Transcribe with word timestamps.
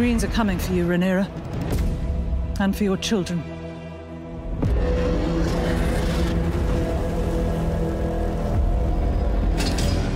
Greens 0.00 0.24
are 0.24 0.28
coming 0.28 0.58
for 0.58 0.72
you, 0.72 0.86
Rhaenyra. 0.86 1.28
And 2.58 2.74
for 2.74 2.84
your 2.84 2.96
children. 2.96 3.36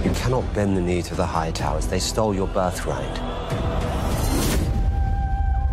You 0.02 0.10
cannot 0.14 0.50
bend 0.54 0.78
the 0.78 0.80
knee 0.80 1.02
to 1.02 1.14
the 1.14 1.26
High 1.26 1.50
Towers. 1.50 1.86
They 1.86 1.98
stole 1.98 2.34
your 2.34 2.46
birthright. 2.46 3.20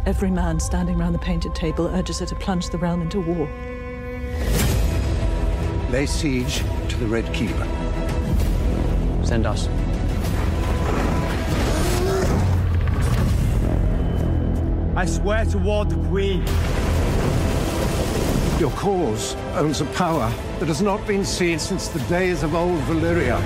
Every 0.05 0.29
man 0.29 0.59
standing 0.59 0.97
round 0.97 1.15
the 1.15 1.19
painted 1.19 1.55
table 1.55 1.87
urges 1.87 2.19
her 2.19 2.25
to 2.25 2.35
plunge 2.35 2.67
the 2.67 2.79
realm 2.79 3.01
into 3.01 3.21
war. 3.21 3.47
Lay 5.89 6.05
siege 6.05 6.65
to 6.89 6.97
the 6.97 7.07
Red 7.07 7.33
Keep. 7.33 7.55
Send 9.25 9.45
us. 9.47 9.69
I 15.01 15.05
swear 15.05 15.45
to 15.45 15.57
ward 15.57 15.89
the 15.89 15.95
Queen. 16.09 16.45
Your 18.59 18.69
cause 18.77 19.33
owns 19.55 19.81
a 19.81 19.85
power 19.95 20.31
that 20.59 20.67
has 20.67 20.83
not 20.83 21.07
been 21.07 21.25
seen 21.25 21.57
since 21.57 21.87
the 21.87 21.97
days 22.01 22.43
of 22.43 22.53
old 22.53 22.79
Valyria. 22.81 23.41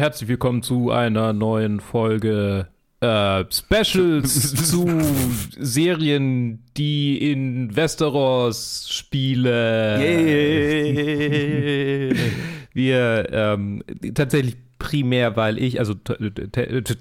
Herzlich 0.00 0.28
willkommen 0.30 0.62
zu 0.62 0.90
einer 0.90 1.34
neuen 1.34 1.78
Folge 1.78 2.68
äh, 3.00 3.44
Specials 3.52 4.54
zu 4.70 4.88
Serien, 5.58 6.64
die 6.78 7.30
in 7.30 7.76
Westeros 7.76 8.88
spielen. 8.88 10.00
Wir 12.72 13.28
ähm, 13.30 13.82
tatsächlich 14.14 14.56
primär, 14.78 15.36
weil 15.36 15.58
ich, 15.58 15.78
also 15.78 15.94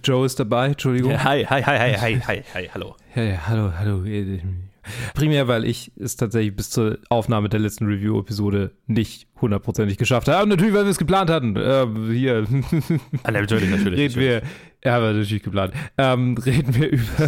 Joe 0.04 0.26
ist 0.26 0.38
dabei, 0.42 0.68
Entschuldigung. 0.68 1.24
Hi, 1.24 1.46
hi, 1.46 1.64
hi, 1.64 1.78
hi, 1.78 1.94
hi, 1.94 2.20
hi, 2.20 2.44
hi, 2.54 2.70
hallo. 2.74 2.98
Hey, 3.12 3.40
hallo, 3.48 3.72
hallo. 3.80 4.04
Primär, 5.14 5.48
weil 5.48 5.66
ich 5.66 5.92
es 6.00 6.16
tatsächlich 6.16 6.56
bis 6.56 6.70
zur 6.70 6.98
Aufnahme 7.10 7.50
der 7.50 7.60
letzten 7.60 7.86
Review-Episode 7.86 8.72
nicht 8.88 9.28
hundertprozentig 9.42 9.98
geschafft 9.98 10.28
habe. 10.28 10.44
Und 10.44 10.50
natürlich, 10.50 10.74
weil 10.74 10.84
wir 10.86 10.92
es 10.92 10.98
geplant 10.98 11.30
hatten. 11.30 11.56
Ähm, 11.58 12.12
hier 12.12 12.46
Ah, 13.24 13.32
natürlich, 13.32 13.70
natürlich. 13.70 14.00
reden 14.00 14.16
wir, 14.16 14.42
ja, 14.84 14.98
aber 14.98 15.14
natürlich 15.14 15.44
geplant. 15.44 15.74
Ähm, 15.98 16.38
reden 16.38 16.76
wir 16.76 16.90
über 16.90 17.28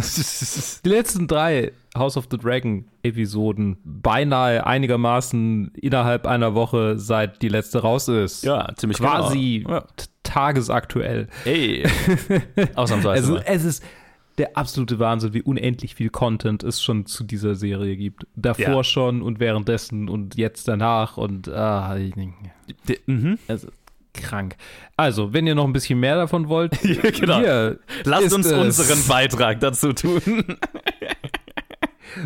die 0.84 0.88
letzten 0.88 1.26
drei 1.28 1.72
House 1.96 2.16
of 2.16 2.26
the 2.30 2.38
Dragon 2.38 2.86
Episoden 3.02 3.76
beinahe 3.84 4.66
einigermaßen 4.66 5.72
innerhalb 5.74 6.26
einer 6.26 6.54
Woche, 6.54 6.98
seit 6.98 7.42
die 7.42 7.48
letzte 7.48 7.80
raus 7.80 8.08
ist. 8.08 8.44
Ja, 8.44 8.68
ziemlich 8.76 8.98
Quasi 8.98 9.62
genau. 9.64 9.78
Ja. 9.78 9.84
tagesaktuell. 10.22 11.28
Ey, 11.44 11.84
ausnahmsweise 12.74 13.34
Also 13.34 13.36
es 13.44 13.64
ist 13.64 13.84
der 14.42 14.56
absolute 14.56 14.98
Wahnsinn, 14.98 15.34
wie 15.34 15.42
unendlich 15.42 15.94
viel 15.94 16.10
Content 16.10 16.64
es 16.64 16.82
schon 16.82 17.06
zu 17.06 17.22
dieser 17.22 17.54
Serie 17.54 17.96
gibt. 17.96 18.26
Davor 18.34 18.64
Ja. 18.76 18.84
schon 18.84 19.22
und 19.22 19.38
währenddessen 19.38 20.08
und 20.08 20.36
jetzt 20.36 20.66
danach 20.66 21.16
und 21.16 21.48
ah, 21.48 21.96
ich- 21.96 22.14
D- 22.88 22.98
mhm. 23.06 23.38
also 23.46 23.68
krank. 24.14 24.56
Also, 24.96 25.32
wenn 25.32 25.46
ihr 25.46 25.54
noch 25.54 25.64
ein 25.64 25.72
bisschen 25.72 26.00
mehr 26.00 26.16
davon 26.16 26.48
wollt, 26.48 26.78
genau. 27.20 27.38
hier 27.38 27.78
Lasst 28.04 28.32
uns 28.34 28.50
unseren 28.50 28.98
Beitrag 29.06 29.60
dazu 29.60 29.92
tun. 29.92 30.20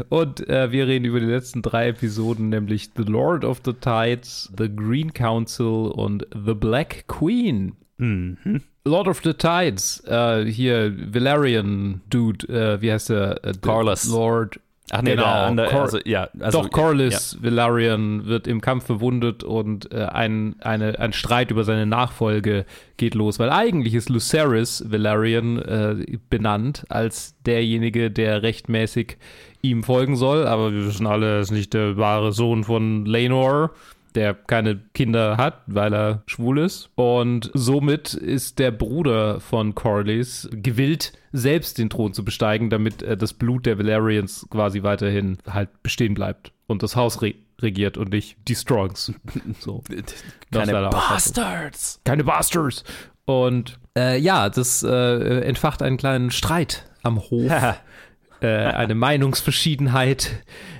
Und 0.09 0.49
äh, 0.49 0.73
wir 0.73 0.89
reden 0.89 1.05
über 1.05 1.21
die 1.21 1.27
letzten 1.27 1.63
drei 1.63 1.89
Episoden, 1.91 2.49
nämlich 2.49 2.91
The 2.97 3.05
Lord 3.05 3.45
of 3.45 3.61
the 3.65 3.73
Tides, 3.73 4.53
The 4.59 4.69
Green 4.75 5.13
Council 5.15 5.93
und 5.95 6.27
The 6.35 6.55
Black 6.55 7.05
Queen. 7.07 7.77
Mhm. 7.99 8.63
Lord 8.87 9.09
of 9.09 9.21
the 9.23 9.35
Tides, 9.35 10.03
äh, 10.07 10.45
hier 10.45 10.95
Valerian 11.13 12.01
Dude, 12.09 12.47
äh, 12.49 12.81
wie 12.81 12.93
heißt 12.93 13.11
der? 13.11 13.45
Äh, 13.45 13.53
Corlys. 13.61 14.09
Lord. 14.09 14.61
Ach 14.93 15.03
nee, 15.03 15.17
genau, 15.17 15.53
der 15.57 15.67
Cor 15.67 15.81
also, 15.83 15.99
ja, 16.05 16.29
also, 16.39 16.63
Doch, 16.63 16.71
Corlys 16.71 17.37
Valerian 17.43 18.27
wird 18.27 18.47
im 18.47 18.61
Kampf 18.61 18.87
verwundet 18.87 19.43
und 19.43 19.93
äh, 19.93 20.05
ein, 20.05 20.55
eine, 20.61 21.01
ein 21.01 21.13
Streit 21.13 21.51
über 21.51 21.65
seine 21.65 21.87
Nachfolge 21.87 22.67
geht 22.97 23.17
los, 23.17 23.41
weil 23.41 23.51
eigentlich 23.51 23.95
ist 23.95 24.11
Lucerys 24.11 24.85
Valerian 24.89 25.59
äh, 25.59 26.19
benannt 26.31 26.85
als 26.89 27.35
derjenige, 27.47 28.13
der 28.13 28.45
rechtmäßig 28.45 29.17
ihm 29.61 29.83
folgen 29.83 30.15
soll, 30.15 30.47
aber 30.47 30.73
wir 30.73 30.87
wissen 30.87 31.09
alle, 31.09 31.35
er 31.35 31.41
ist 31.41 31.51
nicht 31.51 31.75
der 31.75 31.97
wahre 31.97 32.33
Sohn 32.33 32.63
von 32.63 33.07
Laenor 33.07 33.73
der 34.17 34.35
keine 34.35 34.81
Kinder 34.95 35.37
hat, 35.37 35.63
weil 35.67 35.95
er 35.95 36.23
schwul 36.27 36.59
ist. 36.59 36.91
Und 36.97 37.51
somit 37.55 38.15
ist 38.15 38.59
der 38.59 38.71
Bruder 38.71 39.41
von 39.41 39.75
Corlys 39.75 40.49
gewillt, 40.51 41.13
selbst 41.33 41.79
den 41.79 41.91
Thron 41.91 42.15
zu 42.15 42.25
besteigen, 42.25 42.71
damit 42.71 43.03
äh, 43.03 43.17
das 43.17 43.35
Blut 43.35 43.67
der 43.67 43.79
Valerians 43.79 44.47
quasi 44.51 44.83
weiterhin 44.83 45.39
halt 45.49 45.83
bestehen 45.83 46.15
bleibt 46.15 46.53
und 46.67 46.83
das 46.83 46.97
Haus 46.97 47.23
re 47.23 47.35
regiert 47.63 47.97
und 47.97 48.11
nicht 48.11 48.37
die 48.49 48.55
Strongs. 48.55 49.13
So. 49.61 49.83
Keine. 50.53 50.91
Bastards. 50.91 52.01
Keine 52.05 52.25
Bastards. 52.25 52.85
Und 53.25 53.79
äh, 53.97 54.19
ja, 54.19 54.51
das 54.51 54.83
äh, 54.83 55.41
entfacht 55.41 55.83
einen 55.83 55.97
kleinen 55.97 56.31
Streit 56.31 56.85
am 57.03 57.19
Hof. 57.19 57.51
äh, 58.41 58.47
eine 58.47 58.95
Meinungsverschiedenheit. 58.97 60.31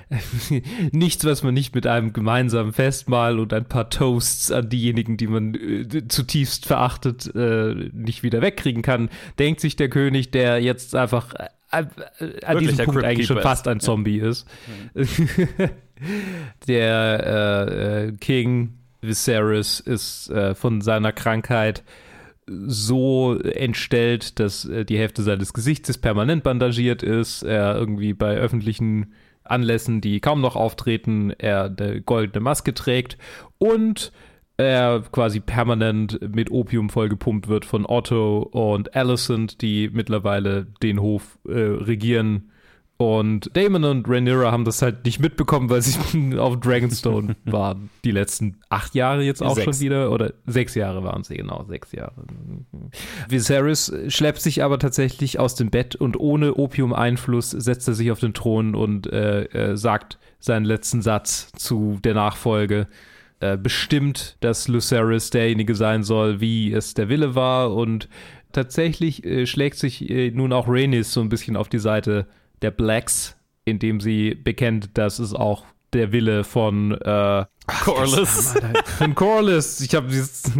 Nichts, 0.91 1.25
was 1.25 1.43
man 1.43 1.53
nicht 1.53 1.75
mit 1.75 1.85
einem 1.85 2.13
gemeinsamen 2.13 2.71
Festmahl 2.71 3.39
und 3.39 3.51
ein 3.53 3.65
paar 3.65 3.89
Toasts 3.89 4.51
an 4.51 4.69
diejenigen, 4.69 5.17
die 5.17 5.27
man 5.27 5.53
äh, 5.53 6.07
zutiefst 6.07 6.65
verachtet, 6.65 7.33
äh, 7.35 7.73
nicht 7.91 8.23
wieder 8.23 8.41
wegkriegen 8.41 8.83
kann, 8.83 9.09
denkt 9.37 9.59
sich 9.59 9.75
der 9.75 9.89
König, 9.89 10.31
der 10.31 10.61
jetzt 10.61 10.95
einfach 10.95 11.33
äh, 11.33 11.47
äh, 11.71 11.83
an 12.45 12.55
Wirklich 12.55 12.69
diesem 12.69 12.85
Punkt 12.85 13.03
eigentlich 13.03 13.27
schon 13.27 13.41
fast 13.41 13.67
ein 13.67 13.81
Zombie 13.81 14.19
ist. 14.19 14.47
der 16.67 17.67
äh, 17.69 18.05
äh, 18.07 18.11
King 18.13 18.75
Viserys 19.01 19.79
ist 19.79 20.31
von 20.55 20.81
seiner 20.81 21.11
Krankheit 21.11 21.83
so 22.47 23.37
entstellt, 23.39 24.39
dass 24.39 24.67
die 24.67 24.97
Hälfte 24.97 25.21
seines 25.21 25.53
Gesichtes 25.53 25.99
permanent 25.99 26.43
bandagiert 26.43 27.03
ist, 27.03 27.43
er 27.43 27.75
irgendwie 27.75 28.13
bei 28.13 28.37
öffentlichen 28.37 29.13
Anlässen, 29.49 30.01
die 30.01 30.19
kaum 30.19 30.41
noch 30.41 30.55
auftreten, 30.55 31.31
er 31.37 31.65
eine 31.65 32.01
goldene 32.01 32.41
Maske 32.41 32.73
trägt 32.73 33.17
und 33.57 34.11
er 34.57 35.03
quasi 35.11 35.39
permanent 35.39 36.19
mit 36.35 36.49
Opium 36.49 36.89
vollgepumpt 36.89 37.47
wird 37.47 37.65
von 37.65 37.85
Otto 37.85 38.39
und 38.39 38.95
Alicent, 38.95 39.61
die 39.61 39.89
mittlerweile 39.93 40.65
den 40.81 40.99
Hof 40.99 41.37
äh, 41.47 41.51
regieren. 41.53 42.51
Und 42.97 43.51
Damon 43.55 43.83
und 43.83 44.09
Rhaenyra 44.09 44.51
haben 44.51 44.65
das 44.65 44.81
halt 44.81 45.05
nicht 45.05 45.19
mitbekommen, 45.19 45.69
weil 45.69 45.83
sie 45.83 46.37
auf 46.39 46.59
Dragonstone 46.59 47.35
waren. 47.45 47.91
Die 48.03 48.09
letzten 48.09 48.57
acht 48.69 48.95
Jahre 48.95 49.23
jetzt 49.23 49.43
auch 49.43 49.53
Sechs. 49.53 49.65
schon 49.65 49.79
wieder. 49.85 50.11
Oder 50.11 50.33
sechs 50.47 50.73
Jahre 50.73 51.03
waren 51.03 51.23
sie, 51.23 51.37
genau, 51.37 51.63
sechs 51.67 51.91
Jahre. 51.91 52.13
Viserys 53.29 53.93
schleppt 54.07 54.41
sich 54.41 54.63
aber 54.63 54.79
tatsächlich 54.79 55.39
aus 55.39 55.53
dem 55.53 55.69
Bett 55.69 55.95
und 55.95 56.19
ohne 56.19 56.55
Opium-Einfluss 56.55 57.51
setzt 57.51 57.87
er 57.87 57.93
sich 57.93 58.11
auf 58.11 58.19
den 58.19 58.33
Thron 58.33 58.73
und 58.73 59.05
äh, 59.07 59.43
äh, 59.43 59.77
sagt 59.77 60.17
seinen 60.39 60.65
letzten 60.65 61.03
Satz 61.03 61.51
zu 61.55 61.99
der 62.03 62.15
Nachfolge. 62.15 62.87
Äh, 63.39 63.57
bestimmt, 63.57 64.37
dass 64.39 64.67
Lucerys 64.67 65.29
derjenige 65.29 65.75
sein 65.75 66.03
soll, 66.03 66.41
wie 66.41 66.73
es 66.73 66.95
der 66.95 67.09
Wille 67.09 67.35
war. 67.35 67.75
Und 67.75 68.09
tatsächlich 68.51 69.23
äh, 69.23 69.45
schlägt 69.45 69.77
sich 69.77 70.09
äh, 70.09 70.31
nun 70.31 70.51
auch 70.51 70.67
Rhaenys 70.67 71.13
so 71.13 71.21
ein 71.21 71.29
bisschen 71.29 71.55
auf 71.55 71.69
die 71.69 71.77
Seite 71.77 72.25
der 72.61 72.71
Blacks, 72.71 73.37
indem 73.65 73.99
sie 73.99 74.35
bekennt, 74.35 74.97
dass 74.97 75.19
es 75.19 75.33
auch 75.33 75.65
der 75.93 76.11
Wille 76.11 76.43
von 76.43 76.91
äh, 76.91 77.45
Corlys. 77.83 78.55
von 78.97 79.15
Corlys, 79.15 79.81
ich 79.81 79.95
habe 79.95 80.09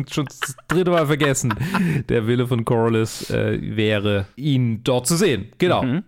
schon 0.09 0.25
das 0.25 0.55
dritte 0.67 0.91
Mal 0.91 1.05
vergessen, 1.05 1.53
der 2.09 2.27
Wille 2.27 2.47
von 2.47 2.65
Corlys 2.65 3.29
äh, 3.29 3.59
wäre, 3.61 4.25
ihn 4.35 4.83
dort 4.83 5.07
zu 5.07 5.15
sehen. 5.15 5.47
Genau. 5.57 6.01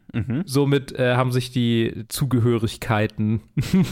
Somit 0.45 0.97
äh, 0.97 1.15
haben 1.15 1.31
sich 1.31 1.51
die 1.51 2.05
Zugehörigkeiten 2.07 3.41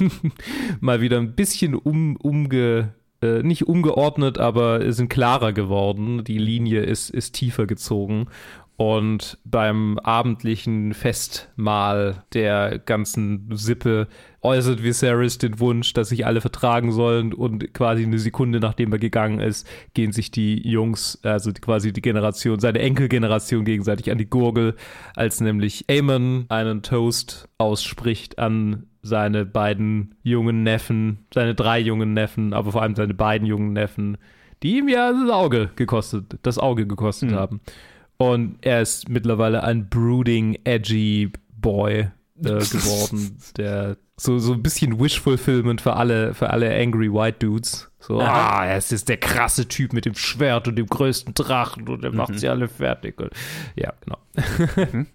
mal 0.79 1.01
wieder 1.01 1.17
ein 1.17 1.35
bisschen 1.35 1.75
um, 1.75 2.15
umge, 2.15 2.93
äh, 3.21 3.43
nicht 3.43 3.67
umgeordnet, 3.67 4.37
aber 4.37 4.91
sind 4.91 5.09
klarer 5.09 5.53
geworden. 5.53 6.23
Die 6.23 6.39
Linie 6.39 6.81
ist, 6.81 7.09
ist 7.09 7.33
tiefer 7.33 7.67
gezogen. 7.67 8.27
Und 8.79 9.39
beim 9.43 9.97
abendlichen 10.03 10.93
Festmahl 10.93 12.23
der 12.33 12.77
ganzen 12.77 13.47
Sippe 13.53 14.07
äußert 14.43 14.83
Viserys 14.83 15.39
den 15.39 15.59
Wunsch, 15.59 15.93
dass 15.93 16.09
sich 16.09 16.27
alle 16.27 16.41
vertragen 16.41 16.91
sollen 16.91 17.33
und 17.33 17.73
quasi 17.73 18.03
eine 18.03 18.19
Sekunde 18.19 18.59
nachdem 18.59 18.91
er 18.91 18.99
gegangen 18.99 19.39
ist, 19.39 19.67
gehen 19.95 20.11
sich 20.11 20.29
die 20.29 20.61
Jungs, 20.67 21.19
also 21.23 21.51
quasi 21.53 21.91
die 21.91 22.01
Generation, 22.01 22.59
seine 22.59 22.77
Enkelgeneration 22.79 23.65
gegenseitig 23.65 24.11
an 24.11 24.19
die 24.19 24.29
Gurgel, 24.29 24.75
als 25.15 25.41
nämlich 25.41 25.85
Aemon 25.89 26.45
einen 26.49 26.83
Toast 26.83 27.49
ausspricht 27.57 28.37
an 28.37 28.85
seine 29.01 29.45
beiden 29.45 30.13
jungen 30.21 30.61
Neffen, 30.61 31.25
seine 31.33 31.55
drei 31.55 31.79
jungen 31.79 32.13
Neffen, 32.13 32.53
aber 32.53 32.73
vor 32.73 32.83
allem 32.83 32.95
seine 32.95 33.15
beiden 33.15 33.47
jungen 33.47 33.73
Neffen, 33.73 34.17
die 34.61 34.77
ihm 34.77 34.87
ja 34.87 35.11
das 35.13 35.31
Auge 35.31 35.71
gekostet, 35.75 36.37
das 36.43 36.59
Auge 36.59 36.85
gekostet 36.85 37.31
Mhm. 37.31 37.35
haben. 37.35 37.61
Und 38.17 38.57
er 38.61 38.81
ist 38.81 39.09
mittlerweile 39.09 39.63
ein 39.63 39.89
brooding, 39.89 40.57
edgy 40.63 41.31
Boy 41.49 41.99
äh, 41.99 42.09
geworden, 42.41 43.37
der 43.57 43.97
so, 44.19 44.39
so 44.39 44.53
ein 44.53 44.63
bisschen 44.63 44.99
Wish-Fulfillment 44.99 45.79
für 45.79 45.93
alle, 45.93 46.33
für 46.33 46.49
alle 46.49 46.75
angry 46.75 47.13
White 47.13 47.45
Dudes. 47.45 47.91
So, 47.99 48.19
ah, 48.19 48.65
er 48.65 48.77
ist 48.77 48.91
jetzt 48.91 49.09
der 49.09 49.17
krasse 49.17 49.67
Typ 49.67 49.93
mit 49.93 50.05
dem 50.05 50.15
Schwert 50.15 50.67
und 50.67 50.75
dem 50.75 50.87
größten 50.87 51.33
Drachen 51.35 51.87
und 51.87 52.03
er 52.03 52.11
macht 52.11 52.39
sie 52.39 52.47
alle 52.47 52.67
fertig. 52.67 53.19
Und, 53.19 53.31
ja, 53.75 53.93
genau. 54.01 54.17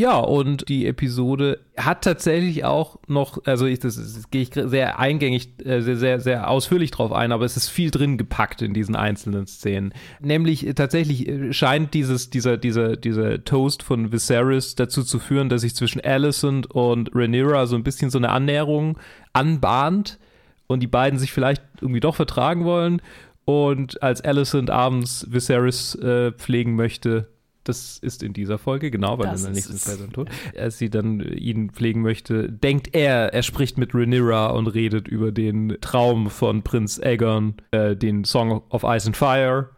Ja, 0.00 0.18
und 0.18 0.68
die 0.68 0.86
Episode 0.86 1.58
hat 1.76 2.02
tatsächlich 2.02 2.64
auch 2.64 3.00
noch, 3.08 3.44
also 3.46 3.66
ich, 3.66 3.80
das, 3.80 3.96
das 3.96 4.30
gehe 4.30 4.42
ich 4.42 4.50
sehr 4.54 5.00
eingängig, 5.00 5.54
äh, 5.66 5.80
sehr, 5.80 5.96
sehr, 5.96 6.20
sehr 6.20 6.48
ausführlich 6.48 6.92
drauf 6.92 7.10
ein, 7.10 7.32
aber 7.32 7.44
es 7.44 7.56
ist 7.56 7.68
viel 7.68 7.90
drin 7.90 8.16
gepackt 8.16 8.62
in 8.62 8.74
diesen 8.74 8.94
einzelnen 8.94 9.48
Szenen. 9.48 9.92
Nämlich 10.20 10.64
äh, 10.64 10.74
tatsächlich 10.74 11.26
äh, 11.26 11.52
scheint 11.52 11.94
dieses, 11.94 12.30
dieser, 12.30 12.56
dieser, 12.58 12.96
dieser 12.96 13.42
Toast 13.42 13.82
von 13.82 14.12
Viserys 14.12 14.76
dazu 14.76 15.02
zu 15.02 15.18
führen, 15.18 15.48
dass 15.48 15.62
sich 15.62 15.74
zwischen 15.74 16.00
Alicent 16.00 16.70
und 16.70 17.10
Rhaenyra 17.12 17.66
so 17.66 17.74
ein 17.74 17.82
bisschen 17.82 18.10
so 18.10 18.18
eine 18.18 18.28
Annäherung 18.28 18.98
anbahnt 19.32 20.20
und 20.68 20.78
die 20.78 20.86
beiden 20.86 21.18
sich 21.18 21.32
vielleicht 21.32 21.64
irgendwie 21.80 22.00
doch 22.00 22.14
vertragen 22.14 22.64
wollen. 22.64 23.02
Und 23.44 24.00
als 24.00 24.20
Alicent 24.20 24.70
abends 24.70 25.26
Viserys 25.28 25.98
pflegen 26.36 26.76
möchte, 26.76 27.26
das 27.64 27.98
ist 27.98 28.22
in 28.22 28.32
dieser 28.32 28.58
Folge, 28.58 28.90
genau, 28.90 29.18
weil 29.18 29.26
Das 29.26 29.40
in 29.40 29.46
der 29.46 29.54
nächsten. 29.54 29.76
Zeit 29.76 30.00
dann 30.00 30.12
tot. 30.12 30.28
Als 30.58 30.78
sie 30.78 30.90
dann 30.90 31.20
ihn 31.20 31.70
pflegen 31.70 32.00
möchte, 32.02 32.50
denkt 32.50 32.94
er, 32.94 33.34
er 33.34 33.42
spricht 33.42 33.76
mit 33.78 33.94
Rhaenyra 33.94 34.48
und 34.48 34.68
redet 34.68 35.06
über 35.06 35.32
den 35.32 35.76
Traum 35.80 36.30
von 36.30 36.62
Prinz 36.62 36.98
Aegon, 36.98 37.54
äh, 37.70 37.94
den 37.94 38.24
Song 38.24 38.62
of 38.70 38.84
Ice 38.84 39.06
and 39.06 39.16
Fire. 39.16 39.68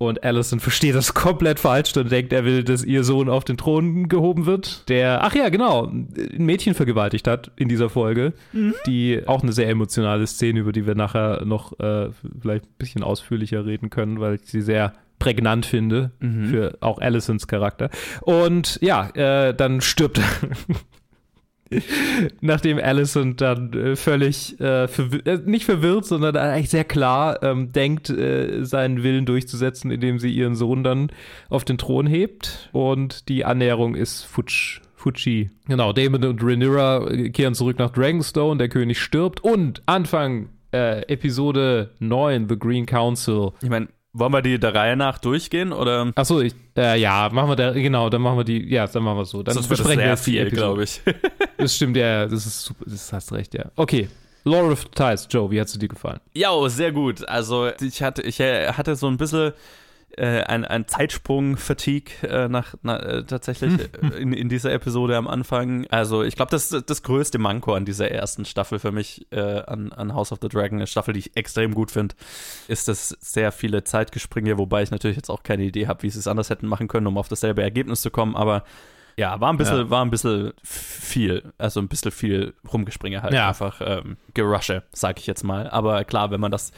Und 0.00 0.22
Alicent 0.22 0.62
versteht 0.62 0.94
das 0.94 1.12
komplett 1.14 1.58
falsch 1.58 1.96
und 1.96 2.12
denkt, 2.12 2.32
er 2.32 2.44
will, 2.44 2.62
dass 2.62 2.84
ihr 2.84 3.02
Sohn 3.02 3.28
auf 3.28 3.44
den 3.44 3.56
Thron 3.56 4.08
gehoben 4.08 4.46
wird. 4.46 4.88
Der, 4.88 5.24
ach 5.24 5.34
ja, 5.34 5.48
genau, 5.48 5.86
ein 5.86 6.08
Mädchen 6.36 6.74
vergewaltigt 6.74 7.26
hat 7.26 7.50
in 7.56 7.68
dieser 7.68 7.90
Folge. 7.90 8.32
Die 8.86 9.20
auch 9.26 9.42
eine 9.42 9.52
sehr 9.52 9.68
emotionale 9.68 10.26
Szene, 10.28 10.60
über 10.60 10.70
die 10.70 10.86
wir 10.86 10.94
nachher 10.94 11.44
noch 11.44 11.78
äh, 11.80 12.10
vielleicht 12.40 12.66
ein 12.66 12.74
bisschen 12.78 13.02
ausführlicher 13.02 13.66
reden 13.66 13.90
können, 13.90 14.20
weil 14.20 14.36
ich 14.36 14.42
sie 14.44 14.62
sehr 14.62 14.92
prägnant 15.28 15.66
finde 15.66 16.12
für 16.50 16.78
auch 16.80 16.98
Alicents 17.00 17.46
Charakter. 17.46 17.90
Und 18.22 18.78
ja, 18.80 19.10
äh, 19.10 19.52
dann 19.54 19.82
stirbt 19.82 20.18
er. 20.18 20.24
Nachdem 22.40 22.78
Alicent 22.78 23.42
dann 23.42 23.74
äh, 23.74 23.94
völlig 23.94 24.58
äh, 24.58 24.84
verwir- 24.86 25.26
äh, 25.26 25.38
nicht 25.44 25.66
verwirrt, 25.66 26.06
sondern 26.06 26.34
eigentlich 26.34 26.70
sehr 26.70 26.84
klar 26.84 27.42
ähm, 27.42 27.72
denkt, 27.72 28.08
äh, 28.08 28.64
seinen 28.64 29.02
Willen 29.02 29.26
durchzusetzen, 29.26 29.90
indem 29.90 30.18
sie 30.18 30.30
ihren 30.30 30.54
Sohn 30.54 30.82
dann 30.82 31.10
auf 31.50 31.66
den 31.66 31.76
Thron 31.76 32.06
hebt. 32.06 32.70
Und 32.72 33.28
die 33.28 33.44
Annäherung 33.44 33.94
ist 33.96 34.24
futsch. 34.24 34.80
Fuji. 34.94 35.50
Genau, 35.68 35.92
Damon 35.92 36.24
und 36.24 36.42
Rhaenyra 36.42 37.06
äh, 37.10 37.28
kehren 37.30 37.54
zurück 37.54 37.78
nach 37.78 37.90
Dragonstone, 37.90 38.56
der 38.56 38.68
König 38.70 38.98
stirbt 38.98 39.44
und 39.44 39.82
Anfang 39.86 40.48
äh, 40.72 41.02
Episode 41.02 41.90
9, 42.00 42.48
The 42.48 42.58
Green 42.58 42.84
Council, 42.86 43.50
Ich 43.62 43.68
meine, 43.68 43.88
wollen 44.18 44.32
wir 44.32 44.42
die 44.42 44.58
der 44.58 44.74
Reihe 44.74 44.96
nach 44.96 45.18
durchgehen 45.18 45.72
oder? 45.72 46.12
Achso, 46.14 46.40
ich, 46.40 46.54
äh, 46.76 47.00
ja, 47.00 47.28
machen 47.32 47.50
wir 47.50 47.56
da, 47.56 47.72
genau, 47.72 48.10
dann 48.10 48.22
machen 48.22 48.38
wir 48.38 48.44
die, 48.44 48.72
ja, 48.72 48.86
dann 48.86 49.02
machen 49.02 49.18
wir 49.18 49.24
so. 49.24 49.42
Dann 49.42 49.54
Sonst 49.54 49.68
besprechen 49.68 50.02
wir 50.02 50.16
viel, 50.16 50.50
glaube 50.50 50.84
ich. 50.84 51.00
Das 51.58 51.74
stimmt, 51.74 51.96
ja, 51.96 52.24
das 52.26 52.46
ist 52.46 52.64
super, 52.66 52.84
das 52.86 53.12
hast 53.12 53.32
recht, 53.32 53.52
ja. 53.52 53.64
Okay, 53.74 54.08
Lore 54.44 54.72
of 54.72 54.84
Ties, 54.86 55.26
Joe, 55.28 55.50
wie 55.50 55.60
hat's 55.60 55.72
dir 55.72 55.88
gefallen? 55.88 56.20
Ja, 56.34 56.50
sehr 56.68 56.92
gut. 56.92 57.28
Also 57.28 57.70
ich 57.80 58.02
hatte, 58.02 58.22
ich 58.22 58.38
äh, 58.40 58.72
hatte 58.72 58.94
so 58.96 59.08
ein 59.08 59.16
bisschen 59.16 59.52
äh, 60.18 60.42
ein, 60.42 60.64
ein 60.64 60.86
Zeitsprung-Fatigue 60.88 62.28
äh, 62.28 62.48
nach, 62.48 62.74
na, 62.82 62.98
äh, 62.98 63.24
tatsächlich 63.24 63.72
Hm. 64.00 64.12
äh, 64.12 64.16
in, 64.16 64.32
in 64.32 64.48
dieser 64.48 64.72
Episode 64.72 65.16
am 65.16 65.28
Anfang. 65.28 65.86
Also 65.90 66.22
ich 66.22 66.36
glaube, 66.36 66.50
das 66.50 66.70
ist 66.72 66.90
das 66.90 67.02
größte 67.02 67.38
Manko 67.38 67.74
an 67.74 67.84
dieser 67.84 68.10
ersten 68.10 68.44
Staffel 68.44 68.78
für 68.78 68.92
mich 68.92 69.26
äh, 69.30 69.40
an, 69.40 69.92
an 69.92 70.14
House 70.14 70.32
of 70.32 70.38
the 70.42 70.48
Dragon, 70.48 70.78
eine 70.78 70.86
Staffel, 70.86 71.14
die 71.14 71.20
ich 71.20 71.36
extrem 71.36 71.74
gut 71.74 71.90
finde, 71.90 72.14
ist 72.68 72.88
das 72.88 73.10
sehr 73.20 73.52
viele 73.52 73.84
Zeitgespringe, 73.84 74.58
wobei 74.58 74.82
ich 74.82 74.90
natürlich 74.90 75.16
jetzt 75.16 75.30
auch 75.30 75.42
keine 75.42 75.62
Idee 75.64 75.86
habe, 75.86 76.02
wie 76.02 76.10
sie 76.10 76.18
es 76.18 76.26
anders 76.26 76.50
hätten 76.50 76.66
machen 76.66 76.88
können, 76.88 77.06
um 77.06 77.16
auf 77.18 77.28
dasselbe 77.28 77.62
Ergebnis 77.62 78.00
zu 78.00 78.10
kommen, 78.10 78.34
aber 78.36 78.64
ja, 79.16 79.40
war 79.40 79.52
ein 79.52 79.56
bisschen, 79.56 79.78
Ja. 79.78 79.90
war 79.90 80.04
ein 80.04 80.10
bisschen 80.10 80.52
viel, 80.62 81.52
also 81.58 81.80
ein 81.80 81.88
bisschen 81.88 82.12
viel 82.12 82.54
Rumgespringe 82.72 83.20
halt 83.22 83.34
Ja. 83.34 83.48
einfach 83.48 83.80
ähm, 83.84 84.16
Gerusche, 84.34 84.84
sag 84.92 85.18
ich 85.18 85.26
jetzt 85.26 85.42
mal. 85.42 85.68
Aber 85.70 86.04
klar, 86.04 86.30
wenn 86.30 86.40
man 86.40 86.50
das 86.52 86.70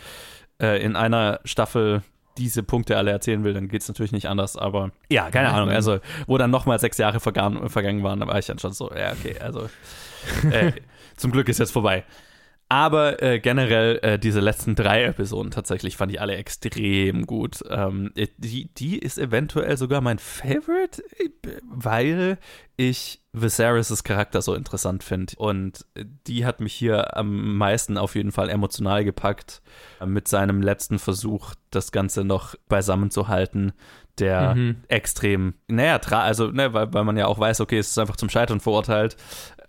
in 0.58 0.94
einer 0.94 1.40
Staffel 1.44 2.02
diese 2.38 2.62
Punkte 2.62 2.96
alle 2.96 3.10
erzählen 3.10 3.44
will, 3.44 3.54
dann 3.54 3.68
geht 3.68 3.82
es 3.82 3.88
natürlich 3.88 4.12
nicht 4.12 4.28
anders. 4.28 4.56
Aber 4.56 4.90
ja, 5.08 5.30
keine 5.30 5.50
Ahnung. 5.50 5.70
Also, 5.70 5.98
wo 6.26 6.38
dann 6.38 6.50
nochmal 6.50 6.78
sechs 6.78 6.98
Jahre 6.98 7.20
vergangen, 7.20 7.68
vergangen 7.68 8.02
waren, 8.02 8.20
da 8.20 8.26
war 8.26 8.38
ich 8.38 8.46
dann 8.46 8.58
schon 8.58 8.72
so, 8.72 8.90
ja, 8.94 9.12
okay, 9.12 9.36
also 9.40 9.68
äh, 10.50 10.72
zum 11.16 11.32
Glück 11.32 11.48
ist 11.48 11.58
jetzt 11.58 11.72
vorbei. 11.72 12.04
Aber 12.72 13.20
äh, 13.20 13.40
generell 13.40 13.98
äh, 14.02 14.16
diese 14.16 14.38
letzten 14.38 14.76
drei 14.76 15.02
Episoden 15.02 15.50
tatsächlich 15.50 15.96
fand 15.96 16.12
ich 16.12 16.20
alle 16.20 16.36
extrem 16.36 17.26
gut. 17.26 17.64
Ähm, 17.68 18.12
äh, 18.14 18.28
die, 18.38 18.72
die 18.74 18.96
ist 18.96 19.18
eventuell 19.18 19.76
sogar 19.76 20.00
mein 20.00 20.20
Favorite, 20.20 21.02
äh, 21.18 21.30
weil 21.68 22.38
ich 22.76 23.20
Viserys' 23.32 24.04
Charakter 24.04 24.40
so 24.40 24.54
interessant 24.54 25.02
finde. 25.02 25.34
Und 25.36 25.84
äh, 25.94 26.04
die 26.28 26.46
hat 26.46 26.60
mich 26.60 26.72
hier 26.72 27.16
am 27.16 27.56
meisten 27.58 27.98
auf 27.98 28.14
jeden 28.14 28.30
Fall 28.30 28.48
emotional 28.48 29.04
gepackt 29.04 29.62
mit 30.06 30.28
seinem 30.28 30.62
letzten 30.62 31.00
Versuch, 31.00 31.54
das 31.70 31.90
Ganze 31.90 32.22
noch 32.22 32.54
beisammen 32.68 33.10
zu 33.10 33.26
halten, 33.26 33.72
der 34.20 34.54
Mhm. 34.54 34.76
extrem, 34.86 35.54
naja, 35.66 35.98
also, 36.10 36.52
ne, 36.52 36.72
weil, 36.72 36.92
weil 36.94 37.04
man 37.04 37.16
ja 37.16 37.26
auch 37.26 37.38
weiß, 37.40 37.60
okay, 37.60 37.78
es 37.78 37.88
ist 37.88 37.98
einfach 37.98 38.16
zum 38.16 38.28
Scheitern 38.28 38.60
verurteilt. 38.60 39.16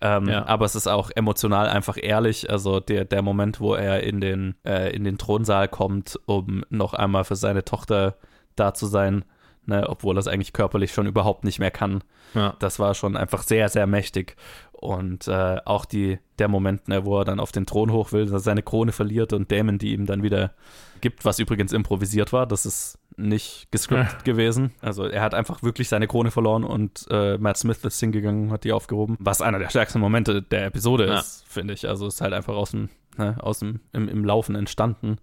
Ähm, 0.01 0.27
Ja. 0.27 0.46
Aber 0.46 0.65
es 0.65 0.75
ist 0.75 0.88
auch 0.88 1.12
emotional 1.15 1.67
einfach 1.67 1.98
ehrlich. 2.01 2.50
Also 2.50 2.79
der, 2.79 3.05
der 3.05 3.22
Moment, 3.22 3.60
wo 3.60 3.75
er 3.75 4.03
in 4.03 4.20
den, 4.20 4.55
äh, 4.65 4.96
in 4.96 5.03
den 5.03 5.17
Thronsaal 5.17 5.67
kommt, 5.67 6.20
um 6.25 6.63
noch 6.70 6.93
einmal 6.93 7.24
für 7.24 7.36
seine 7.36 7.63
Tochter 7.63 8.15
da 8.55 8.74
zu 8.74 8.88
sein, 8.88 9.24
ne, 9.65 9.88
obwohl 9.88 10.17
er 10.17 10.20
es 10.20 10.27
eigentlich 10.27 10.53
körperlich 10.53 10.91
schon 10.91 11.08
überhaupt 11.08 11.43
nicht 11.43 11.60
mehr 11.60 11.72
kann. 11.72 12.03
Ja. 12.34 12.55
Das 12.60 12.79
war 12.79 12.93
schon 12.96 13.15
einfach 13.15 13.43
sehr, 13.43 13.70
sehr 13.70 13.88
mächtig. 13.88 14.36
Und 14.72 15.27
äh, 15.27 15.58
auch 15.65 15.86
die, 15.86 16.17
der 16.39 16.48
Moment, 16.48 16.88
ne, 16.88 17.05
wo 17.05 17.20
er 17.20 17.25
dann 17.25 17.39
auf 17.39 17.51
den 17.51 17.65
Thron 17.67 17.91
hoch 17.91 18.12
will, 18.12 18.27
seine 18.39 18.63
Krone 18.63 18.91
verliert 18.91 19.34
und 19.34 19.51
Damon 19.51 19.77
die 19.77 19.93
ihm 19.93 20.08
dann 20.08 20.24
wieder 20.24 20.53
gibt, 21.01 21.24
was 21.25 21.39
übrigens 21.39 21.74
improvisiert 21.74 22.34
war. 22.34 22.48
Das 22.48 22.65
ist 22.65 22.98
nicht 23.22 23.68
gescriptet 23.72 24.24
gewesen. 24.25 24.72
Also 24.82 25.06
er 25.06 25.22
hat 25.22 25.34
einfach 25.34 25.63
wirklich 25.63 25.90
seine 25.90 26.08
Krone 26.08 26.32
verloren 26.32 26.63
und 26.63 27.06
äh, 27.10 27.38
Matt 27.38 27.58
Smith 27.58 27.84
ist 27.84 28.00
hingegangen 28.00 28.46
und 28.46 28.51
hat 28.51 28.63
die 28.63 28.74
aufgehoben. 28.74 29.18
Was 29.20 29.42
einer 29.42 29.60
der 29.60 29.70
stärksten 29.70 30.00
Momente 30.00 30.42
der 30.42 30.66
Episode 30.66 31.08
Ja. 31.08 31.20
ist, 31.20 31.44
finde 31.48 31.74
ich. 31.74 31.88
Also 31.88 32.08
es 32.08 32.16
ist 32.16 32.22
halt 32.22 32.34
einfach 32.34 32.56
aus 32.56 32.72
dem, 32.72 32.90
ne, 33.18 33.36
aus 33.40 33.60
dem 33.60 33.80
im, 33.94 34.08
im 34.10 34.25
Laufen 34.25 34.56
entstanden. 34.56 35.18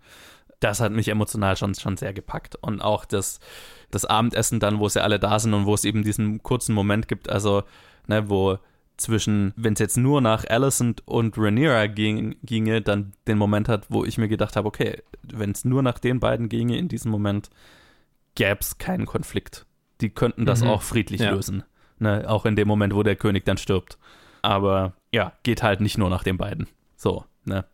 Das 0.61 0.81
hat 0.81 0.91
mich 0.93 1.09
emotional 1.09 1.57
schon, 1.57 1.75
schon 1.75 1.97
sehr 1.97 2.13
gepackt. 2.13 2.57
Und 2.57 2.81
auch 2.81 3.05
das, 3.05 3.39
das 3.91 4.05
Abendessen 4.05 4.59
dann, 4.61 4.81
wo 4.81 4.89
sie 4.89 5.03
alle 5.03 5.19
da 5.21 5.39
sind 5.39 5.55
und 5.55 5.67
wo 5.67 5.75
es 5.75 5.85
eben 5.85 6.03
diesen 6.03 6.43
kurzen 6.43 6.75
Moment 6.75 7.07
gibt, 7.07 7.29
also, 7.31 7.63
ne, 8.09 8.29
wo 8.29 8.59
zwischen, 8.97 9.53
wenn 9.55 9.75
es 9.75 9.79
jetzt 9.79 9.97
nur 9.97 10.21
nach 10.21 10.45
Alicent 10.51 11.07
und 11.07 11.39
Rhaenyra 11.39 11.87
ging, 11.87 12.35
ginge, 12.43 12.83
dann 12.83 13.13
den 13.29 13.39
Moment 13.39 13.69
hat, 13.69 13.87
wo 13.91 14.05
ich 14.05 14.19
mir 14.19 14.27
gedacht 14.27 14.57
habe, 14.57 14.67
okay, 14.67 15.01
wenn 15.23 15.53
es 15.53 15.65
nur 15.65 15.85
nach 15.85 16.01
den 16.01 16.19
beiden 16.19 16.49
ginge 16.49 16.77
in 16.77 16.89
diesem 16.89 17.13
Moment, 17.13 17.49
gäbe 18.39 18.61
es 18.61 18.79
keinen 18.79 19.05
Konflikt. 19.05 19.67
Die 20.01 20.11
könnten 20.11 20.47
das 20.47 20.63
Mhm. 20.63 20.69
auch 20.69 20.83
friedlich 20.83 21.21
Ja. 21.21 21.33
lösen. 21.33 21.65
Ne, 21.99 22.25
auch 22.29 22.47
in 22.47 22.55
dem 22.55 22.69
Moment, 22.69 22.95
wo 22.95 23.03
der 23.03 23.17
König 23.17 23.45
dann 23.45 23.59
stirbt. 23.59 23.99
Aber 24.43 24.93
ja, 25.13 25.33
geht 25.43 25.65
halt 25.65 25.81
nicht 25.81 25.99
nur 25.99 26.09
nach 26.09 26.23
den 26.23 26.37
beiden. 26.39 26.69
So, 26.97 27.25
ne? 27.45 27.65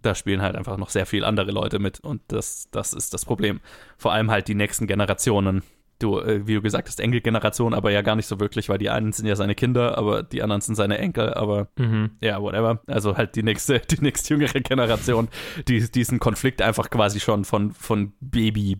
Da 0.00 0.14
spielen 0.14 0.40
halt 0.40 0.56
einfach 0.56 0.78
noch 0.78 0.88
sehr 0.88 1.04
viel 1.04 1.24
andere 1.24 1.50
Leute 1.50 1.78
mit 1.78 2.00
und 2.00 2.22
das, 2.28 2.68
das 2.70 2.94
ist 2.94 3.12
das 3.12 3.26
Problem. 3.26 3.60
Vor 3.98 4.12
allem 4.12 4.30
halt 4.30 4.48
die 4.48 4.54
nächsten 4.54 4.86
Generationen, 4.86 5.62
du, 5.98 6.18
äh, 6.20 6.46
wie 6.46 6.54
du 6.54 6.62
gesagt 6.62 6.88
hast, 6.88 7.00
Enkelgeneration, 7.00 7.74
aber 7.74 7.90
ja 7.90 8.02
gar 8.02 8.16
nicht 8.16 8.26
so 8.26 8.38
wirklich, 8.40 8.68
weil 8.68 8.78
die 8.78 8.90
einen 8.90 9.12
sind 9.12 9.26
ja 9.26 9.36
seine 9.36 9.54
Kinder, 9.54 9.96
aber 9.96 10.22
die 10.22 10.42
anderen 10.42 10.60
sind 10.60 10.74
seine 10.74 10.98
Enkel, 10.98 11.32
aber 11.34 11.68
Mhm. 11.78 12.10
ja, 12.20 12.40
whatever. 12.40 12.80
Also 12.86 13.16
halt 13.16 13.34
die 13.36 13.42
nächste, 13.42 13.80
die 13.90 14.00
nächste 14.02 14.34
jüngere 14.34 14.60
Generation, 14.60 15.28
die 15.68 15.90
diesen 15.90 16.18
Konflikt 16.18 16.60
einfach 16.62 16.90
quasi 16.90 17.20
schon 17.20 17.44
von, 17.44 17.72
von 17.72 18.12
Baby, 18.20 18.78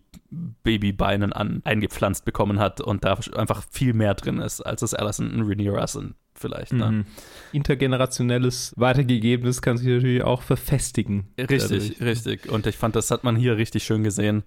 Babybeinen 0.62 1.32
an 1.32 1.62
eingepflanzt 1.64 2.24
bekommen 2.24 2.58
hat 2.58 2.80
und 2.80 3.04
da 3.04 3.18
einfach 3.36 3.62
viel 3.70 3.92
mehr 3.94 4.14
drin 4.14 4.38
ist, 4.40 4.60
als 4.60 4.82
es 4.82 4.94
Alison 4.94 5.30
und 5.32 5.48
Rhaenyra 5.48 5.86
sind, 5.86 6.14
vielleicht. 6.34 6.72
Ne? 6.72 6.90
Mhm. 6.90 7.04
Intergenerationelles, 7.52 8.72
weitergegebenes 8.76 9.62
kann 9.62 9.76
sich 9.76 9.86
natürlich 9.88 10.22
auch 10.22 10.42
verfestigen. 10.42 11.26
Richtig, 11.38 11.60
Dadurch. 11.60 12.00
richtig. 12.00 12.50
Und 12.50 12.66
ich 12.66 12.76
fand, 12.76 12.96
das 12.96 13.10
hat 13.10 13.24
man 13.24 13.36
hier 13.36 13.56
richtig 13.56 13.84
schön 13.84 14.02
gesehen. 14.02 14.42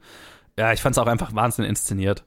Ja, 0.58 0.74
ich 0.74 0.82
fand 0.82 0.96
es 0.96 0.98
auch 0.98 1.08
einfach 1.08 1.34
wahnsinnig 1.34 1.70
inszeniert. 1.70 2.24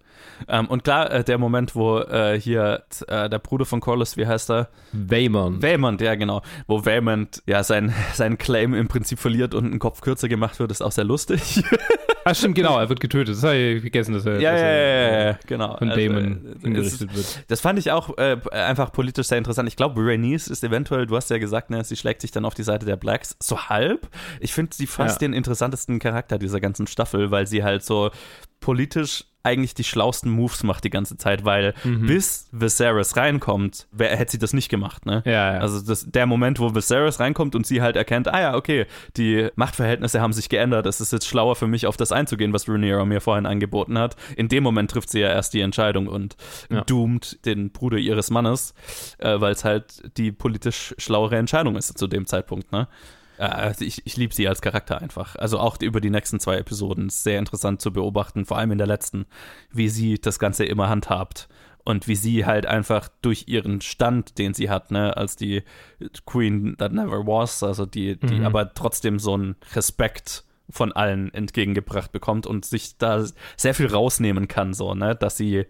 Ähm, 0.49 0.67
und 0.67 0.85
klar, 0.85 1.11
äh, 1.11 1.25
der 1.25 1.39
Moment, 1.39 1.75
wo 1.75 1.99
äh, 2.01 2.39
hier 2.41 2.83
äh, 3.09 3.29
der 3.29 3.39
Bruder 3.39 3.65
von 3.65 3.81
Corlys, 3.81 4.17
wie 4.17 4.27
heißt 4.27 4.51
er? 4.51 4.69
Waymond. 4.93 5.63
Waymond, 5.63 6.01
ja 6.01 6.15
genau. 6.15 6.43
Wo 6.67 6.85
Waymond 6.85 7.43
ja 7.47 7.63
sein, 7.65 7.95
seinen 8.15 8.39
Claim 8.39 8.75
im 8.75 8.89
Prinzip 8.89 9.19
verliert 9.19 9.55
und 9.55 9.67
einen 9.67 9.79
Kopf 9.79 10.01
kürzer 10.01 10.29
gemacht 10.29 10.59
wird, 10.59 10.71
ist 10.71 10.83
auch 10.83 10.93
sehr 10.93 11.05
lustig. 11.05 11.63
Ah, 12.25 12.35
stimmt, 12.35 12.55
genau, 12.55 12.79
er 12.79 12.89
wird 12.89 13.01
getötet. 13.01 13.35
Das 13.35 13.43
habe 13.43 13.57
ich 13.57 13.81
vergessen, 13.81 14.15
dass 14.15 14.25
er, 14.25 14.39
ja, 14.39 14.53
dass 14.53 14.61
ja, 14.61 14.67
er 14.69 15.13
ja, 15.13 15.25
ja, 15.31 15.39
genau. 15.45 15.77
von 15.77 15.89
Also, 15.91 16.01
Damon 16.01 16.55
es- 16.57 16.63
hingerichtet 16.63 17.17
wird. 17.17 17.45
Das 17.49 17.61
fand 17.61 17.81
ich 17.81 17.91
auch 17.91 18.17
äh, 18.17 18.37
einfach 18.53 18.93
politisch 18.93 19.27
sehr 19.27 19.39
interessant. 19.39 19.69
Ich 19.69 19.75
glaube, 19.75 20.01
Rhaenys 20.01 20.47
ist 20.47 20.63
eventuell, 20.63 21.07
du 21.07 21.17
hast 21.17 21.31
ja 21.31 21.39
gesagt, 21.39 21.71
ne, 21.71 21.83
sie 21.83 21.97
schlägt 21.97 22.21
sich 22.21 22.31
dann 22.31 22.45
auf 22.45 22.55
die 22.55 22.63
Seite 22.63 22.87
der 22.87 22.95
Blacks. 22.95 23.37
So 23.43 23.63
halb. 23.69 24.07
Ich 24.39 24.53
finde 24.53 24.73
sie 24.73 24.87
fast 24.87 25.21
den 25.21 25.33
interessantesten 25.33 25.99
Charakter 25.99 26.39
dieser 26.39 26.61
ganzen 26.61 26.87
Staffel, 26.87 27.33
weil 27.33 27.49
sie 27.49 27.65
halt 27.65 27.83
so 27.83 28.13
politisch 28.61 29.25
eigentlich 29.45 29.75
die 29.75 29.85
schlausten 29.85 30.31
Moves 30.31 30.63
macht 30.63 30.85
die 30.85 30.91
ganze 30.91 31.17
Zeit, 31.17 31.45
weil 31.45 31.75
Mhm. 31.85 32.07
bis 32.07 32.49
Viserys 32.53 33.17
reinkommt, 33.17 33.89
wer, 33.91 34.17
hätte 34.17 34.33
sie 34.33 34.39
das 34.39 34.53
nicht 34.53 34.69
gemacht, 34.69 35.05
ne? 35.07 35.23
Ja, 35.27 35.55
ja. 35.55 35.59
Also 35.61 35.81
das, 35.81 36.07
der 36.11 36.27
Moment, 36.27 36.59
wo 36.61 36.75
Viserys 36.75 37.19
reinkommt 37.21 37.55
und 37.55 37.67
sie 37.67 37.83
halt 37.83 37.97
erkennt, 37.97 38.29
ah 38.29 38.41
ja, 38.41 38.55
okay, 38.55 38.87
die 39.17 39.49
Machtverhältnisse 39.57 40.21
haben 40.21 40.33
sich 40.33 40.49
geändert, 40.49 40.87
es 40.87 41.01
ist 41.01 41.13
jetzt 41.13 41.27
schlauer 41.27 41.57
für 41.57 41.67
mich, 41.67 41.87
auf 41.87 41.97
das 41.97 42.13
einzugehen, 42.13 42.53
was 42.53 42.69
Rhaenyra 42.69 43.05
mir 43.05 43.21
vorhin 43.21 43.47
angeboten 43.47 43.99
hat. 43.99 44.17
In 44.37 44.49
dem 44.49 44.63
Moment 44.63 44.91
trifft 44.91 45.11
sie 45.11 45.21
ja 45.21 45.29
erst 45.29 45.55
die 45.55 45.61
Entscheidung 45.61 46.07
und 46.07 46.37
Ja. 46.71 46.83
doomt 46.83 47.45
den 47.45 47.71
Bruder 47.73 47.99
ihres 47.99 48.31
Mannes, 48.31 48.75
äh, 49.19 49.41
weil 49.41 49.53
es 49.53 49.65
halt 49.65 50.17
die 50.17 50.31
politisch 50.33 50.95
schlauere 50.99 51.37
Entscheidung 51.37 51.77
ist 51.77 51.99
zu 51.99 52.07
dem 52.07 52.27
Zeitpunkt, 52.27 52.71
ne? 52.73 52.87
Äh, 53.39 53.45
also 53.45 53.85
ich, 53.85 54.07
ich 54.07 54.17
liebe 54.17 54.35
sie 54.35 54.49
als 54.49 54.63
Charakter 54.63 55.01
einfach. 55.01 55.37
Also 55.37 55.59
auch 55.59 55.81
über 55.81 56.01
die 56.01 56.11
nächsten 56.11 56.41
zwei 56.41 56.57
Episoden 56.57 57.09
ist 57.09 57.23
sehr 57.23 57.39
interessant 57.39 57.81
zu 57.81 57.93
beobachten, 57.93 58.45
vor 58.45 58.59
allem 58.59 58.73
in 58.73 58.79
der 58.79 58.87
letzten, 58.87 59.27
wie 59.71 59.89
sie 59.89 60.21
das 60.21 60.39
Ganze 60.39 60.65
immer 60.65 60.89
handhabt 60.89 61.49
und 61.85 62.07
wie 62.07 62.15
sie 62.15 62.47
halt 62.47 62.67
einfach 62.67 63.09
durch 63.23 63.45
ihren 63.49 63.81
Stand, 63.81 64.39
den 64.39 64.55
sie 64.55 64.71
hat, 64.71 64.91
ne, 64.91 65.17
als 65.17 65.37
die 65.37 65.63
Queen 66.27 66.77
that 66.79 66.93
never 66.93 67.27
was, 67.27 67.63
also 67.63 67.87
die, 67.87 68.17
die 68.17 68.41
Mhm. 68.41 68.47
aber 68.47 68.73
trotzdem 68.75 69.19
so 69.19 69.35
einen 69.35 69.57
Respekt 69.75 70.45
von 70.71 70.93
allen 70.93 71.35
entgegengebracht 71.35 72.13
bekommt 72.13 72.47
und 72.47 72.65
sich 72.65 72.99
da 72.99 73.25
sehr 73.57 73.75
viel 73.75 73.89
rausnehmen 73.89 74.47
kann, 74.47 74.75
so, 74.75 74.95
ne, 74.95 75.17
dass 75.17 75.37
sie 75.37 75.67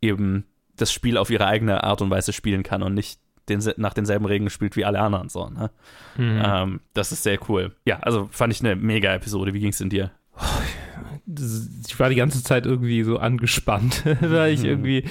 eben 0.00 0.46
das 0.76 0.92
Spiel 0.92 1.18
auf 1.18 1.28
ihre 1.28 1.46
eigene 1.46 1.84
Art 1.84 2.00
und 2.00 2.08
Weise 2.08 2.32
spielen 2.32 2.62
kann 2.62 2.82
und 2.82 2.94
nicht 2.94 3.20
den, 3.48 3.62
nach 3.76 3.94
denselben 3.94 4.24
Regeln 4.26 4.50
spielt 4.50 4.76
wie 4.76 4.84
alle 4.84 5.00
anderen, 5.00 5.28
so, 5.28 5.48
ne. 5.48 5.70
Mhm. 6.16 6.42
Ähm, 6.44 6.80
das 6.94 7.12
ist 7.12 7.22
sehr 7.22 7.38
cool. 7.48 7.74
Ja, 7.84 7.98
also 8.00 8.28
fand 8.30 8.52
ich 8.52 8.60
eine 8.60 8.76
mega 8.76 9.12
Episode. 9.14 9.54
Wie 9.54 9.60
ging's 9.60 9.78
denn 9.78 9.90
dir? 9.90 10.10
das- 10.36 10.62
ich 11.86 11.98
war 11.98 12.08
die 12.08 12.16
ganze 12.16 12.42
Zeit 12.42 12.66
irgendwie 12.66 13.02
so 13.02 13.18
angespannt, 13.18 14.04
weil 14.20 14.52
ich 14.54 14.64
irgendwie, 14.64 15.04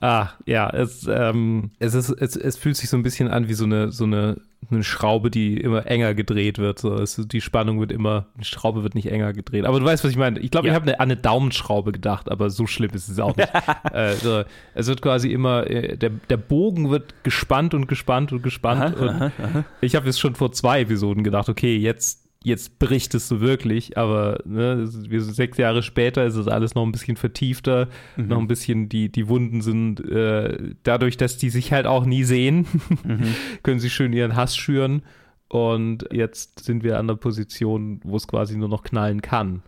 ah, 0.00 0.28
ja, 0.46 0.68
es, 0.70 1.06
ähm, 1.10 1.70
es 1.78 1.94
ist, 1.94 2.10
es, 2.10 2.36
es 2.36 2.56
fühlt 2.56 2.76
sich 2.76 2.88
so 2.88 2.96
ein 2.96 3.02
bisschen 3.02 3.28
an 3.28 3.48
wie 3.48 3.54
so 3.54 3.64
eine, 3.64 3.92
so 3.92 4.04
eine, 4.04 4.40
eine 4.70 4.84
Schraube, 4.84 5.30
die 5.30 5.56
immer 5.56 5.86
enger 5.86 6.14
gedreht 6.14 6.58
wird. 6.58 6.78
So, 6.78 6.94
es, 6.94 7.16
die 7.16 7.40
Spannung 7.40 7.80
wird 7.80 7.92
immer, 7.92 8.26
die 8.40 8.44
Schraube 8.44 8.82
wird 8.82 8.94
nicht 8.94 9.10
enger 9.10 9.32
gedreht. 9.32 9.64
Aber 9.64 9.80
du 9.80 9.84
weißt, 9.84 10.04
was 10.04 10.10
ich 10.12 10.16
meine. 10.16 10.38
Ich 10.40 10.50
glaube, 10.50 10.68
Ja. 10.68 10.72
ich 10.72 10.76
habe 10.76 10.86
eine, 10.86 11.00
an 11.00 11.10
eine 11.10 11.16
Daumenschraube 11.16 11.92
gedacht, 11.92 12.30
aber 12.30 12.48
so 12.50 12.66
schlimm 12.66 12.90
ist 12.94 13.08
es 13.08 13.18
auch 13.18 13.36
nicht. 13.36 13.50
äh, 13.92 14.14
so, 14.14 14.42
es 14.74 14.86
wird 14.86 15.02
quasi 15.02 15.32
immer, 15.32 15.68
äh, 15.68 15.96
der, 15.96 16.10
der 16.10 16.36
Bogen 16.36 16.90
wird 16.90 17.24
gespannt 17.24 17.74
und 17.74 17.88
gespannt 17.88 18.32
und 18.32 18.42
gespannt. 18.42 18.96
und 18.96 19.32
ich 19.80 19.96
habe 19.96 20.06
jetzt 20.06 20.20
schon 20.20 20.34
vor 20.34 20.52
zwei 20.52 20.80
Episoden 20.82 21.24
gedacht, 21.24 21.48
okay, 21.48 21.76
jetzt 21.76 22.21
jetzt 22.44 22.78
bricht 22.78 23.14
es 23.14 23.28
so 23.28 23.40
wirklich, 23.40 23.96
aber 23.98 24.40
ne, 24.44 24.88
wir 25.08 25.22
sind 25.22 25.34
sechs 25.34 25.58
Jahre 25.58 25.82
später 25.82 26.24
ist 26.24 26.36
es 26.36 26.48
alles 26.48 26.74
noch 26.74 26.84
ein 26.84 26.92
bisschen 26.92 27.16
vertiefter, 27.16 27.88
noch 28.16 28.38
ein 28.38 28.48
bisschen, 28.48 28.88
die, 28.88 29.10
die 29.10 29.28
Wunden 29.28 29.60
sind, 29.60 30.00
äh, 30.00 30.74
dadurch, 30.82 31.16
dass 31.16 31.36
die 31.36 31.50
sich 31.50 31.72
halt 31.72 31.86
auch 31.86 32.04
nie 32.04 32.24
sehen, 32.24 32.66
können 33.62 33.80
sie 33.80 33.90
schön 33.90 34.12
ihren 34.12 34.36
Hass 34.36 34.56
schüren. 34.56 35.02
Und 35.48 36.08
jetzt 36.10 36.64
sind 36.64 36.82
wir 36.82 36.98
an 36.98 37.08
der 37.08 37.16
Position, 37.16 38.00
wo 38.04 38.16
es 38.16 38.26
quasi 38.26 38.56
nur 38.56 38.68
noch 38.68 38.82
knallen 38.82 39.20
kann. 39.20 39.62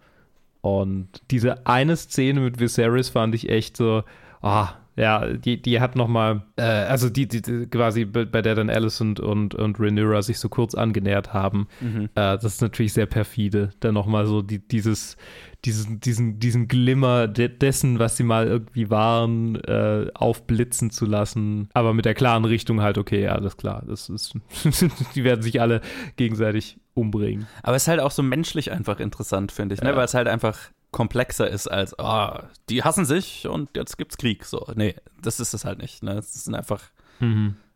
Und 0.62 1.08
diese 1.30 1.66
eine 1.66 1.94
Szene 1.94 2.40
mit 2.40 2.58
Viserys 2.58 3.10
fand 3.10 3.34
ich 3.34 3.50
echt 3.50 3.76
so, 3.76 4.02
ah, 4.40 4.72
ja, 4.96 5.26
die, 5.26 5.60
die 5.60 5.80
hat 5.80 5.96
nochmal, 5.96 6.42
äh, 6.56 6.62
also 6.62 7.10
die, 7.10 7.26
die, 7.26 7.42
die 7.42 7.66
quasi 7.66 8.04
bei 8.04 8.42
der 8.42 8.54
dann 8.54 8.70
Alice 8.70 9.00
und, 9.00 9.20
und, 9.20 9.54
und 9.54 9.80
Rhaenyra 9.80 10.22
sich 10.22 10.38
so 10.38 10.48
kurz 10.48 10.74
angenähert 10.74 11.32
haben, 11.32 11.68
äh, 11.80 12.06
das 12.14 12.44
ist 12.44 12.62
natürlich 12.62 12.92
sehr 12.92 13.06
perfide, 13.06 13.70
dann 13.80 13.94
nochmal 13.94 14.26
so 14.26 14.42
die, 14.42 14.60
dieses, 14.60 15.16
diesen, 15.64 16.00
diesen, 16.00 16.38
diesen 16.38 16.68
Glimmer 16.68 17.26
de 17.26 17.48
dessen, 17.48 17.98
was 17.98 18.16
sie 18.16 18.22
mal 18.22 18.46
irgendwie 18.46 18.90
waren, 18.90 19.56
äh, 19.56 20.06
aufblitzen 20.14 20.90
zu 20.90 21.06
lassen, 21.06 21.68
aber 21.74 21.94
mit 21.94 22.04
der 22.04 22.14
klaren 22.14 22.44
Richtung 22.44 22.80
halt, 22.80 22.98
okay, 22.98 23.28
alles 23.28 23.56
klar, 23.56 23.82
das 23.86 24.08
ist, 24.08 24.34
die 25.14 25.24
werden 25.24 25.42
sich 25.42 25.60
alle 25.60 25.80
gegenseitig 26.16 26.78
umbringen. 26.94 27.46
Aber 27.62 27.76
es 27.76 27.84
ist 27.84 27.88
halt 27.88 28.00
auch 28.00 28.12
so 28.12 28.22
menschlich 28.22 28.70
einfach 28.70 29.00
interessant, 29.00 29.50
finde 29.50 29.74
ich, 29.74 29.82
ne? 29.82 29.90
Ja. 29.90 29.96
weil 29.96 30.04
es 30.04 30.14
halt 30.14 30.28
einfach 30.28 30.58
komplexer 30.94 31.50
ist 31.50 31.66
als, 31.66 31.98
ah, 31.98 32.48
die 32.68 32.84
hassen 32.84 33.04
sich 33.04 33.48
und 33.48 33.76
jetzt 33.76 33.98
gibt's 33.98 34.16
Krieg. 34.16 34.44
So, 34.44 34.64
nee, 34.76 34.94
das 35.20 35.40
ist 35.40 35.52
es 35.52 35.64
halt 35.64 35.78
nicht. 35.78 36.04
Ne? 36.04 36.12
Es 36.12 36.36
ist 36.36 36.48
einfach 36.54 36.82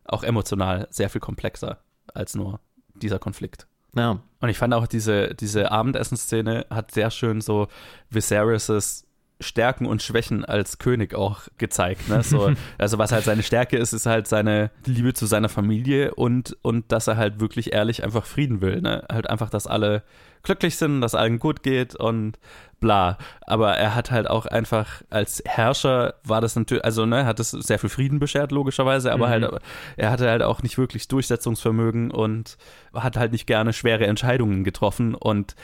auch 0.05 0.23
emotional 0.23 0.87
sehr 0.89 1.09
viel 1.09 1.19
komplexer 1.19 1.79
als 2.13 2.33
nur 2.33 2.61
dieser 2.95 3.19
Konflikt. 3.19 3.67
Ja. 3.93 4.21
Und 4.39 4.49
ich 4.49 4.57
fand 4.57 4.73
auch 4.73 4.87
diese, 4.87 5.35
diese 5.35 5.69
Abendessenszene 5.69 6.65
hat 6.69 6.91
sehr 6.91 7.11
schön 7.11 7.41
so 7.41 7.67
Viserys' 8.09 9.05
Stärken 9.39 9.85
und 9.85 10.01
Schwächen 10.01 10.43
als 10.43 10.79
König 10.79 11.15
auch 11.15 11.41
gezeigt. 11.57 12.09
Ne? 12.09 12.23
So, 12.23 12.51
also 12.77 12.97
was 12.97 13.11
halt 13.11 13.23
seine 13.23 13.43
Stärke 13.43 13.77
ist, 13.77 13.93
ist 13.93 14.05
halt 14.05 14.27
seine 14.27 14.71
Liebe 14.85 15.13
zu 15.13 15.25
seiner 15.25 15.49
Familie 15.49 16.13
und, 16.15 16.57
und 16.61 16.91
dass 16.91 17.07
er 17.07 17.17
halt 17.17 17.39
wirklich 17.39 17.73
ehrlich 17.73 18.03
einfach 18.03 18.25
Frieden 18.25 18.61
will. 18.61 18.81
Ne? 18.81 19.03
Halt 19.11 19.29
einfach, 19.29 19.49
dass 19.49 19.67
alle 19.67 20.03
glücklich 20.43 20.77
sind, 20.77 21.01
dass 21.01 21.15
allen 21.15 21.39
gut 21.39 21.63
geht 21.63 21.95
und 21.95 22.39
bla. 22.79 23.17
Aber 23.41 23.73
er 23.75 23.93
hat 23.93 24.09
halt 24.09 24.29
auch 24.29 24.45
einfach 24.45 25.01
als 25.09 25.43
Herrscher 25.45 26.13
war 26.23 26.39
das 26.39 26.55
natürlich, 26.55 26.85
also 26.85 27.05
ne, 27.05 27.25
hat 27.25 27.41
es 27.41 27.51
sehr 27.51 27.77
viel 27.77 27.89
Frieden 27.89 28.19
beschert, 28.19 28.53
logischerweise, 28.53 29.11
aber 29.11 29.27
Mhm. 29.27 29.31
halt, 29.31 29.61
er 29.97 30.11
hatte 30.11 30.29
halt 30.29 30.41
auch 30.41 30.63
nicht 30.63 30.77
wirklich 30.77 31.09
Durchsetzungsvermögen 31.09 32.09
und 32.11 32.57
hat 32.93 33.17
halt 33.17 33.33
nicht 33.33 33.47
gerne 33.47 33.73
schwere 33.73 34.07
Entscheidungen 34.07 34.63
getroffen 34.63 35.13
und 35.13 35.55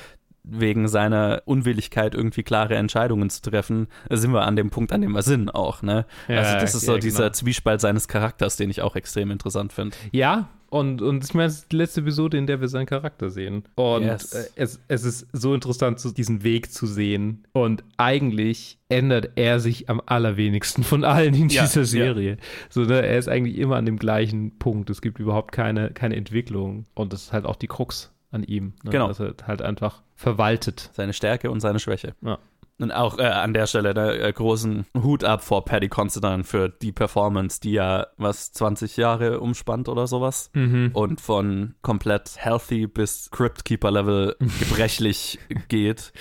wegen 0.47 0.87
seiner 0.87 1.41
Unwilligkeit, 1.45 2.15
irgendwie 2.15 2.43
klare 2.43 2.75
Entscheidungen 2.75 3.29
zu 3.29 3.41
treffen, 3.41 3.87
sind 4.09 4.31
wir 4.31 4.43
an 4.43 4.55
dem 4.55 4.69
Punkt, 4.69 4.91
an 4.91 5.01
dem 5.01 5.11
wir 5.11 5.23
sind 5.23 5.53
auch, 5.53 5.81
ne? 5.81 6.05
Ja, 6.27 6.39
also 6.39 6.59
das 6.59 6.75
ist 6.75 6.85
so 6.85 6.93
ja, 6.93 6.99
dieser 6.99 7.23
genau. 7.23 7.33
Zwiespalt 7.33 7.81
seines 7.81 8.07
Charakters, 8.07 8.57
den 8.57 8.69
ich 8.69 8.81
auch 8.81 8.95
extrem 8.95 9.31
interessant 9.31 9.73
finde. 9.73 9.95
Ja, 10.11 10.49
und, 10.69 11.01
und 11.01 11.23
ich 11.23 11.33
meine, 11.33 11.47
es 11.47 11.59
ist 11.59 11.71
die 11.71 11.77
letzte 11.77 12.01
Episode, 12.01 12.37
in 12.37 12.47
der 12.47 12.59
wir 12.59 12.67
seinen 12.67 12.85
Charakter 12.85 13.29
sehen. 13.29 13.63
Und 13.75 14.03
Yes. 14.03 14.33
äh, 14.33 14.45
es, 14.55 14.81
es 14.89 15.05
ist 15.05 15.27
so 15.31 15.53
interessant, 15.53 16.01
diesen 16.17 16.43
Weg 16.43 16.71
zu 16.71 16.85
sehen. 16.85 17.45
Und 17.53 17.83
eigentlich 17.95 18.77
ändert 18.89 19.31
er 19.35 19.59
sich 19.59 19.89
am 19.89 20.01
allerwenigsten 20.05 20.83
von 20.83 21.03
allen 21.05 21.33
in 21.33 21.49
Ja, 21.49 21.63
dieser 21.63 21.81
ja. 21.81 21.85
Serie. 21.85 22.37
So, 22.69 22.81
ne, 22.81 23.05
er 23.05 23.17
ist 23.17 23.29
eigentlich 23.29 23.57
immer 23.57 23.77
an 23.77 23.85
dem 23.85 23.97
gleichen 23.97 24.57
Punkt. 24.57 24.89
Es 24.89 25.01
gibt 25.01 25.19
überhaupt 25.19 25.53
keine, 25.53 25.91
keine 25.91 26.15
Entwicklung. 26.17 26.85
Und 26.93 27.13
das 27.13 27.23
ist 27.23 27.33
halt 27.33 27.45
auch 27.45 27.55
die 27.55 27.67
Krux 27.67 28.11
an 28.31 28.43
ihm. 28.43 28.73
Ne? 28.83 28.91
Genau. 28.91 29.07
Dass 29.07 29.19
er 29.19 29.33
halt 29.45 29.61
einfach 29.61 30.01
verwaltet. 30.15 30.89
Seine 30.93 31.13
Stärke 31.13 31.51
und 31.51 31.59
seine 31.59 31.79
Schwäche. 31.79 32.15
Ja. 32.21 32.39
Und 32.77 32.91
auch 32.91 33.17
äh, 33.19 33.23
an 33.23 33.53
der 33.53 33.67
Stelle 33.67 33.93
ne, 33.93 34.17
äh, 34.17 34.33
großen 34.33 34.85
Hut 35.01 35.23
ab 35.23 35.41
vor 35.41 35.63
Paddy 35.63 35.87
Considine 35.87 36.43
für 36.43 36.67
die 36.67 36.91
Performance, 36.91 37.61
die 37.61 37.71
ja 37.71 38.07
was 38.17 38.51
20 38.51 38.97
Jahre 38.97 39.39
umspannt 39.39 39.87
oder 39.87 40.07
sowas. 40.07 40.51
Und 40.53 41.21
von 41.21 41.75
komplett 41.81 42.35
healthy 42.37 42.85
bis 42.87 43.31
Cryptkeeper-Level 43.31 44.35
gebrechlich 44.59 45.39
geht. 45.69 46.11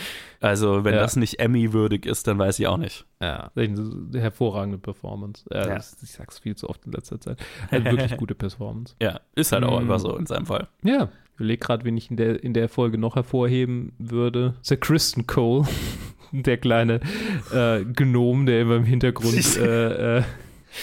Also, 0.40 0.84
wenn 0.84 0.94
Ja. 0.94 1.00
das 1.00 1.16
nicht 1.16 1.40
Emmy-würdig 1.40 2.06
ist, 2.06 2.28
dann 2.28 2.38
weiß 2.38 2.58
ich 2.60 2.68
auch 2.68 2.76
nicht. 2.76 3.04
Ja, 3.20 3.50
eine 3.56 4.20
hervorragende 4.20 4.78
Performance. 4.78 5.44
Äh, 5.50 5.56
Ja. 5.68 5.74
das, 5.74 5.96
ich 6.04 6.12
sag's 6.12 6.38
viel 6.38 6.54
zu 6.54 6.68
oft 6.68 6.86
in 6.86 6.92
letzter 6.92 7.18
Zeit. 7.20 7.38
Eine 7.70 7.84
wirklich 7.86 8.16
gute 8.16 8.36
Performance. 8.36 8.94
Ja, 9.02 9.18
ist 9.34 9.50
halt 9.50 9.64
auch 9.64 9.72
Mm. 9.78 9.82
einfach 9.82 9.98
so 9.98 10.16
in 10.16 10.26
seinem 10.26 10.46
Fall. 10.46 10.68
Ja, 10.84 11.08
ich 11.34 11.40
überlege 11.40 11.58
gerade, 11.58 11.84
wen 11.84 11.96
ich 11.96 12.10
in 12.10 12.16
der, 12.16 12.42
in 12.44 12.54
der 12.54 12.68
Folge 12.68 12.96
noch 12.96 13.16
hervorheben 13.16 13.92
würde. 13.98 14.54
Sir 14.62 14.76
Kristen 14.76 15.26
Cole. 15.26 15.66
der 16.32 16.56
kleine 16.58 17.00
äh, 17.52 17.84
Gnom, 17.84 18.46
der 18.46 18.60
immer 18.62 18.76
im 18.76 18.84
Hintergrund 18.84 19.56
äh, 19.56 20.18
äh, 20.18 20.22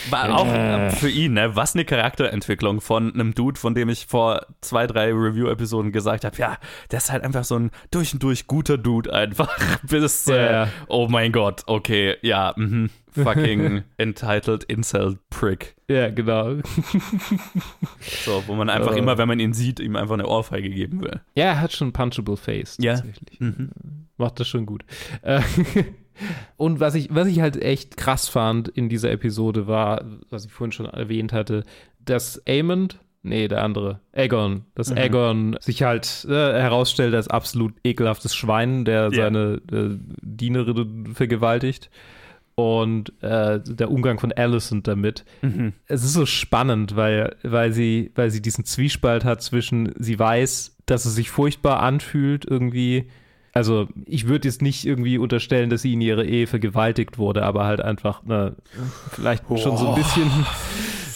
War 0.10 0.34
auch 0.38 0.48
äh, 0.48 0.90
für 0.92 1.10
ihn, 1.10 1.34
ne? 1.34 1.56
Was 1.56 1.74
eine 1.74 1.86
Charakterentwicklung 1.86 2.82
von 2.82 3.14
einem 3.14 3.34
Dude, 3.34 3.60
von 3.60 3.76
dem 3.76 3.90
ich 3.90 4.08
vor 4.08 4.46
zwei, 4.62 4.88
drei 4.88 5.12
Review-Episoden 5.14 5.92
gesagt 5.92 6.26
habe, 6.26 6.36
ja, 6.38 6.58
der 6.92 6.98
ist 6.98 7.12
halt 7.12 7.24
einfach 7.24 7.44
so 7.44 7.58
ein 7.58 7.72
durch 7.90 8.14
und 8.14 8.24
durch 8.24 8.48
guter 8.48 8.78
Dude 8.78 9.14
einfach. 9.14 9.58
Bis, 9.84 10.26
Ja. 10.26 10.64
äh, 10.64 10.68
oh 10.88 11.08
mein 11.10 11.32
Gott, 11.32 11.64
okay, 11.66 12.16
ja, 12.22 12.54
mhm. 12.56 12.90
Fucking 13.12 13.84
entitled 13.98 14.64
Incel 14.66 15.18
Prick. 15.30 15.76
ja, 15.90 16.10
genau. 16.10 16.56
So, 18.26 18.44
wo 18.48 18.56
man 18.56 18.70
einfach 18.70 18.94
Äh. 18.96 19.00
immer, 19.00 19.18
wenn 19.18 19.28
man 19.28 19.40
ihn 19.40 19.54
sieht, 19.54 19.80
ihm 19.80 19.96
einfach 19.96 20.14
eine 20.14 20.28
Ohrfeige 20.28 20.70
geben 20.70 21.02
will. 21.02 21.22
Ja, 21.36 21.46
er 21.46 21.62
hat 21.62 21.74
schon 21.74 21.92
punchable 21.94 22.38
Face 22.38 22.78
Ja. 22.80 22.96
tatsächlich. 22.96 23.40
Mhm. 23.40 23.70
Macht 24.18 24.40
das 24.40 24.48
schon 24.48 24.66
gut. 24.66 24.84
Äh, 25.22 25.42
Und 26.58 26.80
was 26.80 26.94
ich, 26.96 27.08
was 27.14 27.28
ich 27.28 27.40
halt 27.40 27.60
echt 27.62 27.98
krass 27.98 28.30
fand 28.30 28.68
in 28.68 28.90
dieser 28.90 29.12
Episode 29.12 29.66
war, 29.68 30.04
was 30.30 30.46
ich 30.46 30.52
vorhin 30.52 30.72
schon 30.72 30.86
erwähnt 30.86 31.34
hatte, 31.34 31.64
dass 32.00 32.42
Aemond, 32.48 33.00
nee, 33.24 33.48
der 33.48 33.64
andere, 33.64 34.02
Aegon, 34.14 34.66
dass 34.76 34.92
Mhm. 34.92 34.98
Aegon 34.98 35.58
sich 35.62 35.82
halt 35.84 36.26
äh, 36.30 36.32
herausstellt 36.34 37.16
als 37.16 37.28
absolut 37.28 37.74
ekelhaftes 37.84 38.36
Schwein, 38.36 38.86
der 38.86 39.04
Ja. 39.12 39.24
seine 39.24 39.62
äh, 39.72 39.98
Dienerin 40.22 41.14
vergewaltigt. 41.16 41.90
Und 42.62 43.12
äh, 43.22 43.60
der 43.66 43.90
Umgang 43.92 44.20
von 44.20 44.32
Alicent 44.32 44.88
damit. 44.88 45.26
Mhm. 45.42 45.74
Es 45.88 46.04
ist 46.04 46.14
so 46.14 46.26
spannend, 46.26 46.96
weil, 46.96 47.36
weil, 47.44 47.74
sie, 47.74 48.12
weil 48.16 48.30
sie 48.30 48.42
diesen 48.42 48.66
Zwiespalt 48.66 49.26
hat 49.26 49.42
zwischen, 49.42 49.94
sie 49.98 50.18
weiß, 50.20 50.78
dass 50.86 51.06
es 51.06 51.16
sich 51.16 51.30
furchtbar 51.30 51.80
anfühlt, 51.82 52.46
irgendwie. 52.46 53.10
Also, 53.54 53.88
ich 54.06 54.28
würde 54.28 54.48
jetzt 54.48 54.62
nicht 54.62 54.86
irgendwie 54.86 55.18
unterstellen, 55.18 55.70
dass 55.70 55.82
sie 55.82 55.94
in 55.94 56.02
ihrer 56.02 56.24
Ehe 56.24 56.48
vergewaltigt 56.48 57.18
wurde, 57.18 57.44
aber 57.44 57.66
halt 57.66 57.82
einfach, 57.82 58.24
ne, 58.24 58.56
vielleicht 59.12 59.44
schon 59.48 59.78
so 59.78 59.90
ein 59.90 59.96
bisschen, 59.96 60.30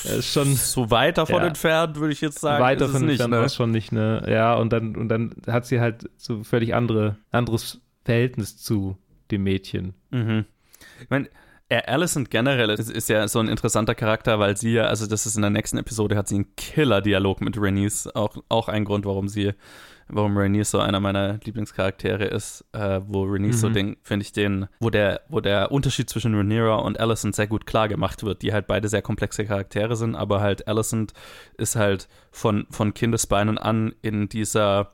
äh, 0.05 0.21
schon 0.21 0.53
So 0.55 0.91
weit 0.91 1.17
davon 1.17 1.41
Ja. 1.41 1.47
entfernt, 1.47 1.97
würde 1.97 2.11
ich 2.13 2.21
jetzt 2.21 2.39
sagen. 2.39 2.61
weit 2.63 2.81
davon 2.81 3.07
entfernt 3.07 3.31
ne? 3.31 3.37
war 3.37 3.45
es 3.45 3.55
schon 3.55 3.71
nicht, 3.71 3.91
ne? 3.91 4.23
Ja, 4.27 4.55
und 4.55 4.73
dann, 4.73 4.95
und 4.97 5.07
dann 5.09 5.33
hat 5.47 5.65
sie 5.65 5.79
halt 5.79 6.09
so 6.17 6.43
völlig 6.43 6.75
andere, 6.75 7.17
anderes 7.31 7.81
Verhältnis 8.03 8.57
zu 8.57 8.97
dem 9.31 9.43
Mädchen. 9.43 9.93
Mhm. 10.11 10.45
Ich 11.01 11.09
meine, 11.09 11.29
Alicent 11.69 12.29
generell 12.29 12.69
ist, 12.69 12.91
ist 12.91 13.09
ja 13.09 13.27
so 13.27 13.39
ein 13.39 13.47
interessanter 13.47 13.95
Charakter, 13.95 14.39
weil 14.39 14.55
sie 14.55 14.73
ja, 14.73 14.83
also 14.85 15.07
das 15.07 15.25
ist 15.25 15.35
in 15.35 15.41
der 15.41 15.49
nächsten 15.49 15.77
Episode, 15.79 16.15
hat 16.15 16.27
sie 16.27 16.35
einen 16.35 16.55
Killer-Dialog 16.55 17.41
mit 17.41 17.57
Rhaenys. 17.57 18.07
Auch, 18.13 18.37
auch 18.49 18.67
ein 18.69 18.85
Grund, 18.85 19.05
warum 19.05 19.27
sie, 19.27 19.53
warum 20.07 20.37
Rhaenys 20.37 20.69
so 20.69 20.79
einer 20.79 20.99
meiner 20.99 21.39
Lieblingscharaktere 21.43 22.25
ist, 22.25 22.65
äh, 22.73 23.01
wo 23.07 23.25
so 23.51 23.69
Mhm. 23.69 23.73
den, 23.73 23.97
finde 24.03 24.23
ich 24.23 24.31
den, 24.31 24.67
wo 24.79 24.91
der, 24.91 25.21
wo 25.27 25.39
der 25.39 25.71
Unterschied 25.71 26.07
zwischen 26.07 26.35
Rhaenyra 26.35 26.75
und 26.75 26.99
Alicent 26.99 27.35
sehr 27.35 27.47
gut 27.47 27.65
klar 27.65 27.87
gemacht 27.87 28.23
wird, 28.23 28.43
die 28.43 28.53
halt 28.53 28.67
beide 28.67 28.87
sehr 28.87 29.01
komplexe 29.01 29.45
Charaktere 29.45 29.95
sind, 29.95 30.15
aber 30.15 30.41
halt 30.41 30.67
Alicent 30.67 31.13
ist 31.57 31.75
halt 31.75 32.07
von, 32.29 32.67
von 32.69 32.93
Kindesbeinen 32.93 33.57
an 33.57 33.95
in 34.03 34.29
dieser 34.29 34.91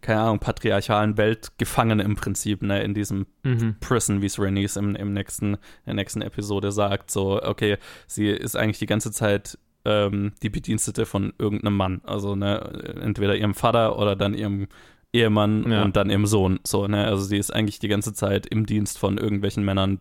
keine 0.00 0.20
Ahnung, 0.20 0.38
patriarchalen 0.38 1.16
Welt 1.16 1.52
gefangen 1.58 2.00
im 2.00 2.14
Prinzip, 2.14 2.62
ne, 2.62 2.82
in 2.82 2.94
diesem 2.94 3.26
Mhm. 3.42 3.76
Prison, 3.80 4.22
wie 4.22 4.26
es 4.26 4.38
Rhaenys 4.38 4.76
im, 4.76 4.94
im 4.94 5.12
nächsten, 5.12 5.54
in 5.54 5.58
der 5.86 5.94
nächsten 5.94 6.22
Episode 6.22 6.72
sagt. 6.72 7.10
So, 7.10 7.42
okay, 7.42 7.76
sie 8.06 8.28
ist 8.28 8.56
eigentlich 8.56 8.78
die 8.78 8.86
ganze 8.86 9.10
Zeit 9.12 9.58
ähm, 9.84 10.32
die 10.42 10.50
Bedienstete 10.50 11.06
von 11.06 11.32
irgendeinem 11.38 11.76
Mann. 11.76 12.00
Also, 12.04 12.34
ne, 12.36 12.96
entweder 13.00 13.36
ihrem 13.36 13.54
Vater 13.54 13.98
oder 13.98 14.16
dann 14.16 14.34
ihrem 14.34 14.68
Ehemann 15.12 15.70
Ja. 15.70 15.82
und 15.84 15.96
dann 15.96 16.10
ihrem 16.10 16.26
Sohn. 16.26 16.60
So, 16.66 16.86
ne, 16.86 17.06
also 17.06 17.22
sie 17.24 17.38
ist 17.38 17.54
eigentlich 17.54 17.78
die 17.78 17.88
ganze 17.88 18.12
Zeit 18.12 18.46
im 18.46 18.66
Dienst 18.66 18.98
von 18.98 19.16
irgendwelchen 19.16 19.64
Männern, 19.64 20.00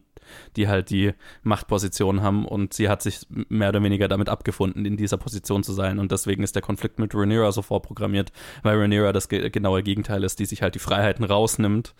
die 0.55 0.67
halt 0.67 0.89
die 0.89 1.13
Machtposition 1.43 2.21
haben 2.21 2.45
und 2.45 2.73
sie 2.73 2.89
hat 2.89 3.01
sich 3.01 3.25
mehr 3.29 3.69
oder 3.69 3.83
weniger 3.83 4.07
damit 4.07 4.29
abgefunden, 4.29 4.85
in 4.85 4.97
dieser 4.97 5.17
Position 5.17 5.63
zu 5.63 5.73
sein 5.73 5.99
und 5.99 6.11
deswegen 6.11 6.43
ist 6.43 6.55
der 6.55 6.61
Konflikt 6.61 6.99
mit 6.99 7.13
Rhaenyra 7.13 7.51
so 7.51 7.61
vorprogrammiert, 7.61 8.31
weil 8.63 8.77
Rhaenyra 8.77 9.13
das 9.13 9.29
ge 9.29 9.49
genaue 9.49 9.83
Gegenteil 9.83 10.23
ist, 10.23 10.39
die 10.39 10.45
sich 10.45 10.61
halt 10.61 10.75
die 10.75 10.79
Freiheiten 10.79 11.25
rausnimmt, 11.25 11.93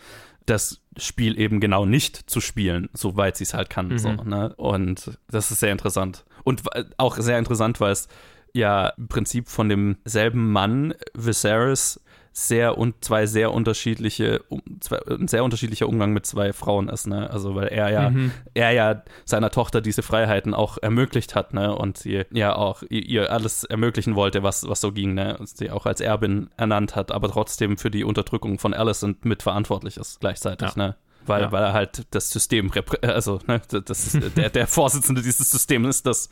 das 0.46 0.82
Spiel 0.98 1.40
eben 1.40 1.60
genau 1.60 1.86
nicht 1.86 2.30
zu 2.30 2.42
spielen, 2.42 2.90
soweit 2.94 3.38
sie 3.38 3.44
es 3.44 3.54
halt 3.54 3.70
kann. 3.70 3.90
Mhm. 3.90 3.98
So, 4.00 4.12
ne? 4.12 4.54
Und 4.56 5.20
das 5.30 5.52
ist 5.52 5.60
sehr 5.60 5.72
interessant. 5.72 6.26
Und 6.44 6.64
auch 6.98 7.18
sehr 7.18 7.38
interessant, 7.38 7.80
weil 7.80 7.92
es 7.92 8.08
ja 8.54 8.90
im 8.98 9.08
Prinzip 9.08 9.50
von 9.50 9.70
demselben 9.70 10.52
Mann, 10.52 10.94
Viserys, 11.14 12.02
sehr 12.40 12.78
und 12.78 13.04
zwei 13.04 13.26
sehr 13.26 13.52
unterschiedliche, 13.52 14.42
zwei, 14.80 15.00
ein 15.10 15.28
sehr 15.28 15.44
unterschiedlicher 15.44 15.90
Umgang 15.90 16.14
mit 16.14 16.28
zwei 16.28 16.54
Frauen 16.54 16.88
ist, 16.88 17.08
ne? 17.08 17.32
Also 17.32 17.56
weil 17.56 17.70
er 17.70 17.90
ja, 17.90 18.10
Mhm. 18.12 18.32
er 18.54 18.70
ja 18.72 19.02
seiner 19.26 19.50
Tochter 19.50 19.82
diese 19.82 20.04
Freiheiten 20.04 20.54
auch 20.54 20.78
ermöglicht 20.80 21.34
hat, 21.34 21.56
ne? 21.56 21.76
Und 21.76 21.98
sie 21.98 22.26
ja 22.32 22.56
auch 22.56 22.84
ihr- 22.90 23.32
alles 23.32 23.64
ermöglichen 23.64 24.16
wollte, 24.16 24.44
was, 24.44 24.68
was 24.70 24.82
so 24.82 24.92
ging, 24.92 25.16
ne? 25.16 25.36
Und 25.40 25.50
sie 25.50 25.72
auch 25.72 25.88
als 25.88 26.00
Erbin 26.00 26.52
ernannt 26.58 26.96
hat, 26.96 27.12
aber 27.12 27.28
trotzdem 27.32 27.76
für 27.80 27.90
die 27.90 28.04
Unterdrückung 28.04 28.60
von 28.60 28.76
Alicent 28.76 29.26
mitverantwortlich 29.26 29.98
ist 29.98 30.20
gleichzeitig, 30.20 30.76
Ja. 30.76 30.90
ne? 30.90 30.96
Weil, 31.26 31.42
Ja. 31.42 31.52
weil 31.52 31.64
er 31.64 31.74
halt 31.74 32.06
das 32.12 32.30
System, 32.30 32.70
reprä- 32.70 33.04
also 33.06 33.40
ne, 33.48 33.60
das 33.84 34.12
der, 34.38 34.52
der 34.52 34.68
Vorsitzende 34.68 35.24
dieses 35.24 35.50
Systems 35.50 35.88
ist, 35.88 36.06
das 36.06 36.30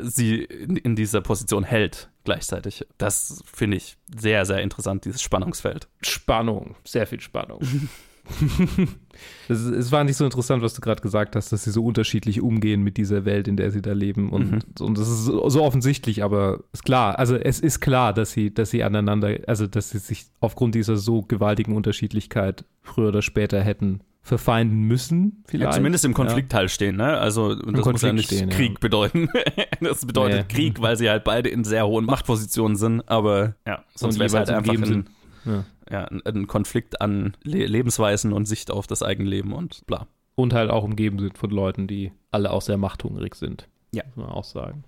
sie 0.00 0.44
in 0.44 0.94
dieser 0.94 1.20
Position 1.22 1.64
hält 1.64 2.08
gleichzeitig. 2.24 2.86
Das 2.98 3.42
finde 3.52 3.76
ich 3.76 3.96
sehr, 4.14 4.44
sehr 4.44 4.60
interessant, 4.60 5.04
dieses 5.04 5.22
Spannungsfeld. 5.22 5.88
Spannung, 6.02 6.76
sehr 6.84 7.06
viel 7.06 7.20
Spannung. 7.20 7.60
es, 9.48 9.60
ist- 9.60 9.70
es 9.74 9.92
war 9.92 10.04
nicht 10.04 10.16
so 10.16 10.24
interessant, 10.24 10.62
was 10.62 10.74
du 10.74 10.80
gerade 10.80 11.00
gesagt 11.02 11.36
hast, 11.36 11.52
dass 11.52 11.64
sie 11.64 11.70
so 11.70 11.84
unterschiedlich 11.84 12.40
umgehen 12.40 12.82
mit 12.82 12.96
dieser 12.96 13.24
Welt, 13.24 13.48
in 13.48 13.56
der 13.56 13.70
sie 13.70 13.82
da 13.82 13.92
leben. 13.92 14.30
Und, 14.30 14.80
und 14.80 14.98
das 14.98 15.08
ist 15.08 15.24
so, 15.24 15.48
so 15.48 15.62
offensichtlich, 15.62 16.22
aber 16.24 16.60
ist 16.72 16.84
klar. 16.84 17.18
Also 17.18 17.36
es 17.36 17.60
ist 17.60 17.80
klar, 17.80 18.12
dass 18.12 18.32
sie, 18.32 18.52
dass 18.52 18.70
sie 18.70 18.82
aneinander, 18.82 19.38
also 19.46 19.66
dass 19.66 19.90
sie 19.90 19.98
sich 19.98 20.26
aufgrund 20.40 20.74
dieser 20.74 20.96
so 20.96 21.22
gewaltigen 21.22 21.74
Unterschiedlichkeit 21.74 22.64
früher 22.82 23.08
oder 23.08 23.22
später 23.22 23.62
hätten 23.62 24.00
verfeinden 24.22 24.80
müssen, 24.84 25.42
vielleicht. 25.46 25.72
Ja, 25.72 25.76
zumindest 25.76 26.06
im 26.06 26.14
Konflikt 26.14 26.54
halt 26.54 26.70
stehen, 26.70 26.96
ne? 26.96 27.18
Also 27.18 27.54
das 27.54 27.66
muss 27.66 27.74
ja 27.76 27.82
Konflikt 27.82 28.14
nicht 28.14 28.26
stehen, 28.28 28.48
ja. 28.48 28.56
Krieg 28.56 28.80
bedeuten. 28.80 29.28
das 29.82 30.06
bedeutet 30.06 30.46
Nee. 30.48 30.54
Krieg, 30.54 30.80
weil 30.80 30.96
sie 30.96 31.10
halt 31.10 31.24
beide 31.24 31.50
in 31.50 31.62
sehr 31.62 31.86
hohen 31.86 32.06
Machtpositionen 32.06 32.76
sind, 32.78 33.02
aber 33.06 33.54
ja, 33.66 33.84
sonst 33.94 34.14
wäre 34.18 34.24
es 34.28 34.32
halt 34.34 34.48
einfach 34.48 34.72
ein, 34.72 35.10
Ja. 35.44 35.64
Ja, 35.90 36.04
ein, 36.04 36.22
ein 36.24 36.46
Konflikt 36.46 37.00
an 37.00 37.36
Le 37.42 37.66
Lebensweisen 37.66 38.32
und 38.32 38.46
Sicht 38.46 38.70
auf 38.70 38.86
das 38.86 39.02
Eigenleben 39.02 39.52
und 39.52 39.86
bla. 39.86 40.06
Und 40.34 40.52
halt 40.52 40.70
auch 40.70 40.82
umgeben 40.82 41.18
sind 41.20 41.38
von 41.38 41.50
Leuten, 41.50 41.86
die 41.86 42.12
alle 42.30 42.50
auch 42.50 42.62
sehr 42.62 42.76
machthungrig 42.76 43.34
sind. 43.36 43.68
Ja. 43.92 44.02
Muss 44.14 44.26
man 44.26 44.34
auch 44.34 44.44
sagen. 44.44 44.84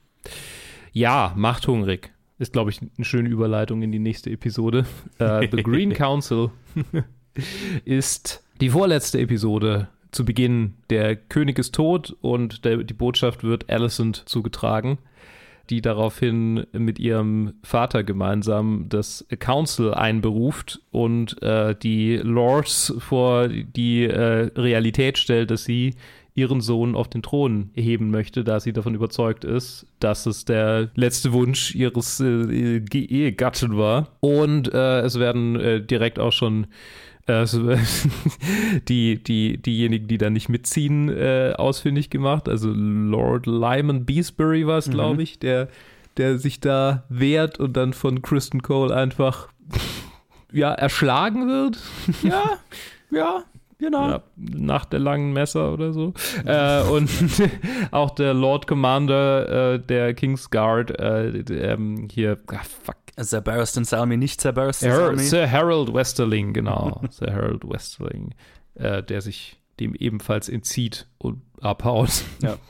Ja, 0.92 1.32
machthungrig. 1.36 2.12
Ist, 2.38 2.52
glaube 2.52 2.70
ich, 2.70 2.80
eine 2.80 3.04
schöne 3.04 3.28
Überleitung 3.28 3.82
in 3.82 3.92
die 3.92 3.98
nächste 3.98 4.30
Episode. 4.30 4.86
Äh, 5.18 5.48
The 5.50 5.62
Green 5.62 5.92
Council 5.94 6.50
ist 7.84 8.44
die 8.60 8.70
vorletzte 8.70 9.20
Episode 9.20 9.88
zu 10.10 10.24
Beginn. 10.24 10.74
Der 10.90 11.16
König 11.16 11.58
ist 11.58 11.74
tot 11.74 12.16
und 12.20 12.64
der, 12.64 12.78
die 12.78 12.94
Botschaft 12.94 13.44
wird 13.44 13.70
Alicent 13.70 14.22
zugetragen, 14.26 14.98
die 15.70 15.80
daraufhin 15.80 16.66
mit 16.72 16.98
ihrem 16.98 17.54
Vater 17.62 18.04
gemeinsam 18.04 18.86
das 18.88 19.26
Council 19.38 19.94
einberuft 19.94 20.80
und 20.90 21.42
äh, 21.42 21.74
die 21.74 22.16
Lords 22.16 22.94
vor 22.98 23.48
die 23.48 24.04
äh, 24.04 24.50
Realität 24.56 25.18
stellt, 25.18 25.50
dass 25.50 25.64
sie 25.64 25.94
ihren 26.36 26.60
Sohn 26.60 26.94
auf 26.94 27.08
den 27.08 27.22
Thron 27.22 27.70
heben 27.74 28.10
möchte, 28.10 28.44
da 28.44 28.60
sie 28.60 28.74
davon 28.74 28.94
überzeugt 28.94 29.42
ist, 29.42 29.86
dass 30.00 30.26
es 30.26 30.44
der 30.44 30.90
letzte 30.94 31.32
Wunsch 31.32 31.74
ihres 31.74 32.20
äh, 32.20 32.82
Ehegatten 32.92 33.76
war. 33.76 34.08
Und 34.20 34.72
äh, 34.72 35.00
es 35.00 35.18
werden 35.18 35.58
äh, 35.58 35.80
direkt 35.80 36.18
auch 36.18 36.32
schon 36.32 36.66
äh, 37.26 37.46
so, 37.46 37.70
die, 38.88 39.22
die, 39.22 39.58
diejenigen, 39.58 40.08
die 40.08 40.18
da 40.18 40.30
nicht 40.30 40.48
mitziehen, 40.48 41.08
äh, 41.08 41.54
ausfindig 41.56 42.10
gemacht. 42.10 42.48
Also 42.48 42.70
Lord 42.72 43.46
Lyman 43.46 44.04
Beesbury 44.04 44.66
war 44.66 44.78
es, 44.78 44.90
glaube 44.90 45.22
ich, 45.22 45.38
der, 45.38 45.68
der 46.16 46.38
sich 46.38 46.60
da 46.60 47.04
wehrt 47.08 47.58
und 47.58 47.76
dann 47.76 47.92
von 47.92 48.22
Kristen 48.22 48.62
Cole 48.62 48.94
einfach 48.94 49.48
ja, 50.52 50.72
erschlagen 50.72 51.48
wird. 51.48 51.78
Ja, 52.22 52.58
ja, 53.10 53.44
genau. 53.78 54.08
Ja, 54.08 54.22
nach 54.36 54.84
der 54.84 55.00
langen 55.00 55.32
Messer 55.32 55.72
oder 55.72 55.92
so. 55.92 56.14
äh, 56.44 56.82
und 56.82 57.10
auch 57.90 58.10
der 58.10 58.34
Lord 58.34 58.66
Commander 58.66 59.74
äh, 59.74 59.78
der 59.78 60.14
Kingsguard, 60.14 60.98
äh, 60.98 61.44
der, 61.44 61.72
ähm, 61.72 62.08
hier, 62.10 62.38
ah, 62.48 62.60
fuck. 62.84 62.96
Sir 63.18 63.40
Barristan 63.40 63.84
Salmi, 63.84 64.18
nicht 64.18 64.42
Sir 64.42 64.52
Barristan 64.52 64.92
Salmi. 64.92 65.22
Sir 65.22 65.50
Harold 65.50 65.94
Westerling, 65.94 66.52
genau. 66.52 67.00
Sir 67.10 67.32
Harold 67.32 67.66
Westerling, 67.66 68.34
äh, 68.74 69.02
der 69.02 69.22
sich 69.22 69.58
dem 69.80 69.94
ebenfalls 69.94 70.48
entzieht 70.48 71.06
und 71.18 71.42
abhaut. 71.60 72.24
Ja. 72.42 72.56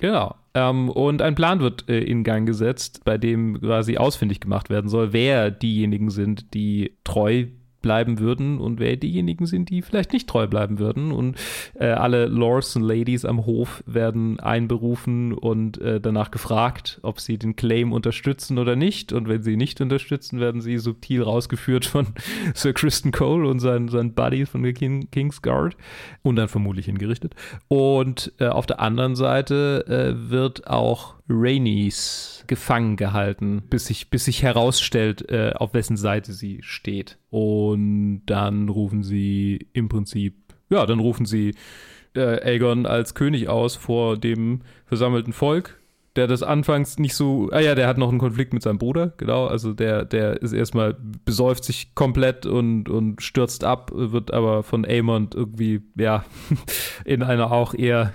Genau. 0.00 0.36
Ähm, 0.54 0.90
und 0.90 1.22
ein 1.22 1.34
Plan 1.34 1.58
wird 1.58 1.88
äh, 1.88 1.98
in 1.98 2.22
Gang 2.22 2.46
gesetzt, 2.46 3.00
bei 3.04 3.18
dem 3.18 3.60
quasi 3.60 3.96
ausfindig 3.96 4.38
gemacht 4.38 4.70
werden 4.70 4.88
soll, 4.88 5.12
wer 5.12 5.50
diejenigen 5.50 6.10
sind, 6.10 6.54
die 6.54 6.96
treu 7.02 7.46
bleiben 7.86 8.18
würden 8.18 8.58
und 8.58 8.80
wer 8.80 8.96
diejenigen 8.96 9.46
sind, 9.46 9.70
die 9.70 9.80
vielleicht 9.80 10.12
nicht 10.12 10.28
treu 10.28 10.48
bleiben 10.48 10.80
würden. 10.80 11.12
Und 11.12 11.36
äh, 11.74 11.86
alle 11.86 12.26
Lords 12.26 12.74
und 12.74 12.82
Ladies 12.82 13.24
am 13.24 13.46
Hof 13.46 13.84
werden 13.86 14.40
einberufen 14.40 15.32
und 15.32 15.80
äh, 15.80 16.00
danach 16.00 16.32
gefragt, 16.32 16.98
ob 17.02 17.20
sie 17.20 17.38
den 17.38 17.54
Claim 17.54 17.92
unterstützen 17.92 18.58
oder 18.58 18.74
nicht. 18.74 19.12
Und 19.12 19.28
wenn 19.28 19.44
sie 19.44 19.56
nicht 19.56 19.80
unterstützen, 19.80 20.40
werden 20.40 20.60
sie 20.60 20.78
subtil 20.78 21.22
rausgeführt 21.22 21.84
von 21.84 22.08
Sir 22.54 22.72
Kristen 22.72 23.12
Cole 23.12 23.48
und 23.48 23.60
sein, 23.60 23.86
sein 23.86 24.14
Buddy 24.14 24.46
von 24.46 24.64
der 24.64 24.72
King, 24.72 25.08
King's 25.12 25.40
Guard 25.40 25.76
und 26.22 26.34
dann 26.34 26.48
vermutlich 26.48 26.86
hingerichtet. 26.86 27.36
Und 27.68 28.32
äh, 28.40 28.48
auf 28.48 28.66
der 28.66 28.80
anderen 28.80 29.14
Seite 29.14 29.84
äh, 29.86 30.28
wird 30.28 30.66
auch 30.66 31.15
Rainey's 31.28 32.44
gefangen 32.46 32.96
gehalten, 32.96 33.62
bis 33.68 33.86
sich, 33.86 34.10
bis 34.10 34.26
sich 34.26 34.42
herausstellt, 34.42 35.28
äh, 35.30 35.52
auf 35.54 35.74
wessen 35.74 35.96
Seite 35.96 36.32
sie 36.32 36.60
steht. 36.62 37.18
Und 37.30 38.22
dann 38.26 38.68
rufen 38.68 39.02
sie 39.02 39.68
im 39.72 39.88
Prinzip, 39.88 40.34
ja, 40.70 40.86
dann 40.86 41.00
rufen 41.00 41.26
sie 41.26 41.54
äh, 42.14 42.40
Aegon 42.42 42.86
als 42.86 43.14
König 43.14 43.48
aus 43.48 43.76
vor 43.76 44.16
dem 44.16 44.62
versammelten 44.86 45.32
Volk. 45.32 45.80
Der 46.14 46.26
das 46.26 46.42
anfangs 46.42 46.98
nicht 46.98 47.14
so, 47.14 47.50
ah 47.52 47.60
ja, 47.60 47.74
der 47.74 47.86
hat 47.86 47.98
noch 47.98 48.08
einen 48.08 48.18
Konflikt 48.18 48.54
mit 48.54 48.62
seinem 48.62 48.78
Bruder, 48.78 49.12
genau. 49.18 49.48
Also 49.48 49.74
der, 49.74 50.06
der 50.06 50.40
ist 50.40 50.54
erstmal, 50.54 50.96
besäuft 51.26 51.64
sich 51.64 51.94
komplett 51.94 52.46
und, 52.46 52.88
und 52.88 53.20
stürzt 53.20 53.64
ab, 53.64 53.90
wird 53.92 54.32
aber 54.32 54.62
von 54.62 54.86
Aemond 54.86 55.34
irgendwie, 55.34 55.82
ja, 55.94 56.24
in 57.04 57.22
einer 57.22 57.52
auch 57.52 57.74
eher 57.74 58.14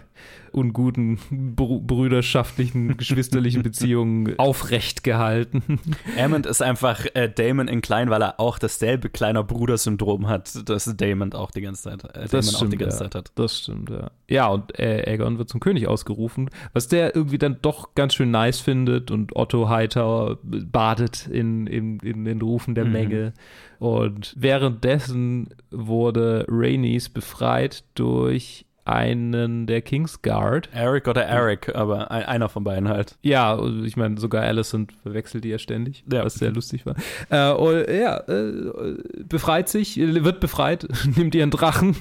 unguten 0.52 1.18
br 1.30 1.80
brüderschaftlichen, 1.80 2.98
geschwisterlichen 2.98 3.64
Beziehungen 3.64 4.38
aufrecht 4.38 5.04
gehalten. 5.04 5.80
Aemond 6.18 6.46
ist 6.46 6.62
einfach 6.62 7.06
äh, 7.14 7.30
Damon 7.30 7.68
in 7.68 7.82
klein, 7.82 8.10
weil 8.10 8.22
er 8.22 8.40
auch 8.40 8.60
dasselbe 8.60 9.10
kleiner 9.10 9.44
Bruder-Syndrom 9.44 10.28
hat, 10.28 10.70
das 10.70 10.94
Damon 10.98 11.34
auch 11.34 11.52
die 11.52 11.62
ganze 11.62 11.84
Zeit, 11.84 12.04
äh, 12.04 12.28
das 12.28 12.32
Damon 12.32 12.44
stimmt, 12.44 12.64
auch 12.64 12.70
die 12.70 12.78
ganze 12.78 12.98
ja. 12.98 13.04
Zeit 13.04 13.16
hat. 13.16 13.32
Das 13.36 13.60
stimmt, 13.60 13.90
ja. 13.90 14.12
Ja, 14.30 14.48
und 14.48 14.78
äh, 14.78 15.04
Aegon 15.08 15.38
wird 15.38 15.50
zum 15.50 15.60
König 15.60 15.88
ausgerufen, 15.88 16.50
was 16.74 16.88
der 16.88 17.16
irgendwie 17.16 17.38
dann 17.38 17.58
doch 17.62 17.96
ganz 17.96 18.14
schön 18.16 18.32
nice 18.32 18.60
findet 18.60 19.10
und 19.12 19.36
Otto 19.36 19.70
Hightower 19.70 20.38
badet 20.44 21.28
in, 21.28 21.68
in, 21.68 22.00
in 22.00 22.26
den 22.26 22.42
Rufen 22.42 22.76
der 22.76 22.86
Mhm. 22.86 22.92
Menge. 22.92 23.34
Und 23.80 24.36
währenddessen 24.38 25.50
wurde 25.72 26.46
Rhaenys 26.48 27.10
befreit 27.10 27.84
durch 27.96 28.66
einen 28.86 29.68
der 29.68 29.82
Kingsguard. 29.82 30.70
Eric 30.74 31.08
oder 31.08 31.24
Eric, 31.24 31.76
aber 31.76 32.12
ein, 32.12 32.24
einer 32.24 32.50
von 32.50 32.64
beiden 32.64 32.90
halt. 32.90 33.18
Ja, 33.22 33.60
ich 33.84 33.96
meine, 33.96 34.20
sogar 34.20 34.44
Alicent 34.44 34.92
verwechselt 35.04 35.44
die 35.44 35.50
ja 35.50 35.60
ständig, 35.60 36.04
Ja. 36.12 36.26
was 36.26 36.36
sehr 36.36 36.52
lustig 36.52 36.86
war. 36.86 36.96
Äh, 37.30 37.54
und, 37.54 37.88
ja, 37.88 38.18
äh, 38.28 38.96
befreit 39.24 39.70
sich, 39.70 39.98
wird 39.98 40.40
befreit, 40.40 40.88
nimmt 41.16 41.36
ihren 41.36 41.52
Drachen 41.52 41.96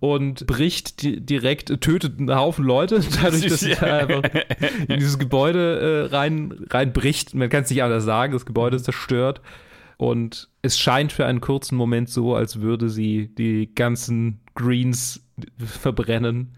und 0.00 0.46
bricht 0.46 1.02
di 1.02 1.20
direkt, 1.20 1.80
tötet 1.80 2.18
einen 2.18 2.34
Haufen 2.34 2.64
Leute, 2.64 3.00
dadurch, 3.22 3.46
dass 3.46 3.62
er 3.62 4.08
einfach 4.08 4.22
in 4.88 4.98
dieses 4.98 5.18
Gebäude 5.18 6.08
äh, 6.10 6.14
rein, 6.16 6.66
reinbricht. 6.70 7.34
Man 7.34 7.50
kann 7.50 7.62
es 7.64 7.70
nicht 7.70 7.82
anders 7.82 8.04
sagen, 8.04 8.32
das 8.32 8.46
Gebäude 8.46 8.76
ist 8.76 8.84
zerstört. 8.84 9.40
Und 9.96 10.48
es 10.62 10.78
scheint 10.78 11.12
für 11.12 11.24
einen 11.24 11.40
kurzen 11.40 11.76
Moment 11.76 12.08
so, 12.08 12.34
als 12.34 12.60
würde 12.60 12.88
sie 12.88 13.32
die 13.34 13.72
ganzen 13.74 14.40
Greens 14.54 15.24
verbrennen 15.58 16.56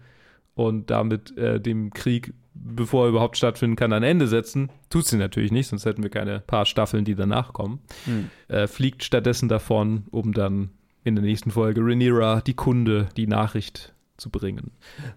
und 0.55 0.89
damit 0.89 1.37
äh, 1.37 1.59
dem 1.59 1.91
Krieg, 1.91 2.33
bevor 2.53 3.05
er 3.05 3.09
überhaupt 3.09 3.37
stattfinden 3.37 3.75
kann, 3.75 3.93
ein 3.93 4.03
Ende 4.03 4.27
setzen. 4.27 4.71
Tut 4.89 5.05
sie 5.05 5.17
natürlich 5.17 5.51
nicht, 5.51 5.67
sonst 5.67 5.85
hätten 5.85 6.03
wir 6.03 6.09
keine 6.09 6.39
paar 6.39 6.65
Staffeln, 6.65 7.05
die 7.05 7.15
danach 7.15 7.53
kommen. 7.53 7.79
Hm. 8.05 8.29
Äh, 8.47 8.67
fliegt 8.67 9.03
stattdessen 9.03 9.49
davon, 9.49 10.05
um 10.11 10.33
dann 10.33 10.71
in 11.03 11.15
der 11.15 11.23
nächsten 11.23 11.51
Folge 11.51 11.81
Rhaenyra, 11.81 12.41
die 12.41 12.55
Kunde, 12.55 13.09
die 13.15 13.27
Nachricht 13.27 13.93
zu 14.17 14.29
bringen. 14.29 14.71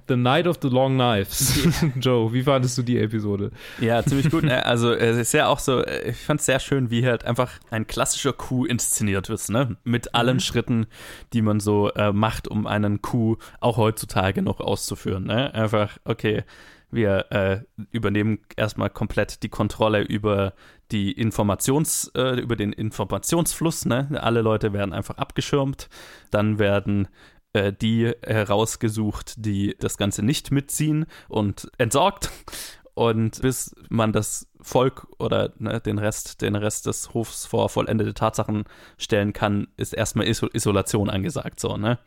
The 0.08 0.16
Night 0.16 0.46
of 0.46 0.58
the 0.62 0.68
Long 0.68 0.94
Knives. 0.94 1.68
Joe, 2.00 2.32
wie 2.32 2.42
fandest 2.42 2.78
du 2.78 2.82
die 2.82 2.98
Episode? 2.98 3.50
Ja, 3.80 4.02
ziemlich 4.04 4.30
gut. 4.30 4.44
ne? 4.44 4.64
Also 4.64 4.92
es 4.92 5.16
ist 5.16 5.32
ja 5.32 5.48
auch 5.48 5.58
so, 5.58 5.80
äh, 5.80 6.10
ich 6.10 6.18
fand 6.18 6.40
es 6.40 6.46
sehr 6.46 6.60
schön, 6.60 6.90
wie 6.90 7.06
halt 7.06 7.24
einfach 7.24 7.52
ein 7.70 7.86
klassischer 7.86 8.32
Coup 8.32 8.66
inszeniert 8.66 9.28
wird, 9.28 9.48
ne? 9.48 9.76
Mit 9.84 10.14
allen 10.14 10.40
Schritten, 10.40 10.86
die 11.32 11.42
man 11.42 11.60
so 11.60 11.90
äh, 11.92 12.12
macht, 12.12 12.48
um 12.48 12.66
einen 12.66 13.02
Coup 13.02 13.38
auch 13.60 13.76
heutzutage 13.76 14.42
noch 14.42 14.60
auszuführen. 14.60 15.24
Ne? 15.24 15.52
Einfach, 15.54 15.98
okay, 16.04 16.44
wir 16.90 17.26
äh, 17.30 17.60
übernehmen 17.92 18.40
erstmal 18.56 18.90
komplett 18.90 19.42
die 19.42 19.48
Kontrolle 19.48 20.02
über 20.02 20.54
die 20.90 21.12
Informations, 21.12 22.10
äh, 22.16 22.40
über 22.40 22.56
den 22.56 22.72
Informationsfluss, 22.72 23.86
ne? 23.86 24.08
Alle 24.20 24.42
Leute 24.42 24.72
werden 24.72 24.92
einfach 24.92 25.16
abgeschirmt, 25.18 25.88
dann 26.30 26.58
werden 26.58 27.08
äh, 27.52 27.72
die 27.72 28.12
herausgesucht, 28.24 29.34
die 29.38 29.76
das 29.78 29.96
Ganze 29.96 30.22
nicht 30.22 30.50
mitziehen 30.50 31.06
und 31.28 31.70
entsorgt. 31.78 32.30
Und 32.94 33.40
bis 33.40 33.74
man 33.88 34.12
das 34.12 34.46
Volk 34.60 35.06
oder 35.18 35.52
ne, 35.58 35.80
den 35.80 35.98
Rest, 35.98 36.42
den 36.42 36.54
Rest 36.54 36.86
des 36.86 37.14
Hofs 37.14 37.46
vor 37.46 37.68
vollendete 37.70 38.12
Tatsachen 38.14 38.64
stellen 38.98 39.32
kann, 39.32 39.68
ist 39.76 39.94
erstmal 39.94 40.26
Iso 40.28 40.48
Isolation 40.52 41.08
angesagt, 41.08 41.60
so, 41.60 41.76
ne? 41.76 41.98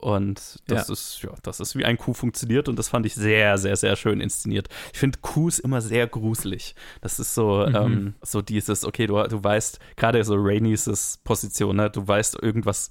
Und 0.00 0.60
das 0.68 0.86
Ja. 0.88 0.92
ist, 0.92 1.22
ja, 1.22 1.30
das 1.42 1.58
ist 1.58 1.74
wie 1.76 1.84
ein 1.84 1.98
Coup 1.98 2.16
funktioniert 2.16 2.68
und 2.68 2.78
das 2.78 2.88
fand 2.88 3.04
ich 3.04 3.14
sehr, 3.16 3.58
sehr, 3.58 3.76
sehr 3.76 3.96
schön 3.96 4.20
inszeniert. 4.20 4.68
Ich 4.92 4.98
finde 4.98 5.18
Coups 5.20 5.58
immer 5.58 5.80
sehr 5.80 6.06
gruselig. 6.06 6.76
Das 7.00 7.18
ist 7.18 7.34
so, 7.34 7.66
Mhm. 7.66 7.74
ähm, 7.74 8.14
so 8.22 8.40
dieses, 8.40 8.84
okay, 8.84 9.06
du, 9.08 9.20
du 9.24 9.42
weißt, 9.42 9.80
gerade 9.96 10.22
so 10.22 10.34
Raineys 10.36 11.18
Position, 11.24 11.76
ne, 11.76 11.90
du 11.90 12.06
weißt, 12.06 12.40
irgendwas 12.40 12.90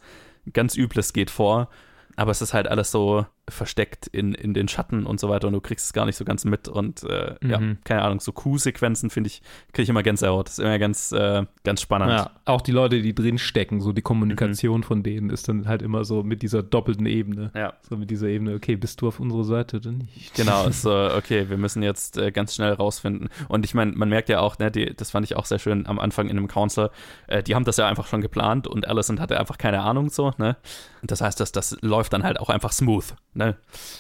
ganz 0.53 0.75
Übles 0.75 1.13
geht 1.13 1.29
vor, 1.31 1.69
aber 2.15 2.31
es 2.31 2.41
ist 2.41 2.53
halt 2.53 2.67
alles 2.67 2.91
so 2.91 3.25
versteckt 3.49 4.07
in, 4.07 4.33
in 4.33 4.53
den 4.53 4.67
Schatten 4.67 5.05
und 5.05 5.19
so 5.19 5.29
weiter 5.29 5.47
und 5.47 5.53
du 5.53 5.61
kriegst 5.61 5.85
es 5.85 5.93
gar 5.93 6.05
nicht 6.05 6.15
so 6.17 6.25
ganz 6.25 6.43
mit 6.45 6.67
und 6.67 7.03
äh, 7.03 7.35
ja, 7.47 7.59
Mhm. 7.59 7.77
keine 7.83 8.01
Ahnung, 8.03 8.19
so 8.19 8.31
Coup-Sequenzen 8.31 9.09
finde 9.09 9.27
ich, 9.29 9.41
kriege 9.73 9.83
ich 9.83 9.89
immer 9.89 10.03
Gänsehaut. 10.03 10.47
Das 10.47 10.59
ist 10.59 10.63
immer 10.63 10.77
ganz, 10.79 11.11
äh, 11.11 11.45
ganz 11.63 11.81
spannend. 11.81 12.11
Ja, 12.11 12.31
auch 12.45 12.61
die 12.61 12.71
Leute, 12.71 13.01
die 13.01 13.15
drin 13.15 13.37
stecken, 13.37 13.79
so 13.81 13.93
die 13.93 14.01
Kommunikation 14.01 14.83
von 14.83 15.01
denen 15.03 15.29
ist 15.29 15.47
dann 15.47 15.67
halt 15.67 15.81
immer 15.81 16.03
so 16.03 16.23
mit 16.23 16.41
dieser 16.41 16.61
doppelten 16.63 17.05
Ebene. 17.05 17.51
Ja. 17.55 17.73
So 17.89 17.95
mit 17.97 18.09
dieser 18.11 18.27
Ebene, 18.27 18.55
okay, 18.55 18.75
bist 18.75 19.01
du 19.01 19.07
auf 19.07 19.19
unserer 19.19 19.43
Seite 19.43 19.77
oder 19.77 19.91
nicht? 19.91 20.33
Genau, 20.35 20.69
so, 20.71 20.91
okay, 21.15 21.49
wir 21.49 21.57
müssen 21.57 21.83
jetzt 21.83 22.17
äh, 22.17 22.31
ganz 22.31 22.53
schnell 22.55 22.73
rausfinden. 22.73 23.29
Und 23.47 23.65
ich 23.65 23.73
meine, 23.73 23.93
man 23.93 24.09
merkt 24.09 24.29
ja 24.29 24.41
auch, 24.41 24.59
ne, 24.59 24.69
die, 24.71 24.93
das 24.95 25.11
fand 25.11 25.25
ich 25.25 25.35
auch 25.35 25.45
sehr 25.45 25.59
schön 25.59 25.87
am 25.87 25.99
Anfang 25.99 26.27
in 26.29 26.35
dem 26.35 26.47
Council, 26.47 26.89
äh, 27.27 27.41
die 27.43 27.55
haben 27.55 27.65
das 27.65 27.77
ja 27.77 27.87
einfach 27.87 28.07
schon 28.07 28.21
geplant 28.21 28.67
und 28.67 28.87
Allison 28.87 29.19
hatte 29.19 29.39
einfach 29.39 29.57
keine 29.57 29.81
Ahnung 29.81 30.09
so, 30.09 30.31
ne? 30.37 30.57
Und 31.01 31.11
das 31.11 31.21
heißt, 31.21 31.39
dass 31.39 31.51
das 31.51 31.77
läuft 31.81 32.13
dann 32.13 32.23
halt 32.23 32.39
auch 32.39 32.49
einfach 32.49 32.71
smooth, 32.71 33.15
ne? 33.37 33.55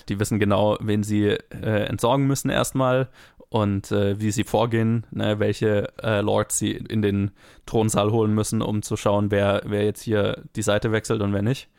Die 0.09 0.19
wissen 0.19 0.39
genau, 0.39 0.77
wen 0.81 1.03
sie 1.03 1.27
äh, 1.27 1.85
entsorgen 1.85 2.27
müssen 2.27 2.49
erstmal 2.49 3.09
und 3.49 3.91
äh, 3.91 4.19
wie 4.19 4.31
sie 4.31 4.43
vorgehen, 4.43 5.05
ne, 5.11 5.39
welche 5.39 5.93
äh, 6.03 6.21
Lords 6.21 6.57
sie 6.57 6.71
in 6.71 7.01
den 7.01 7.31
Thronsaal 7.65 8.11
holen 8.11 8.33
müssen, 8.33 8.61
um 8.61 8.81
zu 8.81 8.97
schauen, 8.97 9.31
wer, 9.31 9.61
wer 9.65 9.85
jetzt 9.85 10.01
hier 10.01 10.43
die 10.55 10.61
Seite 10.61 10.91
wechselt 10.91 11.21
und 11.21 11.33
wer 11.33 11.41
nicht. 11.41 11.69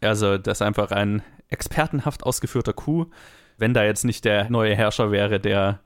Also, 0.00 0.38
das 0.38 0.58
ist 0.58 0.62
einfach 0.62 0.90
ein 0.90 1.22
expertenhaft 1.50 2.24
ausgeführter 2.24 2.72
Coup. 2.72 3.12
Wenn 3.58 3.74
da 3.74 3.84
jetzt 3.84 4.04
nicht 4.04 4.24
der 4.24 4.50
neue 4.50 4.74
Herrscher 4.74 5.10
wäre, 5.10 5.38
der 5.38 5.80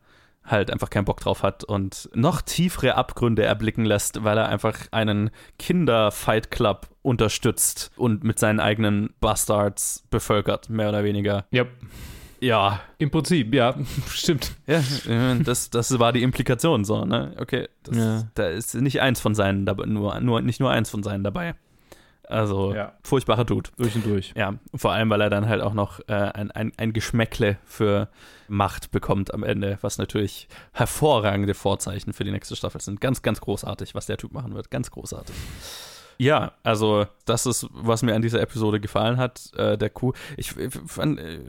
halt 0.47 0.71
einfach 0.71 0.91
keinen 0.91 1.05
Bock 1.05 1.21
drauf 1.21 1.43
hat 1.43 1.65
und 1.65 2.09
noch 2.15 2.41
tiefere 2.41 2.95
Abgründe 2.95 3.43
erblicken 3.45 3.85
lässt, 3.85 4.25
weil 4.25 4.39
er 4.39 4.49
einfach 4.49 4.79
einen 4.93 5.31
Kinder-Fight 5.59 6.51
Club 6.51 6.89
unterstützt 7.03 7.91
und 7.97 8.25
mit 8.25 8.39
seinen 8.39 8.61
eigenen 8.61 9.11
Bastards 9.21 10.05
bevölkert, 10.11 10.71
mehr 10.71 10.89
oder 10.89 11.05
weniger. 11.05 11.47
Ja, 11.51 11.65
Ja, 12.41 12.81
im 12.99 13.11
Prinzip, 13.11 13.55
ja, 13.55 13.75
stimmt. 14.09 14.53
ja 14.67 14.83
das, 15.43 15.71
das 15.71 15.99
war 15.99 16.13
die 16.13 16.23
Implikation 16.23 16.85
so, 16.85 17.05
ne? 17.05 17.35
Okay, 17.39 17.69
das, 17.83 17.97
Ja. 17.97 18.23
da 18.35 18.49
ist 18.49 18.75
nicht 18.75 19.01
eins 19.01 19.21
von 19.21 19.35
seinen 19.35 19.65
dabei, 19.67 19.87
nur, 19.87 20.21
nur, 20.21 20.41
nicht 20.43 20.61
nur 20.61 20.71
eins 20.71 20.91
von 20.91 21.03
seinen 21.03 21.25
dabei. 21.25 21.55
Also, 22.29 22.75
Ja. 22.75 22.93
furchtbarer 23.03 23.45
Dude. 23.45 23.71
Durch 23.77 23.95
und 23.95 24.05
durch. 24.07 24.33
Ja, 24.37 24.55
vor 24.75 24.93
allem, 24.93 25.11
weil 25.11 25.21
er 25.21 25.31
dann 25.31 25.49
halt 25.49 25.63
auch 25.63 25.75
noch 25.75 26.01
äh, 26.09 26.13
ein, 26.13 26.51
ein, 26.51 26.73
ein 26.77 26.93
Geschmäckle 26.93 27.59
für 27.65 28.09
Macht 28.49 28.91
bekommt 28.91 29.33
am 29.35 29.43
Ende, 29.43 29.79
was 29.81 29.99
natürlich 29.99 30.49
hervorragende 30.73 31.55
Vorzeichen 31.55 32.13
für 32.13 32.25
die 32.25 32.31
nächste 32.33 32.55
Staffel 32.57 32.81
sind. 32.81 33.01
Ganz, 33.01 33.23
ganz 33.23 33.41
großartig, 33.41 33.95
was 33.95 34.07
der 34.07 34.17
Typ 34.19 34.33
machen 34.33 34.55
wird. 34.55 34.71
Ganz 34.71 34.91
großartig. 34.91 35.35
Ja, 36.19 36.53
also 36.63 37.07
das 37.25 37.45
ist, 37.47 37.67
was 37.73 38.03
mir 38.03 38.15
an 38.15 38.23
dieser 38.23 38.41
Episode 38.41 38.81
gefallen 38.81 39.17
hat, 39.19 39.51
äh, 39.57 39.77
der 39.77 39.91
Coup. 39.91 40.17
Ich 40.37 40.57
äh, 40.57 40.71
fand, 40.71 41.19
äh, 41.21 41.41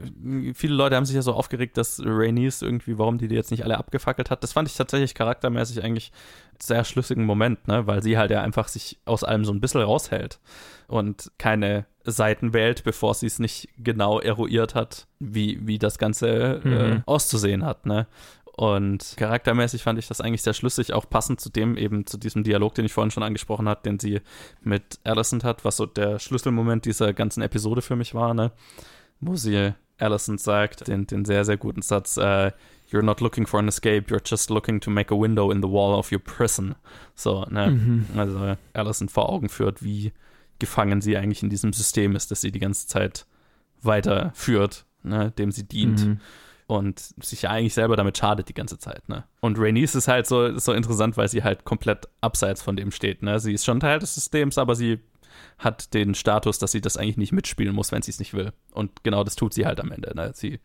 viele 0.54 0.74
Leute 0.74 0.96
haben 0.96 1.06
sich 1.06 1.16
ja 1.16 1.22
so 1.22 1.32
aufgeregt, 1.32 1.76
dass 1.76 2.00
Rhaenys 2.04 2.62
irgendwie, 2.62 2.98
warum 2.98 3.18
die 3.18 3.28
die 3.28 3.34
jetzt 3.34 3.50
nicht 3.50 3.64
alle 3.64 3.78
abgefackelt 3.78 4.30
hat. 4.30 4.42
Das 4.42 4.52
fand 4.52 4.68
ich 4.68 4.76
tatsächlich 4.76 5.14
charaktermäßig 5.14 5.82
eigentlich 5.82 6.12
einen 6.50 6.60
sehr 6.60 6.84
schlüssigen 6.84 7.24
Moment, 7.24 7.66
ne? 7.68 7.86
weil 7.86 8.02
sie 8.02 8.18
halt 8.18 8.30
ja 8.30 8.42
einfach 8.42 8.68
sich 8.68 8.98
aus 9.04 9.24
allem 9.24 9.44
so 9.44 9.52
ein 9.52 9.60
bisschen 9.60 9.80
raushält 9.82 10.38
und 10.88 11.30
keine 11.38 11.86
Seiten 12.04 12.54
wählt, 12.54 12.84
bevor 12.84 13.12
sie 13.12 13.26
es 13.26 13.38
nicht 13.38 13.68
genau 13.76 14.18
eruiert 14.18 14.74
hat, 14.74 15.06
wie, 15.18 15.58
wie 15.66 15.78
das 15.78 15.98
Ganze 15.98 16.62
äh, 16.64 16.68
Mhm. 16.68 17.02
auszusehen 17.04 17.64
hat. 17.66 17.84
Ne? 17.84 18.06
Und 18.58 19.14
charaktermäßig 19.16 19.84
fand 19.84 20.00
ich 20.00 20.08
das 20.08 20.20
eigentlich 20.20 20.42
sehr 20.42 20.52
schlüssig, 20.52 20.92
auch 20.92 21.08
passend 21.08 21.40
zu 21.40 21.48
dem, 21.48 21.76
eben 21.76 22.06
zu 22.06 22.18
diesem 22.18 22.42
Dialog, 22.42 22.74
den 22.74 22.86
ich 22.86 22.92
vorhin 22.92 23.12
schon 23.12 23.22
angesprochen 23.22 23.68
habe, 23.68 23.82
den 23.84 24.00
sie 24.00 24.20
mit 24.62 24.98
Alicent 25.04 25.44
hat, 25.44 25.64
was 25.64 25.76
so 25.76 25.86
der 25.86 26.18
Schlüsselmoment 26.18 26.84
dieser 26.84 27.12
ganzen 27.12 27.40
Episode 27.40 27.82
für 27.82 27.94
mich 27.94 28.14
war, 28.14 28.34
ne? 28.34 28.50
Wo 29.20 29.36
sie 29.36 29.74
Alicent 29.98 30.40
sagt, 30.40 30.88
den, 30.88 31.06
den 31.06 31.24
sehr, 31.24 31.44
sehr 31.44 31.56
guten 31.56 31.82
Satz, 31.82 32.16
uh, 32.16 32.50
You're 32.90 33.02
not 33.02 33.20
looking 33.20 33.46
for 33.46 33.60
an 33.60 33.68
escape, 33.68 34.12
you're 34.12 34.22
just 34.24 34.50
looking 34.50 34.80
to 34.80 34.90
make 34.90 35.14
a 35.14 35.16
window 35.16 35.52
in 35.52 35.62
the 35.62 35.68
wall 35.68 35.96
of 35.96 36.10
your 36.10 36.18
prison. 36.18 36.74
So, 37.14 37.44
ne? 37.48 37.70
Mhm. 37.70 38.06
Also 38.16 38.56
Alicent 38.72 39.12
vor 39.12 39.28
Augen 39.28 39.50
führt, 39.50 39.84
wie 39.84 40.12
gefangen 40.58 41.00
sie 41.00 41.16
eigentlich 41.16 41.44
in 41.44 41.50
diesem 41.50 41.72
System 41.72 42.16
ist, 42.16 42.32
das 42.32 42.40
sie 42.40 42.50
die 42.50 42.58
ganze 42.58 42.88
Zeit 42.88 43.24
weiterführt, 43.82 44.84
ne? 45.04 45.30
dem 45.30 45.52
sie 45.52 45.62
dient. 45.62 46.04
Mhm 46.04 46.20
und 46.68 47.00
sich 47.24 47.42
ja 47.42 47.50
eigentlich 47.50 47.72
selber 47.72 47.96
damit 47.96 48.18
schadet 48.18 48.50
die 48.50 48.54
ganze 48.54 48.78
Zeit, 48.78 49.08
ne? 49.08 49.24
Und 49.40 49.58
Rhaenys 49.58 49.94
ist 49.94 50.06
halt 50.06 50.26
so, 50.26 50.44
ist 50.44 50.66
so 50.66 50.74
interessant, 50.74 51.16
weil 51.16 51.26
sie 51.26 51.42
halt 51.42 51.64
komplett 51.64 52.08
abseits 52.20 52.62
von 52.62 52.76
dem 52.76 52.92
steht, 52.92 53.22
ne? 53.22 53.40
Sie 53.40 53.54
ist 53.54 53.64
schon 53.64 53.80
Teil 53.80 53.98
des 53.98 54.14
Systems, 54.14 54.58
aber 54.58 54.74
sie 54.74 55.00
hat 55.56 55.94
den 55.94 56.14
Status, 56.14 56.58
dass 56.58 56.70
sie 56.70 56.82
das 56.82 56.98
eigentlich 56.98 57.16
nicht 57.16 57.32
mitspielen 57.32 57.74
muss, 57.74 57.90
wenn 57.90 58.02
sie 58.02 58.10
es 58.10 58.18
nicht 58.18 58.34
will. 58.34 58.52
Und 58.72 59.02
genau 59.02 59.24
das 59.24 59.34
tut 59.34 59.54
sie 59.54 59.64
halt 59.64 59.80
am 59.80 59.90
Ende, 59.90 60.14
ne? 60.14 60.32
Sie 60.34 60.60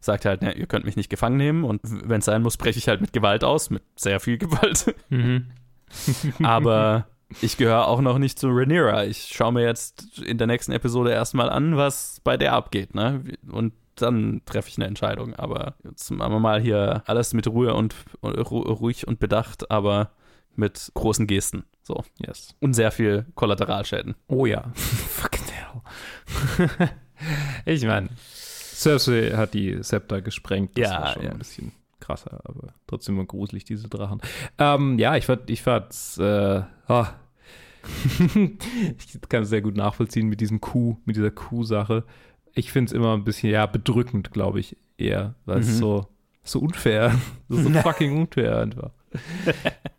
sagt 0.00 0.24
halt, 0.24 0.42
ne, 0.42 0.52
ihr 0.52 0.66
könnt 0.66 0.84
mich 0.84 0.96
nicht 0.96 1.10
gefangen 1.10 1.36
nehmen 1.36 1.62
und 1.62 1.80
wenn 1.84 2.18
es 2.18 2.24
sein 2.24 2.42
muss, 2.42 2.56
breche 2.56 2.78
ich 2.78 2.88
halt 2.88 3.00
mit 3.00 3.12
Gewalt 3.12 3.44
aus, 3.44 3.70
mit 3.70 3.84
sehr 3.94 4.18
viel 4.18 4.38
Gewalt. 4.38 4.96
Mhm. 5.10 5.46
aber 6.42 7.06
ich 7.40 7.56
gehöre 7.56 7.86
auch 7.86 8.00
noch 8.00 8.18
nicht 8.18 8.40
zu 8.40 8.48
Rhaenyra. 8.48 9.04
Ich 9.04 9.30
schaue 9.32 9.52
mir 9.52 9.62
jetzt 9.62 10.18
in 10.18 10.38
der 10.38 10.48
nächsten 10.48 10.72
Episode 10.72 11.12
erstmal 11.12 11.50
an, 11.50 11.76
was 11.76 12.20
bei 12.24 12.36
der 12.36 12.52
abgeht, 12.52 12.96
ne? 12.96 13.22
Und 13.48 13.72
dann 13.96 14.42
treffe 14.44 14.68
ich 14.68 14.76
eine 14.76 14.86
Entscheidung. 14.86 15.34
Aber 15.34 15.74
jetzt 15.84 16.10
machen 16.10 16.32
wir 16.32 16.40
mal 16.40 16.60
hier 16.60 17.02
alles 17.06 17.34
mit 17.34 17.46
Ruhe 17.48 17.74
und, 17.74 17.94
und 18.20 18.34
ruhig 18.36 19.06
und 19.06 19.18
bedacht, 19.18 19.70
aber 19.70 20.10
mit 20.54 20.90
großen 20.94 21.26
Gesten. 21.26 21.64
So. 21.82 22.04
Yes. 22.18 22.54
Und 22.60 22.74
sehr 22.74 22.90
viel 22.90 23.26
Kollateralschäden. 23.34 24.14
Oh 24.28 24.46
ja. 24.46 24.70
Fucking 24.74 25.44
hell. 25.46 26.88
ich 27.64 27.84
meine, 27.84 28.08
Cersei 28.76 29.32
hat 29.36 29.54
die 29.54 29.82
Scepter 29.82 30.20
gesprengt. 30.20 30.76
Das 30.76 30.90
ja, 30.90 31.00
war 31.00 31.12
schon 31.12 31.24
ja. 31.24 31.30
ein 31.30 31.38
bisschen 31.38 31.72
krasser, 32.00 32.40
aber 32.44 32.74
trotzdem 32.86 33.16
immer 33.16 33.24
gruselig, 33.24 33.64
diese 33.64 33.88
Drachen. 33.88 34.20
Ähm, 34.58 34.98
ja, 34.98 35.16
ich 35.16 35.26
fand, 35.26 35.48
ich 35.50 35.62
fand's, 35.62 36.18
äh, 36.18 36.62
oh. 36.88 37.06
ich 38.98 39.20
kann 39.28 39.44
es 39.44 39.48
sehr 39.48 39.62
gut 39.62 39.76
nachvollziehen 39.76 40.28
mit 40.28 40.40
diesem 40.40 40.60
Kuh, 40.60 40.96
mit 41.04 41.16
dieser 41.16 41.30
Kuh-Sache 41.30 42.04
ich 42.56 42.72
finde 42.72 42.88
es 42.90 42.92
immer 42.92 43.14
ein 43.14 43.22
bisschen, 43.22 43.50
ja, 43.50 43.66
bedrückend, 43.66 44.32
glaube 44.32 44.58
ich, 44.58 44.76
eher, 44.96 45.34
weil 45.44 45.60
es 45.60 45.68
mhm. 45.68 45.74
so, 45.74 46.06
so 46.42 46.58
unfair, 46.58 47.14
das 47.48 47.58
ist 47.60 47.64
so 47.64 47.70
fucking 47.82 48.18
unfair 48.18 48.58
einfach. 48.58 48.90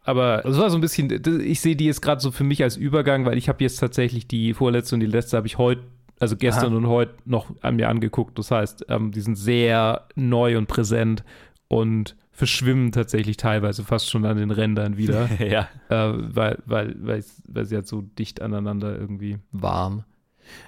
Aber 0.04 0.44
es 0.46 0.58
war 0.58 0.70
so 0.70 0.78
ein 0.78 0.82
bisschen, 0.82 1.10
ich 1.42 1.62
sehe 1.62 1.76
die 1.76 1.86
jetzt 1.86 2.02
gerade 2.02 2.20
so 2.20 2.32
für 2.32 2.44
mich 2.44 2.64
als 2.64 2.76
Übergang, 2.76 3.26
weil 3.26 3.38
ich 3.38 3.48
habe 3.48 3.64
jetzt 3.64 3.78
tatsächlich 3.78 4.28
die 4.28 4.54
vorletzte 4.54 4.96
und 4.96 5.02
die 5.02 5.08
letzte 5.08 5.38
habe 5.38 5.48
ich 5.48 5.58
heute, 5.58 5.84
also 6.20 6.36
gestern 6.36 6.72
Aha. 6.72 6.78
und 6.78 6.88
heute 6.88 7.14
noch 7.26 7.48
an 7.62 7.76
mir 7.76 7.90
angeguckt. 7.90 8.38
Das 8.40 8.50
heißt, 8.50 8.88
ähm, 8.90 9.12
die 9.12 9.22
sind 9.22 9.36
sehr 9.36 10.08
neu 10.16 10.58
und 10.58 10.68
präsent 10.68 11.24
und 11.68 12.16
verschwimmen 12.32 12.92
tatsächlich 12.92 13.38
teilweise 13.38 13.84
fast 13.84 14.10
schon 14.10 14.26
an 14.26 14.38
den 14.38 14.52
Rändern 14.52 14.98
wieder. 14.98 15.30
ja. 15.42 15.68
Äh, 15.90 16.14
weil, 16.36 16.58
weil, 16.66 16.96
weil, 17.00 17.24
weil 17.48 17.66
sie 17.66 17.76
halt 17.76 17.88
so 17.88 18.02
dicht 18.02 18.42
aneinander 18.42 18.98
irgendwie 18.98 19.38
warm. 19.52 20.04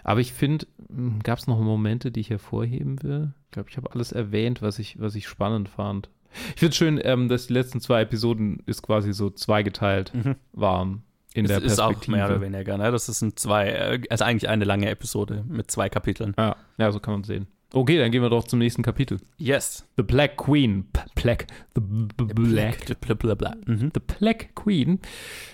Aber 0.04 0.20
ich 0.20 0.34
finde, 0.34 0.68
hm, 0.88 1.20
gab 1.24 1.40
es 1.40 1.48
noch 1.48 1.60
Momente, 1.60 2.12
die 2.12 2.20
ich 2.22 2.30
hervorheben 2.30 3.02
will? 3.04 3.34
Ich 3.46 3.52
glaube, 3.52 3.70
ich 3.70 3.78
habe 3.78 3.92
alles 3.92 4.12
erwähnt, 4.12 4.62
was 4.62 4.80
ich, 4.80 5.00
was 5.00 5.16
ich 5.16 5.28
spannend 5.28 5.70
fand. 5.70 6.10
Ich 6.54 6.60
finde 6.60 6.72
es 6.72 6.76
schön, 6.76 7.00
ähm, 7.04 7.28
dass 7.28 7.48
die 7.48 7.54
letzten 7.54 7.82
zwei 7.82 8.02
Episoden 8.02 8.62
ist 8.66 8.84
quasi 8.84 9.14
so 9.14 9.30
zweigeteilt 9.30 10.14
mhm. 10.14 10.36
waren 10.54 11.04
in 11.34 11.46
es 11.46 11.50
der 11.50 11.60
Perspektive. 11.60 11.92
ist 11.92 12.04
auch 12.04 12.08
mehr 12.08 12.26
oder 12.26 12.42
weniger, 12.42 12.78
ne? 12.78 12.92
Das 12.92 13.06
sind 13.06 13.40
zwei, 13.40 13.70
äh, 13.70 14.02
also 14.10 14.26
eigentlich 14.26 14.50
eine 14.50 14.66
lange 14.66 14.90
Episode 14.90 15.44
mit 15.48 15.70
zwei 15.72 15.90
Kapiteln. 15.90 16.34
Ja, 16.38 16.56
ja 16.78 16.92
so 16.92 17.00
kann 17.00 17.14
man 17.14 17.24
sehen. 17.24 17.48
Okay, 17.72 18.00
dann 18.00 18.12
gehen 18.12 18.24
wir 18.24 18.30
doch 18.30 18.46
zum 18.46 18.58
nächsten 18.60 18.82
Kapitel. 18.82 19.20
Yes. 19.38 19.88
The 19.96 20.02
Black 20.02 20.38
Queen. 20.38 20.86
P 20.92 21.02
Black. 21.22 21.46
The 21.76 21.82
Black. 21.82 22.88
The, 22.88 22.96
Black. 23.14 23.68
Mhm. 23.68 23.92
The 23.94 24.02
Black 24.20 24.56
Queen 24.56 25.00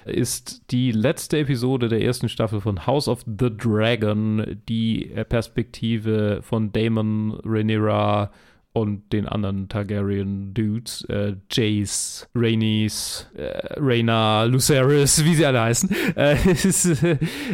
ist 0.05 0.71
die 0.71 0.91
letzte 0.91 1.39
Episode 1.39 1.89
der 1.89 2.01
ersten 2.01 2.29
Staffel 2.29 2.61
von 2.61 2.87
House 2.87 3.09
of 3.09 3.25
the 3.25 3.49
Dragon, 3.55 4.61
die 4.69 5.11
Perspektive 5.27 6.39
von 6.41 6.71
Damon 6.71 7.37
Rhaenyra 7.43 8.31
und 8.75 9.13
den 9.13 9.25
anderen 9.25 9.69
Targaryen-Dudes, 9.69 11.05
äh, 11.05 11.35
Jace, 11.49 12.27
Rhaenys, 12.35 13.25
äh, 13.37 13.79
Rhaena, 13.79 14.43
Lucerys, 14.43 15.23
wie 15.23 15.33
sie 15.33 15.45
alle 15.45 15.61
heißen, 15.61 15.89
äh, 16.15 16.35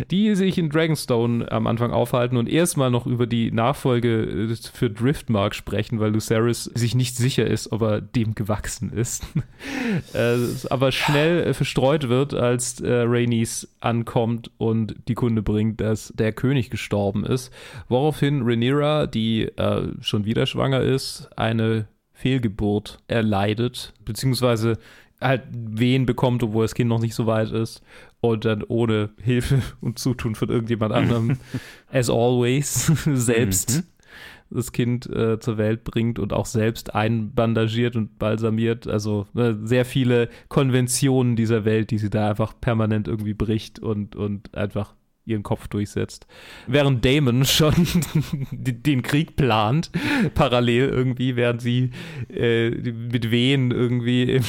die 0.09 0.33
sich 0.33 0.57
in 0.57 0.71
Dragonstone 0.71 1.51
am 1.51 1.67
Anfang 1.67 1.91
aufhalten 1.91 2.37
und 2.37 2.49
erstmal 2.49 2.89
noch 2.89 3.05
über 3.05 3.27
die 3.27 3.51
Nachfolge 3.51 4.49
äh, 4.51 4.55
für 4.73 4.89
Driftmark 4.89 5.53
sprechen, 5.53 5.99
weil 5.99 6.11
Lucerys 6.11 6.63
sich 6.63 6.95
nicht 6.95 7.15
sicher 7.15 7.45
ist, 7.45 7.71
ob 7.71 7.83
er 7.83 8.01
dem 8.01 8.33
gewachsen 8.33 8.91
ist. 8.91 9.23
äh, 10.13 10.37
aber 10.71 10.91
schnell 10.91 11.43
äh, 11.43 11.53
verstreut 11.53 12.09
wird, 12.09 12.33
als 12.33 12.81
äh, 12.81 12.91
Rhaenys 12.91 13.67
ankommt 13.79 14.49
und 14.57 14.95
die 15.07 15.13
Kunde 15.13 15.43
bringt, 15.43 15.81
dass 15.81 16.11
der 16.15 16.33
König 16.33 16.71
gestorben 16.71 17.25
ist, 17.25 17.53
woraufhin 17.89 18.41
Rhaenyra, 18.41 19.05
die 19.05 19.43
äh, 19.43 19.89
schon 20.01 20.25
wieder 20.25 20.47
schwanger 20.47 20.81
ist, 20.81 21.10
eine 21.35 21.87
Fehlgeburt 22.13 22.99
erleidet, 23.07 23.93
beziehungsweise 24.05 24.77
halt 25.19 25.43
Wehen 25.51 26.05
bekommt, 26.05 26.43
obwohl 26.43 26.63
das 26.63 26.75
Kind 26.75 26.89
noch 26.89 26.99
nicht 26.99 27.15
so 27.15 27.25
weit 27.27 27.51
ist 27.51 27.81
und 28.21 28.45
dann 28.45 28.63
ohne 28.63 29.09
Hilfe 29.21 29.61
und 29.81 29.99
Zutun 29.99 30.35
von 30.35 30.49
irgendjemand 30.49 30.93
anderem, 30.93 31.37
as 31.91 32.09
always, 32.09 32.85
selbst 33.13 33.77
mhm. 33.77 34.55
das 34.55 34.71
Kind 34.71 35.07
äh, 35.07 35.39
zur 35.39 35.57
Welt 35.57 35.83
bringt 35.83 36.19
und 36.19 36.33
auch 36.33 36.45
selbst 36.45 36.95
einbandagiert 36.95 37.95
und 37.95 38.17
balsamiert. 38.19 38.87
Also 38.87 39.27
äh, 39.35 39.53
sehr 39.63 39.85
viele 39.85 40.29
Konventionen 40.49 41.35
dieser 41.35 41.65
Welt, 41.65 41.91
die 41.91 41.97
sie 41.97 42.09
da 42.09 42.29
einfach 42.29 42.53
permanent 42.59 43.07
irgendwie 43.07 43.33
bricht 43.33 43.79
und, 43.79 44.15
und 44.15 44.55
einfach 44.55 44.95
ihren 45.25 45.43
Kopf 45.43 45.67
durchsetzt. 45.67 46.27
Während 46.67 47.05
Damon 47.05 47.45
schon 47.45 47.73
den 48.51 49.01
Krieg 49.03 49.35
plant, 49.35 49.91
parallel 50.33 50.89
irgendwie, 50.89 51.35
während 51.35 51.61
sie 51.61 51.91
äh, 52.29 52.69
mit 52.69 53.31
Wehen 53.31 53.71
irgendwie 53.71 54.41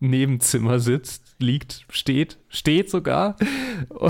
Nebenzimmer 0.00 0.80
sitzt, 0.80 1.36
liegt, 1.38 1.84
steht, 1.90 2.38
steht 2.48 2.90
sogar. 2.90 3.36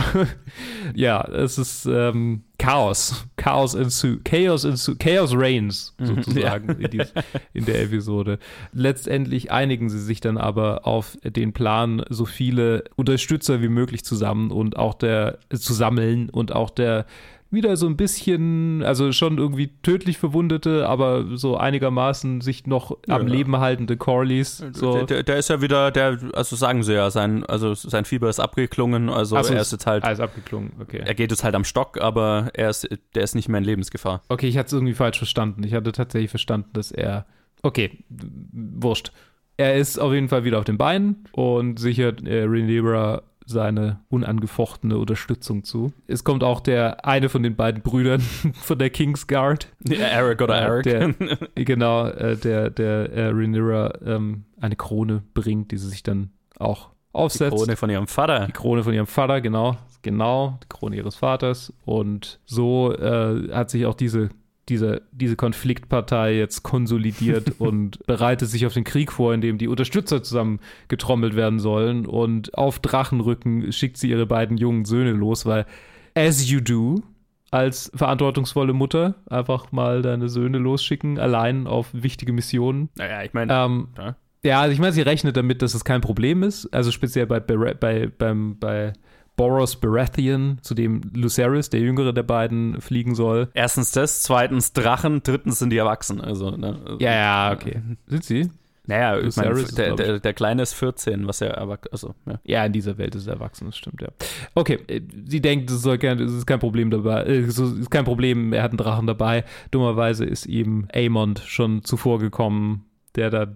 ja, 0.94 1.22
es 1.28 1.58
ist 1.58 1.86
ähm, 1.86 2.44
Chaos. 2.58 3.26
Chaos 3.36 3.74
ensues. 3.74 4.20
Chaos 4.22 4.64
ensues. 4.64 4.98
Chaos 4.98 5.32
reigns, 5.34 5.94
mhm. 5.98 6.06
sozusagen, 6.06 6.68
ja. 6.68 6.86
in, 6.86 6.90
dies, 6.90 7.12
in, 7.54 7.64
der 7.64 7.82
Episode. 7.82 8.38
Letztendlich 8.72 9.50
einigen 9.50 9.88
sie 9.88 10.00
sich 10.00 10.20
dann 10.20 10.36
aber 10.36 10.86
auf 10.86 11.16
den 11.24 11.52
Plan, 11.52 12.02
so 12.08 12.24
viele 12.24 12.84
Unterstützer 12.96 13.62
wie 13.62 13.68
möglich 13.68 14.04
zusammen 14.04 14.50
und 14.50 14.76
auch 14.76 14.94
der 14.94 15.38
zu 15.52 15.72
sammeln 15.72 16.28
und 16.28 16.52
auch 16.52 16.70
der 16.70 17.06
wieder 17.50 17.76
so 17.76 17.86
ein 17.86 17.96
bisschen, 17.96 18.82
also 18.82 19.10
schon 19.12 19.38
irgendwie 19.38 19.70
tödlich 19.82 20.18
Verwundete, 20.18 20.88
aber 20.88 21.36
so 21.36 21.56
einigermaßen 21.56 22.40
sich 22.40 22.66
noch 22.66 22.96
ja, 23.06 23.16
am 23.16 23.26
Leben 23.26 23.56
haltende 23.58 23.96
Corleys. 23.96 24.64
So. 24.72 24.94
Der, 24.94 25.04
der, 25.06 25.22
der, 25.24 25.36
ist 25.38 25.50
ja 25.50 25.60
wieder, 25.60 25.90
der, 25.90 26.18
also 26.32 26.54
sagen 26.54 26.82
sie 26.82 26.94
ja, 26.94 27.10
sein, 27.10 27.44
also 27.44 27.74
sein 27.74 28.04
Fieber 28.04 28.28
ist 28.28 28.38
abgeklungen, 28.38 29.08
also 29.08 29.40
so, 29.42 29.52
er 29.52 29.60
ist 29.60 29.72
jetzt 29.72 29.86
halt. 29.86 30.04
Alles 30.04 30.20
abgeklungen, 30.20 30.72
okay. 30.80 31.02
Er 31.04 31.14
geht 31.14 31.30
jetzt 31.30 31.42
halt 31.42 31.54
am 31.54 31.64
Stock, 31.64 32.00
aber 32.00 32.50
er 32.54 32.70
ist, 32.70 32.88
der 33.14 33.22
ist 33.22 33.34
nicht 33.34 33.48
mehr 33.48 33.58
in 33.58 33.64
Lebensgefahr. 33.64 34.22
Okay, 34.28 34.46
ich 34.46 34.56
hatte 34.56 34.68
es 34.68 34.72
irgendwie 34.72 34.94
falsch 34.94 35.18
verstanden. 35.18 35.64
Ich 35.64 35.74
hatte 35.74 35.92
tatsächlich 35.92 36.30
verstanden, 36.30 36.70
dass 36.72 36.92
er. 36.92 37.26
Okay, 37.62 38.04
wurscht. 38.08 39.12
Er 39.56 39.76
ist 39.76 39.98
auf 39.98 40.14
jeden 40.14 40.28
Fall 40.28 40.44
wieder 40.44 40.58
auf 40.58 40.64
den 40.64 40.78
Beinen 40.78 41.24
und 41.32 41.78
sichert 41.78 42.26
äh, 42.26 42.44
Renebra 42.44 43.22
seine 43.50 44.00
unangefochtene 44.08 44.96
Unterstützung 44.96 45.64
zu. 45.64 45.92
Es 46.06 46.24
kommt 46.24 46.42
auch 46.42 46.60
der 46.60 47.04
eine 47.04 47.28
von 47.28 47.42
den 47.42 47.56
beiden 47.56 47.82
Brüdern 47.82 48.20
von 48.54 48.78
der 48.78 48.90
Kingsguard. 48.90 49.68
Ja, 49.86 50.06
Eric 50.06 50.40
oder 50.40 50.56
Eric. 50.56 50.84
Der, 50.84 51.14
genau, 51.54 52.06
äh, 52.06 52.36
der, 52.36 52.70
der 52.70 53.12
äh, 53.12 53.28
Rhaenyra 53.28 53.92
ähm, 54.04 54.44
eine 54.60 54.76
Krone 54.76 55.22
bringt, 55.34 55.72
die 55.72 55.76
sie 55.76 55.88
sich 55.88 56.02
dann 56.02 56.30
auch 56.58 56.90
aufsetzt. 57.12 57.52
Die 57.52 57.56
Krone 57.56 57.76
von 57.76 57.90
ihrem 57.90 58.06
Vater. 58.06 58.46
Die 58.46 58.52
Krone 58.52 58.84
von 58.84 58.94
ihrem 58.94 59.06
Vater, 59.06 59.40
genau. 59.40 59.76
Genau, 60.02 60.58
die 60.62 60.68
Krone 60.68 60.96
ihres 60.96 61.16
Vaters. 61.16 61.72
Und 61.84 62.40
so 62.46 62.94
äh, 62.94 63.52
hat 63.52 63.70
sich 63.70 63.84
auch 63.84 63.94
diese 63.94 64.30
diese, 64.70 65.02
diese 65.12 65.36
Konfliktpartei 65.36 66.36
jetzt 66.36 66.62
konsolidiert 66.62 67.54
und 67.58 68.04
bereitet 68.06 68.48
sich 68.48 68.64
auf 68.64 68.72
den 68.72 68.84
Krieg 68.84 69.12
vor, 69.12 69.34
in 69.34 69.40
dem 69.40 69.58
die 69.58 69.68
Unterstützer 69.68 70.22
zusammen 70.22 70.60
getrommelt 70.88 71.36
werden 71.36 71.58
sollen. 71.58 72.06
Und 72.06 72.56
auf 72.56 72.78
Drachenrücken 72.78 73.72
schickt 73.72 73.98
sie 73.98 74.08
ihre 74.10 74.26
beiden 74.26 74.56
jungen 74.56 74.84
Söhne 74.84 75.12
los, 75.12 75.44
weil, 75.44 75.66
as 76.14 76.48
you 76.48 76.60
do, 76.60 77.02
als 77.50 77.90
verantwortungsvolle 77.94 78.72
Mutter 78.72 79.16
einfach 79.28 79.72
mal 79.72 80.02
deine 80.02 80.28
Söhne 80.28 80.58
losschicken, 80.58 81.18
allein 81.18 81.66
auf 81.66 81.88
wichtige 81.92 82.32
Missionen. 82.32 82.88
Naja, 82.96 83.24
ich 83.24 83.32
meine, 83.32 83.52
Ähm, 83.52 83.88
ja. 83.98 84.16
ja, 84.44 84.60
also 84.60 84.72
ich 84.72 84.78
meine, 84.78 84.92
sie 84.92 85.02
rechnet 85.02 85.36
damit, 85.36 85.60
dass 85.60 85.74
es 85.74 85.84
kein 85.84 86.00
Problem 86.00 86.42
ist. 86.44 86.72
Also 86.72 86.92
speziell 86.92 87.26
bei, 87.26 87.40
bei, 87.40 87.74
bei, 87.74 88.06
beim, 88.06 88.56
bei 88.58 88.92
Boros 89.36 89.76
Baratheon, 89.76 90.58
zu 90.62 90.74
dem 90.74 91.00
Lucerys, 91.14 91.70
der 91.70 91.80
jüngere 91.80 92.12
der 92.12 92.22
beiden, 92.22 92.80
fliegen 92.80 93.14
soll. 93.14 93.48
erstens 93.54 93.92
das, 93.92 94.22
zweitens 94.22 94.72
Drachen, 94.72 95.22
drittens 95.22 95.58
sind 95.58 95.70
die 95.70 95.78
erwachsen. 95.78 96.20
Also, 96.20 96.50
ne, 96.50 96.96
Ja, 96.98 97.12
ja, 97.12 97.52
okay. 97.52 97.80
Sind 98.06 98.24
sie? 98.24 98.50
Naja, 98.90 99.18
ich 99.18 99.36
ist, 99.36 99.78
der, 99.78 99.94
der, 99.94 100.18
der 100.18 100.32
Kleine 100.34 100.62
ist 100.62 100.72
14, 100.72 101.28
was 101.28 101.38
ja 101.40 101.48
erwachsen, 101.48 101.92
also, 101.92 102.14
ja. 102.26 102.40
Ja, 102.44 102.64
in 102.64 102.72
dieser 102.72 102.98
Welt 102.98 103.14
ist 103.14 103.28
er 103.28 103.34
erwachsen, 103.34 103.66
das 103.66 103.76
stimmt, 103.76 104.02
ja. 104.02 104.08
Okay, 104.54 104.80
äh, 104.88 105.00
sie 105.26 105.40
denkt, 105.40 105.70
es, 105.70 105.82
soll 105.82 105.98
kein, 105.98 106.18
es 106.18 106.32
ist 106.32 106.46
kein 106.46 106.58
Problem 106.58 106.90
dabei, 106.90 107.22
äh, 107.22 107.38
es 107.38 107.58
ist 107.58 107.90
kein 107.90 108.04
Problem, 108.04 108.52
er 108.52 108.64
hat 108.64 108.72
einen 108.72 108.78
Drachen 108.78 109.06
dabei. 109.06 109.44
Dummerweise 109.70 110.24
ist 110.24 110.46
ihm 110.46 110.88
Aemond 110.92 111.38
schon 111.46 111.84
zuvor 111.84 112.18
gekommen, 112.18 112.84
der 113.14 113.30
da 113.30 113.46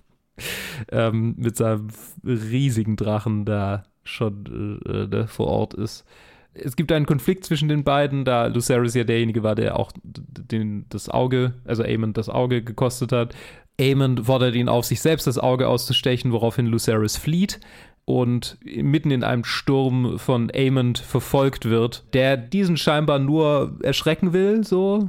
ähm, 0.92 1.34
mit 1.36 1.56
seinem 1.56 1.88
riesigen 2.24 2.94
Drachen 2.96 3.44
da 3.44 3.82
schon 4.04 4.80
äh, 4.86 5.16
äh, 5.16 5.26
vor 5.26 5.48
Ort 5.48 5.74
ist. 5.74 6.04
Es 6.52 6.76
gibt 6.76 6.92
einen 6.92 7.06
Konflikt 7.06 7.44
zwischen 7.44 7.68
den 7.68 7.82
beiden, 7.82 8.24
da 8.24 8.46
Lucerys 8.46 8.94
ja 8.94 9.02
derjenige 9.02 9.42
war, 9.42 9.56
der 9.56 9.76
auch 9.76 9.90
den, 10.04 10.86
das 10.88 11.08
Auge, 11.08 11.54
also 11.64 11.82
Aemond 11.82 12.16
das 12.16 12.28
Auge 12.28 12.62
gekostet 12.62 13.10
hat. 13.10 13.34
Aemond 13.80 14.26
fordert 14.26 14.54
ihn 14.54 14.68
auf, 14.68 14.84
sich 14.84 15.00
selbst 15.00 15.26
das 15.26 15.36
Auge 15.36 15.66
auszustechen, 15.66 16.30
woraufhin 16.30 16.66
Lucerys 16.66 17.16
flieht 17.16 17.58
und 18.06 18.58
mitten 18.62 19.10
in 19.10 19.24
einem 19.24 19.44
Sturm 19.44 20.18
von 20.18 20.50
Aemond 20.54 20.98
verfolgt 20.98 21.64
wird, 21.64 22.04
der 22.12 22.36
diesen 22.36 22.76
scheinbar 22.76 23.18
nur 23.18 23.78
erschrecken 23.82 24.34
will, 24.34 24.62
so. 24.62 25.08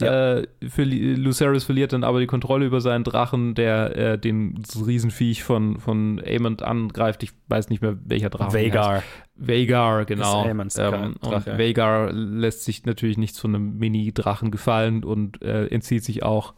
ja. 0.00 0.36
Äh, 0.36 0.46
verli- 0.64 1.16
Lucerys 1.16 1.64
verliert 1.64 1.92
dann 1.92 2.04
aber 2.04 2.20
die 2.20 2.26
Kontrolle 2.28 2.66
über 2.66 2.80
seinen 2.80 3.02
Drachen, 3.02 3.56
der 3.56 3.96
äh, 3.96 4.18
den 4.18 4.62
Riesenviech 4.86 5.42
von, 5.42 5.80
von 5.80 6.22
Aemond 6.24 6.62
angreift. 6.62 7.24
Ich 7.24 7.32
weiß 7.48 7.68
nicht 7.68 7.82
mehr, 7.82 7.96
welcher 8.04 8.30
Drache. 8.30 8.56
Vagar. 8.56 9.02
Vagar, 9.34 10.04
genau. 10.04 10.44
Ähm, 10.94 11.14
und. 11.20 11.58
Vagar 11.58 12.12
lässt 12.12 12.64
sich 12.64 12.84
natürlich 12.84 13.18
nichts 13.18 13.40
von 13.40 13.56
einem 13.56 13.76
Mini-Drachen 13.78 14.52
gefallen 14.52 15.02
und 15.02 15.42
äh, 15.42 15.66
entzieht 15.66 16.04
sich 16.04 16.22
auch 16.22 16.54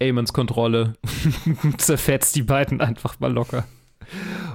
Aemons 0.00 0.32
Kontrolle, 0.32 0.94
zerfetzt 1.78 2.36
die 2.36 2.42
beiden 2.42 2.80
einfach 2.80 3.20
mal 3.20 3.32
locker. 3.32 3.64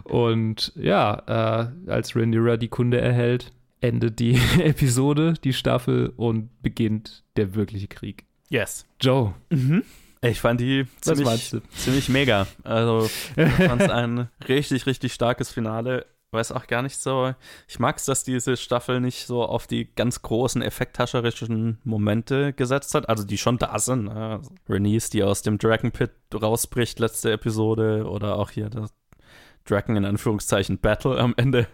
Und 0.04 0.74
ja, 0.76 1.72
äh, 1.86 1.92
als 1.92 2.16
Rhaenyra 2.16 2.58
die 2.58 2.70
Kunde 2.70 3.00
erhält, 3.00 3.52
endet 3.82 4.20
die 4.20 4.40
Episode, 4.60 5.34
die 5.44 5.54
Staffel 5.54 6.14
und 6.16 6.50
beginnt 6.62 7.24
der 7.36 7.56
wirkliche 7.56 7.88
Krieg. 7.88 8.26
Yes. 8.50 8.86
Joe, 9.00 9.34
Ich 10.24 10.40
fand 10.40 10.60
die 10.62 10.86
ziemlich, 11.02 11.56
ziemlich 11.72 12.10
mega. 12.10 12.46
Also, 12.64 13.10
ich 13.36 13.52
fand 13.66 13.82
es 13.82 13.90
ein 13.90 14.30
richtig, 14.48 14.86
richtig 14.86 15.14
starkes 15.14 15.52
Finale. 15.52 16.06
Weiß 16.34 16.52
auch 16.52 16.68
gar 16.68 16.82
nicht 16.82 16.98
so. 16.98 17.34
Ich 17.68 17.80
mag 17.80 17.98
es, 17.98 18.06
dass 18.06 18.24
diese 18.24 18.56
Staffel 18.56 19.02
nicht 19.02 19.26
so 19.26 19.44
auf 19.44 19.68
die 19.68 19.90
ganz 19.96 20.22
großen 20.22 20.62
effekthascherischen 20.62 21.80
Momente 21.84 22.54
gesetzt 22.54 22.94
hat. 22.94 23.10
Also, 23.10 23.24
die 23.26 23.38
schon 23.38 23.58
da 23.58 23.80
sind. 23.80 24.06
Ne? 24.06 24.14
Also 24.14 24.52
Renice, 24.70 25.10
die 25.10 25.24
aus 25.24 25.42
dem 25.42 25.58
Dragon 25.58 25.92
Pit 25.92 26.12
rausbricht, 26.34 27.00
letzte 27.00 27.32
Episode. 27.32 28.06
Oder 28.08 28.38
auch 28.38 28.52
hier 28.52 28.70
das 28.70 28.94
Dragon 29.66 29.96
in 29.96 30.06
Anführungszeichen 30.06 30.80
Battle 30.80 31.18
am 31.18 31.34
Ende. 31.38 31.68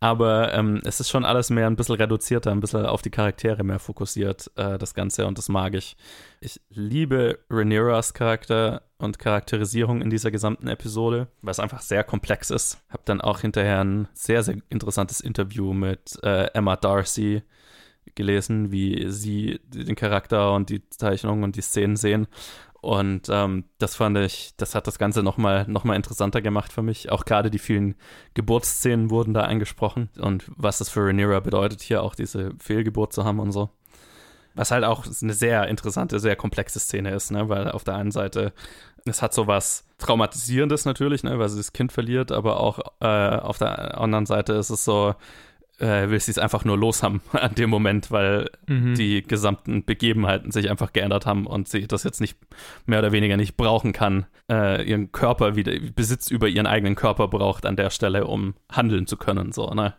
Aber 0.00 0.54
ähm, 0.54 0.80
es 0.84 1.00
ist 1.00 1.10
schon 1.10 1.24
alles 1.24 1.50
mehr 1.50 1.66
ein 1.66 1.74
bisschen 1.74 1.96
reduzierter, 1.96 2.52
ein 2.52 2.60
bisschen 2.60 2.86
auf 2.86 3.02
die 3.02 3.10
Charaktere 3.10 3.64
mehr 3.64 3.80
fokussiert, 3.80 4.48
äh, 4.54 4.78
das 4.78 4.94
Ganze, 4.94 5.26
und 5.26 5.38
das 5.38 5.48
mag 5.48 5.74
ich. 5.74 5.96
Ich 6.40 6.60
liebe 6.70 7.40
Rhaenyras 7.50 8.14
Charakter 8.14 8.82
und 8.98 9.18
Charakterisierung 9.18 10.00
in 10.00 10.10
dieser 10.10 10.30
gesamten 10.30 10.68
Episode, 10.68 11.26
weil 11.42 11.50
es 11.50 11.58
einfach 11.58 11.80
sehr 11.80 12.04
komplex 12.04 12.50
ist. 12.50 12.78
Hab 12.88 13.04
dann 13.06 13.20
auch 13.20 13.40
hinterher 13.40 13.82
ein 13.82 14.06
sehr, 14.14 14.44
sehr 14.44 14.58
interessantes 14.68 15.20
Interview 15.20 15.72
mit 15.72 16.16
äh, 16.22 16.44
Emma 16.54 16.76
Darcy 16.76 17.42
gelesen, 18.14 18.70
wie 18.70 19.10
sie 19.10 19.60
den 19.66 19.96
Charakter 19.96 20.54
und 20.54 20.70
die 20.70 20.88
Zeichnungen 20.90 21.44
und 21.44 21.56
die 21.56 21.60
Szenen 21.60 21.96
sehen. 21.96 22.26
Und 22.80 23.28
ähm, 23.28 23.64
das 23.78 23.96
fand 23.96 24.16
ich, 24.18 24.54
das 24.56 24.74
hat 24.74 24.86
das 24.86 24.98
Ganze 24.98 25.22
nochmal 25.22 25.66
noch 25.66 25.82
mal 25.82 25.96
interessanter 25.96 26.40
gemacht 26.40 26.72
für 26.72 26.82
mich. 26.82 27.10
Auch 27.10 27.24
gerade 27.24 27.50
die 27.50 27.58
vielen 27.58 27.96
Geburtsszenen 28.34 29.10
wurden 29.10 29.34
da 29.34 29.42
angesprochen 29.42 30.10
und 30.18 30.44
was 30.56 30.78
das 30.78 30.88
für 30.88 31.04
Rhaenyra 31.04 31.40
bedeutet, 31.40 31.80
hier 31.82 32.02
auch 32.02 32.14
diese 32.14 32.52
Fehlgeburt 32.60 33.12
zu 33.12 33.24
haben 33.24 33.40
und 33.40 33.50
so. 33.50 33.70
Was 34.54 34.70
halt 34.70 34.84
auch 34.84 35.06
eine 35.22 35.34
sehr 35.34 35.68
interessante, 35.68 36.20
sehr 36.20 36.36
komplexe 36.36 36.80
Szene 36.80 37.10
ist, 37.14 37.30
ne? 37.30 37.48
weil 37.48 37.70
auf 37.70 37.84
der 37.84 37.96
einen 37.96 38.10
Seite, 38.10 38.52
es 39.04 39.22
hat 39.22 39.34
so 39.34 39.46
was 39.46 39.84
Traumatisierendes 39.98 40.84
natürlich, 40.84 41.22
ne? 41.22 41.38
weil 41.38 41.48
sie 41.48 41.58
das 41.58 41.72
Kind 41.72 41.92
verliert, 41.92 42.32
aber 42.32 42.60
auch 42.60 42.78
äh, 43.00 43.06
auf 43.06 43.58
der 43.58 43.98
anderen 43.98 44.26
Seite 44.26 44.54
ist 44.54 44.70
es 44.70 44.84
so, 44.84 45.14
äh, 45.78 46.08
will 46.10 46.20
sie 46.20 46.30
es 46.30 46.38
einfach 46.38 46.64
nur 46.64 46.76
los 46.76 47.02
haben 47.02 47.20
an 47.32 47.54
dem 47.54 47.70
Moment, 47.70 48.10
weil 48.10 48.50
die 48.96 49.22
gesamten 49.22 49.84
Begebenheiten 49.84 50.50
sich 50.50 50.70
einfach 50.70 50.92
geändert 50.92 51.26
haben 51.26 51.46
und 51.46 51.68
sie 51.68 51.86
das 51.86 52.04
jetzt 52.04 52.20
nicht 52.20 52.38
mehr 52.86 52.98
oder 52.98 53.12
weniger 53.12 53.36
nicht 53.36 53.56
brauchen 53.56 53.92
kann, 53.92 54.26
äh, 54.50 54.82
ihren 54.82 55.12
Körper 55.12 55.56
wieder, 55.56 55.72
Besitz 55.94 56.30
über 56.30 56.48
ihren 56.48 56.66
eigenen 56.66 56.94
Körper 56.94 57.28
braucht 57.28 57.66
an 57.66 57.76
der 57.76 57.90
Stelle, 57.90 58.26
um 58.26 58.54
handeln 58.70 59.06
zu 59.06 59.16
können, 59.16 59.52
so, 59.52 59.72
ne? 59.74 59.94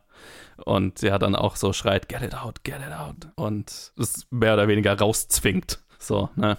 Und 0.66 0.98
sie 0.98 1.12
hat 1.12 1.22
dann 1.22 1.36
auch 1.36 1.56
so 1.56 1.72
schreit, 1.72 2.10
get 2.10 2.22
it 2.22 2.36
out, 2.36 2.64
get 2.64 2.80
it 2.86 2.94
out. 2.94 3.30
Und 3.36 3.94
es 3.98 4.28
mehr 4.30 4.56
oder 4.56 4.68
weniger 4.68 4.98
rauszwingt. 4.98 5.80
So, 6.00 6.30
ne? 6.36 6.58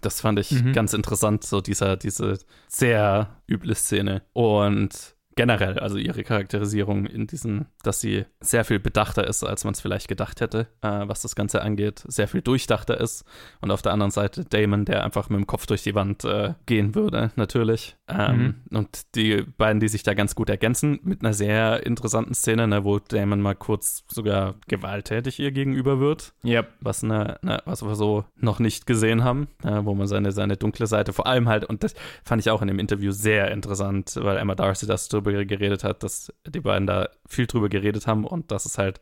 Das 0.00 0.20
fand 0.20 0.38
ich 0.38 0.72
ganz 0.72 0.94
interessant, 0.94 1.44
so 1.44 1.60
dieser, 1.60 1.96
diese 1.96 2.38
sehr 2.66 3.36
üble 3.48 3.74
Szene. 3.74 4.22
Und 4.32 5.11
generell, 5.36 5.78
also 5.78 5.96
ihre 5.96 6.22
Charakterisierung 6.22 7.06
in 7.06 7.26
diesen, 7.26 7.66
dass 7.82 8.00
sie 8.00 8.24
sehr 8.40 8.64
viel 8.64 8.78
bedachter 8.78 9.26
ist, 9.26 9.44
als 9.44 9.64
man 9.64 9.74
es 9.74 9.80
vielleicht 9.80 10.08
gedacht 10.08 10.40
hätte, 10.40 10.66
äh, 10.82 11.02
was 11.06 11.22
das 11.22 11.34
Ganze 11.34 11.62
angeht, 11.62 12.02
sehr 12.06 12.28
viel 12.28 12.42
durchdachter 12.42 13.00
ist. 13.00 13.24
Und 13.60 13.70
auf 13.70 13.82
der 13.82 13.92
anderen 13.92 14.10
Seite 14.10 14.44
Damon, 14.44 14.84
der 14.84 15.04
einfach 15.04 15.28
mit 15.28 15.38
dem 15.38 15.46
Kopf 15.46 15.66
durch 15.66 15.82
die 15.82 15.94
Wand 15.94 16.24
äh, 16.24 16.54
gehen 16.66 16.94
würde, 16.94 17.30
natürlich. 17.36 17.96
Ähm, 18.08 18.56
Und 18.70 19.14
die 19.14 19.42
beiden, 19.42 19.80
die 19.80 19.88
sich 19.88 20.02
da 20.02 20.14
ganz 20.14 20.34
gut 20.34 20.50
ergänzen, 20.50 21.00
mit 21.02 21.22
einer 21.22 21.34
sehr 21.34 21.84
interessanten 21.86 22.34
Szene, 22.34 22.66
ne, 22.68 22.84
wo 22.84 22.98
Damon 22.98 23.40
mal 23.40 23.54
kurz 23.54 24.04
sogar 24.08 24.54
gewalttätig 24.68 25.38
ihr 25.38 25.52
gegenüber 25.52 26.00
wird 26.00 26.34
Yep. 26.44 26.68
was, 26.80 27.04
eine, 27.04 27.42
eine, 27.42 27.62
was 27.64 27.82
wir 27.82 27.94
so 27.94 28.24
noch 28.36 28.58
nicht 28.58 28.86
gesehen 28.86 29.24
haben, 29.24 29.48
äh, 29.64 29.84
wo 29.84 29.94
man 29.94 30.06
seine, 30.06 30.32
seine 30.32 30.56
dunkle 30.56 30.86
Seite 30.86 31.12
vor 31.12 31.26
allem 31.26 31.48
halt, 31.48 31.64
und 31.64 31.82
das 31.82 31.94
fand 32.24 32.40
ich 32.40 32.50
auch 32.50 32.62
in 32.62 32.68
dem 32.68 32.78
Interview 32.78 33.12
sehr 33.12 33.50
interessant, 33.50 34.18
weil 34.20 34.36
Emma 34.36 34.54
Darcy 34.54 34.86
das 34.86 35.08
drüber 35.22 35.44
geredet 35.44 35.84
hat, 35.84 36.02
dass 36.02 36.32
die 36.46 36.60
beiden 36.60 36.86
da 36.86 37.08
viel 37.26 37.46
drüber 37.46 37.68
geredet 37.68 38.06
haben 38.06 38.24
und 38.24 38.50
dass 38.50 38.66
es 38.66 38.78
halt 38.78 39.00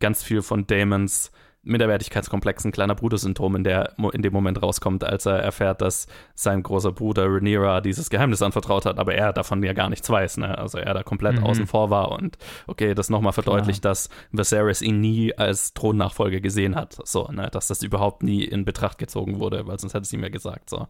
ganz 0.00 0.22
viel 0.22 0.42
von 0.42 0.66
Damons 0.66 1.30
Minderwertigkeitskomplex, 1.64 2.64
ein 2.64 2.72
kleiner 2.72 2.96
Bruder-Syndrom 2.96 3.54
in, 3.54 3.62
der, 3.62 3.94
in 4.12 4.22
dem 4.22 4.32
Moment 4.32 4.60
rauskommt, 4.60 5.04
als 5.04 5.26
er 5.26 5.38
erfährt, 5.38 5.80
dass 5.80 6.08
sein 6.34 6.60
großer 6.62 6.90
Bruder 6.90 7.26
Rhaenyra 7.26 7.80
dieses 7.80 8.10
Geheimnis 8.10 8.42
anvertraut 8.42 8.84
hat, 8.84 8.98
aber 8.98 9.14
er 9.14 9.32
davon 9.32 9.62
ja 9.62 9.72
gar 9.72 9.88
nichts 9.88 10.10
weiß, 10.10 10.38
ne? 10.38 10.58
Also 10.58 10.78
er 10.78 10.92
da 10.92 11.04
komplett 11.04 11.38
Mhm. 11.38 11.44
außen 11.44 11.66
vor 11.68 11.88
war 11.90 12.10
und 12.10 12.36
okay, 12.66 12.94
das 12.94 13.10
nochmal 13.10 13.32
verdeutlicht, 13.32 13.84
dass 13.84 14.08
Viserys 14.32 14.82
ihn 14.82 15.00
nie 15.00 15.38
als 15.38 15.72
Thronnachfolger 15.72 16.40
gesehen 16.40 16.74
hat, 16.74 16.98
so, 17.04 17.28
ne? 17.28 17.48
Dass 17.52 17.68
das 17.68 17.84
überhaupt 17.84 18.24
nie 18.24 18.42
in 18.42 18.64
Betracht 18.64 18.98
gezogen 18.98 19.38
wurde, 19.38 19.64
weil 19.68 19.78
sonst 19.78 19.94
hätte 19.94 20.02
es 20.02 20.12
ihm 20.12 20.22
ja 20.24 20.30
gesagt, 20.30 20.68
so. 20.68 20.88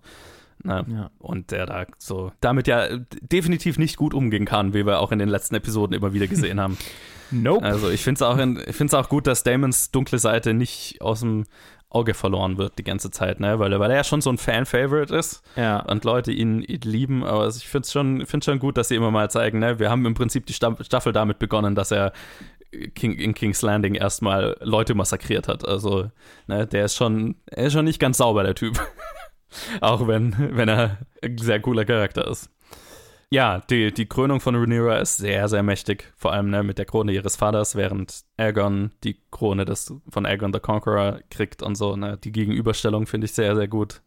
Ne? 0.63 0.85
Ja. 0.89 1.11
Und 1.19 1.51
der 1.51 1.67
da 1.67 1.87
so 1.99 2.33
damit 2.41 2.67
ja 2.69 2.87
definitiv 3.21 3.79
nicht 3.79 3.97
gut 3.97 4.15
umgehen 4.15 4.45
kann, 4.45 4.75
wie 4.75 4.87
wir 4.87 5.01
auch 5.01 5.13
in 5.13 5.19
den 5.19 5.29
letzten 5.29 5.55
Episoden 5.55 5.95
immer 5.97 6.13
wieder 6.13 6.27
gesehen 6.27 6.61
haben. 6.61 6.77
Nope. 7.35 7.65
Also 7.65 7.89
ich 7.89 8.03
finde 8.05 8.17
es 8.19 8.23
auch, 8.23 8.37
in- 8.37 8.63
ich 8.67 8.77
find's 8.77 8.93
auch 8.93 9.09
gut, 9.09 9.27
dass 9.27 9.43
Damons 9.43 9.91
dunkle 9.91 10.19
Seite 10.19 10.53
nicht 10.53 11.01
aus 11.01 11.21
dem 11.21 11.45
Auge 11.89 12.13
verloren 12.13 12.59
wird 12.59 12.79
die 12.79 12.85
ganze 12.85 13.11
Zeit, 13.11 13.41
ne? 13.41 13.59
Weil, 13.59 13.73
er- 13.73 13.81
weil 13.81 13.91
er 13.91 13.97
ja 13.97 14.05
schon 14.05 14.21
so 14.21 14.29
ein 14.29 14.37
Fan-Favorite 14.37 15.17
ist 15.17 15.43
ja. 15.57 15.81
und 15.81 16.05
Leute 16.05 16.31
ihn, 16.31 16.61
ihn 16.61 16.83
lieben, 16.83 17.25
aber 17.25 17.49
ich 17.49 17.67
finde 17.67 17.87
es 17.87 17.93
schon, 17.93 18.27
find's 18.27 18.45
schon 18.45 18.59
gut, 18.59 18.77
dass 18.77 18.89
sie 18.89 18.97
immer 18.97 19.11
mal 19.11 19.31
zeigen, 19.31 19.61
ne? 19.61 19.79
Wir 19.79 19.89
haben 19.91 20.05
im 20.05 20.13
Prinzip 20.13 20.45
die 20.45 20.53
Staff- 20.53 20.85
Staffel 20.85 21.15
damit 21.15 21.39
begonnen, 21.39 21.75
dass 21.75 21.91
er 21.91 22.13
King, 22.95 23.13
in 23.15 23.33
King's 23.33 23.63
Landing 23.63 23.95
erstmal 23.95 24.57
Leute 24.61 24.95
massakriert 24.95 25.49
hat. 25.49 25.67
Also, 25.67 26.11
ne, 26.49 26.67
der 26.67 26.85
ist 26.85 26.97
schon, 26.97 27.37
er 27.47 27.69
ist 27.69 27.73
schon 27.73 27.87
nicht 27.87 27.99
ganz 27.99 28.19
sauber, 28.19 28.43
der 28.43 28.55
Typ. 28.55 28.79
Auch 29.81 30.07
wenn, 30.07 30.35
wenn 30.57 30.69
er 30.69 30.99
ein 31.23 31.39
sehr 31.39 31.61
cooler 31.61 31.85
Charakter 31.85 32.27
ist. 32.29 32.51
Ja, 33.33 33.61
die, 33.71 33.95
die 33.95 34.05
Krönung 34.05 34.41
von 34.41 34.55
Rhaenyra 34.55 34.99
ist 34.99 35.17
sehr, 35.17 35.49
sehr 35.49 35.63
mächtig. 35.63 36.13
Vor 36.19 36.35
allem 36.35 36.51
ne, 36.51 36.63
mit 36.63 36.77
der 36.77 36.85
Krone 36.85 37.13
ihres 37.13 37.37
Vaters, 37.37 37.77
während 37.77 38.25
Aegon 38.37 38.91
die 39.05 39.17
Krone 39.31 39.65
des, 39.65 39.95
von 40.11 40.27
Aegon 40.27 40.53
the 40.53 40.61
Conqueror 40.61 41.21
kriegt 41.31 41.63
und 41.63 41.75
so. 41.75 41.97
Ne. 41.97 42.19
Die 42.19 42.31
Gegenüberstellung 42.31 43.07
finde 43.07 43.25
ich 43.25 43.33
sehr, 43.33 43.57
sehr 43.57 43.69
gut. 43.69 44.03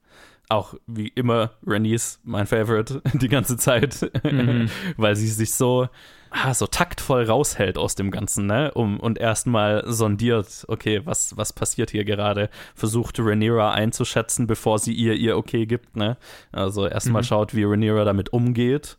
Auch 0.49 0.75
wie 0.87 1.07
immer 1.07 1.51
Renice, 1.65 2.19
mein 2.23 2.45
Favorite, 2.47 3.01
die 3.13 3.27
ganze 3.29 3.57
Zeit, 3.57 4.11
Mhm. 4.23 4.69
weil 4.97 5.15
sie 5.15 5.27
sich 5.27 5.53
so, 5.53 5.87
ah, 6.29 6.53
so 6.53 6.67
taktvoll 6.67 7.23
raushält 7.23 7.77
aus 7.77 7.95
dem 7.95 8.11
Ganzen, 8.11 8.45
ne? 8.45 8.71
Um, 8.73 8.99
und 8.99 9.17
erstmal 9.17 9.83
sondiert, 9.91 10.65
okay, 10.67 11.01
was, 11.05 11.35
was 11.37 11.53
passiert 11.53 11.91
hier 11.91 12.05
gerade? 12.05 12.49
Versucht 12.75 13.19
Rhaenyra 13.19 13.71
einzuschätzen, 13.71 14.45
bevor 14.47 14.79
sie 14.79 14.93
ihr 14.93 15.13
ihr 15.15 15.37
Okay 15.37 15.65
gibt, 15.65 15.95
ne? 15.95 16.17
Also 16.51 16.85
erstmal 16.87 17.21
Mhm. 17.21 17.25
schaut, 17.25 17.55
wie 17.55 17.63
Rhaenyra 17.63 18.03
damit 18.03 18.33
umgeht, 18.33 18.97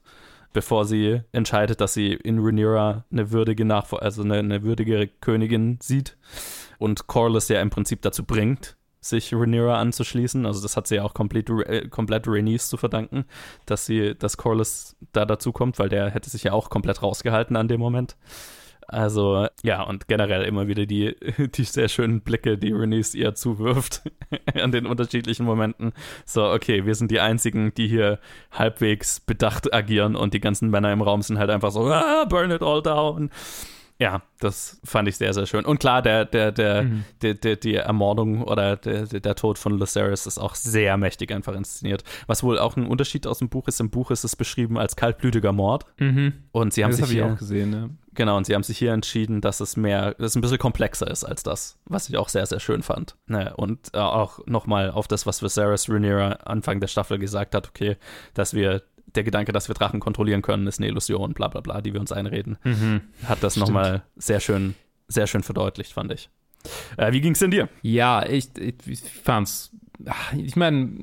bevor 0.52 0.84
sie 0.86 1.20
entscheidet, 1.32 1.80
dass 1.80 1.92
sie 1.94 2.12
in 2.14 2.38
Rhaenyra 2.38 3.04
eine 3.12 3.30
würdige 3.30 3.64
Nachfol 3.64 4.00
also 4.00 4.22
eine, 4.22 4.38
eine 4.38 4.62
würdige 4.62 5.06
Königin 5.20 5.78
sieht 5.82 6.16
und 6.78 7.06
Corlys 7.06 7.48
ja 7.48 7.60
im 7.60 7.70
Prinzip 7.70 8.00
dazu 8.02 8.24
bringt, 8.24 8.76
sich 9.08 9.34
Rhaenyra 9.34 9.78
anzuschließen. 9.78 10.46
Also 10.46 10.62
das 10.62 10.76
hat 10.76 10.86
sie 10.86 10.96
ja 10.96 11.04
auch 11.04 11.14
komplett, 11.14 11.50
äh, 11.50 11.88
komplett 11.88 12.26
Rhaenys 12.26 12.68
zu 12.68 12.76
verdanken, 12.76 13.24
dass 13.66 13.86
sie, 13.86 14.14
dass 14.14 14.36
Corlys 14.36 14.96
da 15.12 15.24
dazu 15.24 15.52
kommt, 15.52 15.78
weil 15.78 15.88
der 15.88 16.10
hätte 16.10 16.30
sich 16.30 16.44
ja 16.44 16.52
auch 16.52 16.70
komplett 16.70 17.02
rausgehalten 17.02 17.56
an 17.56 17.68
dem 17.68 17.80
Moment. 17.80 18.16
Also, 18.88 19.48
ja, 19.64 19.82
und 19.82 20.06
generell 20.06 20.44
immer 20.44 20.68
wieder 20.68 20.86
die, 20.86 21.16
die 21.54 21.64
sehr 21.64 21.88
schönen 21.88 22.20
Blicke, 22.20 22.56
die 22.56 22.72
Rhaenys 22.72 23.14
ihr 23.14 23.34
zuwirft 23.34 24.02
an 24.54 24.70
den 24.70 24.86
unterschiedlichen 24.86 25.44
Momenten. 25.44 25.92
So, 26.24 26.48
okay, 26.48 26.86
wir 26.86 26.94
sind 26.94 27.10
die 27.10 27.20
Einzigen, 27.20 27.74
die 27.74 27.88
hier 27.88 28.20
halbwegs 28.52 29.20
bedacht 29.20 29.74
agieren 29.74 30.14
und 30.14 30.34
die 30.34 30.40
ganzen 30.40 30.70
Männer 30.70 30.92
im 30.92 31.02
Raum 31.02 31.22
sind 31.22 31.38
halt 31.38 31.50
einfach 31.50 31.72
so, 31.72 31.86
ah, 31.86 32.24
burn 32.26 32.50
it 32.50 32.62
all 32.62 32.80
down. 32.82 33.30
Ja, 33.98 34.22
das 34.40 34.78
fand 34.84 35.08
ich 35.08 35.16
sehr, 35.16 35.32
sehr 35.32 35.46
schön. 35.46 35.64
Und 35.64 35.78
klar, 35.80 36.02
der, 36.02 36.26
der, 36.26 36.52
der, 36.52 36.82
Mhm. 36.82 37.04
der, 37.22 37.34
der, 37.34 37.56
die 37.56 37.76
Ermordung 37.76 38.42
oder 38.42 38.76
der, 38.76 39.06
der 39.06 39.34
Tod 39.34 39.58
von 39.58 39.78
Lucerys 39.78 40.26
ist 40.26 40.38
auch 40.38 40.54
sehr 40.54 40.98
mächtig 40.98 41.32
einfach 41.32 41.54
inszeniert. 41.54 42.04
Was 42.26 42.42
wohl 42.42 42.58
auch 42.58 42.76
ein 42.76 42.86
Unterschied 42.86 43.26
aus 43.26 43.38
dem 43.38 43.48
Buch 43.48 43.68
ist. 43.68 43.80
Im 43.80 43.88
Buch 43.88 44.10
ist 44.10 44.24
es 44.24 44.36
beschrieben 44.36 44.76
als 44.76 44.96
kaltblütiger 44.96 45.52
Mord. 45.52 45.86
Mhm. 45.98 46.34
Und 46.52 46.74
sie 46.74 46.84
haben 46.84 46.90
das 46.90 47.00
sich 47.00 47.06
ich 47.08 47.12
hier, 47.14 47.26
auch 47.26 47.38
gesehen, 47.38 47.70
ne? 47.70 47.90
Genau, 48.12 48.36
und 48.36 48.46
sie 48.46 48.54
haben 48.54 48.62
sich 48.62 48.78
hier 48.78 48.92
entschieden, 48.92 49.40
dass 49.40 49.60
es 49.60 49.76
mehr, 49.76 50.14
dass 50.14 50.32
es 50.32 50.36
ein 50.36 50.40
bisschen 50.40 50.58
komplexer 50.58 51.10
ist 51.10 51.24
als 51.24 51.42
das, 51.42 51.78
was 51.84 52.08
ich 52.08 52.16
auch 52.16 52.28
sehr, 52.30 52.46
sehr 52.46 52.60
schön 52.60 52.82
fand. 52.82 53.14
Ne, 53.26 53.52
und 53.56 53.94
äh, 53.94 53.98
auch 53.98 54.40
nochmal 54.46 54.90
auf 54.90 55.06
das, 55.06 55.26
was 55.26 55.42
Viserys 55.42 55.88
Rhaenyra 55.90 56.32
Anfang 56.44 56.80
der 56.80 56.88
Staffel 56.88 57.18
gesagt 57.18 57.54
hat, 57.54 57.68
okay, 57.68 57.96
dass 58.32 58.54
wir, 58.54 58.82
der 59.14 59.24
Gedanke, 59.24 59.52
dass 59.52 59.68
wir 59.68 59.74
Drachen 59.74 60.00
kontrollieren 60.00 60.42
können, 60.42 60.66
ist 60.66 60.78
eine 60.78 60.88
Illusion, 60.88 61.32
bla 61.32 61.48
bla 61.48 61.60
bla, 61.60 61.80
die 61.80 61.92
wir 61.92 62.00
uns 62.00 62.12
einreden, 62.12 62.58
hat 63.24 63.42
das 63.42 63.56
nochmal 63.56 64.02
sehr 64.16 64.40
schön, 64.40 64.74
sehr 65.08 65.26
schön 65.26 65.42
verdeutlicht, 65.42 65.92
fand 65.92 66.12
ich. 66.12 66.28
Äh, 66.96 67.12
wie 67.12 67.20
ging's 67.20 67.38
denn 67.38 67.50
dir? 67.50 67.68
Ja, 67.82 68.26
ich, 68.26 68.48
ich, 68.58 68.74
ich 68.86 69.00
fand's. 69.00 69.70
Ich 70.36 70.56
meine, 70.56 70.98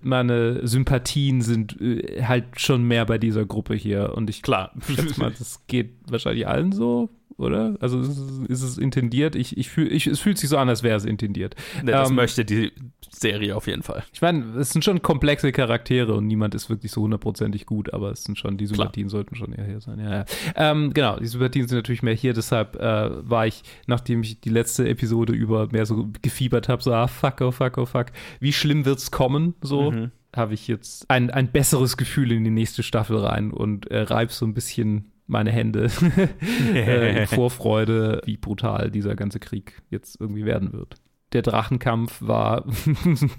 meine 0.00 0.66
Sympathien 0.66 1.42
sind 1.42 1.80
äh, 1.80 2.22
halt 2.24 2.60
schon 2.60 2.84
mehr 2.84 3.04
bei 3.06 3.18
dieser 3.18 3.44
Gruppe 3.44 3.74
hier. 3.74 4.14
Und 4.14 4.30
ich 4.30 4.42
Klar. 4.42 4.72
schätze 4.86 5.20
mal, 5.20 5.32
das 5.38 5.66
geht 5.66 5.94
wahrscheinlich 6.08 6.46
allen 6.46 6.72
so, 6.72 7.10
oder? 7.38 7.76
Also 7.80 8.00
ist 8.00 8.18
es, 8.18 8.38
ist 8.48 8.62
es 8.62 8.78
intendiert? 8.78 9.34
Ich, 9.34 9.56
ich 9.56 9.68
fühl, 9.68 9.92
ich, 9.92 10.06
es 10.06 10.20
fühlt 10.20 10.38
sich 10.38 10.48
so 10.48 10.56
an, 10.56 10.68
als 10.68 10.82
wäre 10.82 10.96
es 10.96 11.04
intendiert. 11.04 11.54
Ne, 11.82 11.92
das 11.92 12.10
Ähm, 12.10 12.16
möchte 12.16 12.44
die 12.44 12.72
Serie 13.10 13.56
auf 13.56 13.66
jeden 13.66 13.82
Fall. 13.82 14.04
Ich 14.12 14.22
meine, 14.22 14.44
es 14.58 14.70
sind 14.70 14.84
schon 14.84 15.02
komplexe 15.02 15.52
Charaktere 15.52 16.14
und 16.14 16.26
niemand 16.26 16.54
ist 16.54 16.70
wirklich 16.70 16.92
so 16.92 17.02
hundertprozentig 17.02 17.66
gut, 17.66 17.92
aber 17.92 18.10
es 18.10 18.24
sind 18.24 18.38
schon, 18.38 18.56
die 18.56 18.66
Sympathien 18.66 19.08
sollten 19.08 19.34
schon 19.36 19.52
eher 19.52 19.64
hier 19.64 19.80
sein. 19.80 19.98
Ja, 20.00 20.10
ja. 20.10 20.24
Ähm, 20.54 20.92
genau, 20.92 21.18
die 21.18 21.26
Sympathien 21.26 21.68
sind 21.68 21.78
natürlich 21.78 22.02
mehr 22.02 22.14
hier, 22.14 22.32
deshalb 22.32 22.76
äh, 22.76 23.10
war 23.28 23.46
ich, 23.46 23.62
nachdem 23.86 24.22
ich 24.22 24.40
die 24.40 24.50
letzte 24.50 24.88
Episode 24.88 25.32
über 25.32 25.68
mehr 25.70 25.86
so 25.86 26.08
gefiebert 26.22 26.68
habe, 26.68 26.82
so, 26.82 26.92
ah, 26.92 27.06
fuck, 27.06 27.40
oh 27.40 27.50
fuck, 27.50 27.78
oh 27.78 27.86
fuck, 27.86 28.06
wie 28.40 28.52
schlimm 28.52 28.84
wird's 28.84 29.10
kommen, 29.10 29.54
so. 29.60 29.90
Mhm. 29.90 30.10
Habe 30.34 30.52
ich 30.52 30.68
jetzt 30.68 31.08
ein, 31.08 31.30
ein 31.30 31.50
besseres 31.50 31.96
Gefühl 31.96 32.30
in 32.30 32.44
die 32.44 32.50
nächste 32.50 32.82
Staffel 32.82 33.16
rein 33.16 33.50
und 33.52 33.90
äh, 33.90 34.00
reib 34.00 34.30
so 34.32 34.44
ein 34.44 34.52
bisschen 34.52 35.10
meine 35.26 35.50
Hände 35.50 35.90
äh, 36.74 37.22
in 37.22 37.26
Vorfreude, 37.26 38.20
wie 38.24 38.36
brutal 38.36 38.90
dieser 38.90 39.16
ganze 39.16 39.40
Krieg 39.40 39.82
jetzt 39.90 40.20
irgendwie 40.20 40.44
werden 40.44 40.72
wird. 40.72 40.96
Der 41.36 41.42
Drachenkampf 41.42 42.22
war 42.22 42.64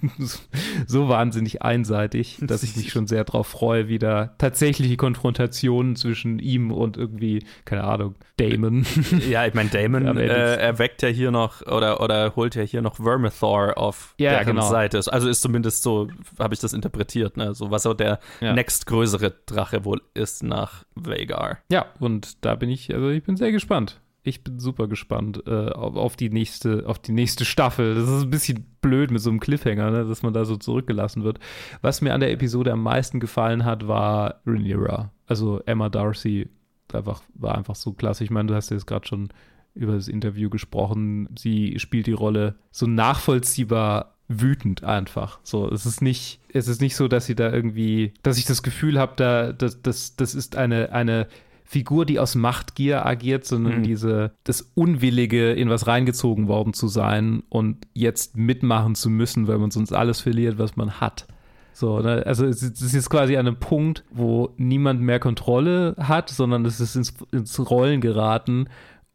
so 0.85 1.09
wahnsinnig 1.09 1.63
einseitig, 1.63 2.37
dass 2.41 2.61
ich 2.61 2.75
mich 2.75 2.91
schon 2.91 3.07
sehr 3.07 3.23
darauf 3.23 3.47
freue, 3.47 3.87
wieder 3.87 4.35
tatsächliche 4.37 4.97
Konfrontationen 4.97 5.95
zwischen 5.95 6.37
ihm 6.37 6.71
und 6.71 6.95
irgendwie, 6.95 7.43
keine 7.65 7.83
Ahnung, 7.85 8.13
Damon. 8.37 8.85
Ja, 9.27 9.47
ich 9.47 9.55
meine, 9.55 9.69
Damon 9.69 10.15
äh, 10.17 10.57
erweckt 10.57 11.01
ja 11.01 11.09
hier 11.09 11.31
noch 11.31 11.61
oder, 11.65 12.01
oder 12.01 12.35
holt 12.35 12.53
ja 12.53 12.61
hier 12.61 12.83
noch 12.83 12.97
Vermithor 12.97 13.79
auf 13.79 14.13
Ja, 14.19 14.33
Dragons 14.35 14.47
genau. 14.57 14.69
Seite. 14.69 15.01
Also 15.11 15.27
ist 15.27 15.41
zumindest 15.41 15.81
so, 15.81 16.07
habe 16.37 16.53
ich 16.53 16.59
das 16.59 16.73
interpretiert, 16.73 17.35
ne? 17.35 17.55
So 17.55 17.71
was 17.71 17.81
so 17.81 17.95
der 17.95 18.19
Ja. 18.41 18.53
nächstgrößere 18.53 19.33
Drache 19.47 19.85
wohl 19.85 20.03
ist 20.13 20.43
nach 20.43 20.83
Vagar. 20.93 21.57
Ja, 21.71 21.87
und 21.99 22.45
da 22.45 22.53
bin 22.53 22.69
ich, 22.69 22.93
also 22.93 23.09
ich 23.09 23.23
bin 23.23 23.37
sehr 23.37 23.51
gespannt. 23.51 23.99
Ich 24.27 24.43
bin 24.43 24.59
super 24.59 24.87
gespannt 24.87 25.41
äh, 25.47 25.69
auf, 25.69 26.17
die 26.17 26.29
nächste, 26.29 26.83
auf 26.85 26.99
die 26.99 27.13
nächste 27.13 27.45
Staffel. 27.45 27.95
Das 27.95 28.09
ist 28.09 28.23
ein 28.23 28.29
bisschen 28.29 28.65
blöd 28.81 29.09
mit 29.09 29.21
so 29.21 29.29
einem 29.29 29.39
Cliffhanger, 29.39 29.89
ne, 29.89 30.05
dass 30.05 30.21
man 30.21 30.33
da 30.33 30.43
so 30.43 30.57
zurückgelassen 30.57 31.23
wird. 31.23 31.39
Was 31.81 32.01
mir 32.01 32.13
an 32.13 32.19
der 32.19 32.31
Episode 32.31 32.73
am 32.73 32.83
meisten 32.83 33.21
gefallen 33.21 33.63
hat, 33.63 33.87
war 33.87 34.41
Rhaenyra. 34.45 35.11
Also 35.27 35.61
Emma 35.65 35.87
Darcy 35.87 36.49
einfach, 36.91 37.21
war 37.35 37.57
einfach 37.57 37.75
so 37.75 37.93
klasse. 37.93 38.25
Ich 38.25 38.29
meine, 38.29 38.47
du 38.47 38.55
hast 38.55 38.69
ja 38.69 38.75
jetzt 38.75 38.85
gerade 38.85 39.07
schon 39.07 39.29
über 39.73 39.93
das 39.93 40.09
Interview 40.09 40.49
gesprochen. 40.49 41.29
Sie 41.37 41.79
spielt 41.79 42.07
die 42.07 42.11
Rolle 42.11 42.55
so 42.69 42.85
nachvollziehbar 42.85 44.17
wütend 44.27 44.83
einfach. 44.83 45.39
So, 45.43 45.71
es 45.71 45.85
ist 45.85 46.01
nicht, 46.01 46.41
es 46.51 46.67
ist 46.67 46.81
nicht 46.81 46.97
so, 46.97 47.07
dass 47.07 47.27
sie 47.27 47.35
da 47.35 47.51
irgendwie, 47.51 48.13
dass 48.23 48.37
ich 48.37 48.45
das 48.45 48.61
Gefühl 48.61 48.99
habe, 48.99 49.13
da, 49.15 49.53
das, 49.53 49.81
das, 49.81 50.17
das 50.17 50.35
ist 50.35 50.57
eine, 50.57 50.91
eine 50.91 51.27
Figur, 51.69 52.05
die 52.05 52.17
aus 52.17 52.35
Machtgier 52.35 53.05
agiert, 53.05 53.45
sondern 53.45 53.79
Mhm. 53.79 53.83
diese, 53.83 54.31
das 54.45 54.71
Unwillige, 54.73 55.51
in 55.51 55.69
was 55.69 55.85
reingezogen 55.85 56.47
worden 56.47 56.73
zu 56.73 56.87
sein 56.87 57.43
und 57.49 57.85
jetzt 57.93 58.37
mitmachen 58.37 58.95
zu 58.95 59.09
müssen, 59.09 59.47
weil 59.47 59.57
man 59.57 59.69
sonst 59.69 59.91
alles 59.91 60.21
verliert, 60.21 60.57
was 60.57 60.77
man 60.77 61.01
hat. 61.01 61.27
So, 61.73 61.99
ne? 61.99 62.23
also 62.25 62.45
es 62.45 62.63
ist 62.63 62.93
jetzt 62.93 63.09
quasi 63.09 63.35
an 63.35 63.45
einem 63.47 63.59
Punkt, 63.59 64.03
wo 64.09 64.53
niemand 64.57 65.01
mehr 65.01 65.19
Kontrolle 65.19 65.95
hat, 65.99 66.29
sondern 66.29 66.65
es 66.65 66.79
ist 66.79 66.95
ins, 66.95 67.13
ins 67.31 67.69
Rollen 67.69 67.99
geraten 68.01 68.67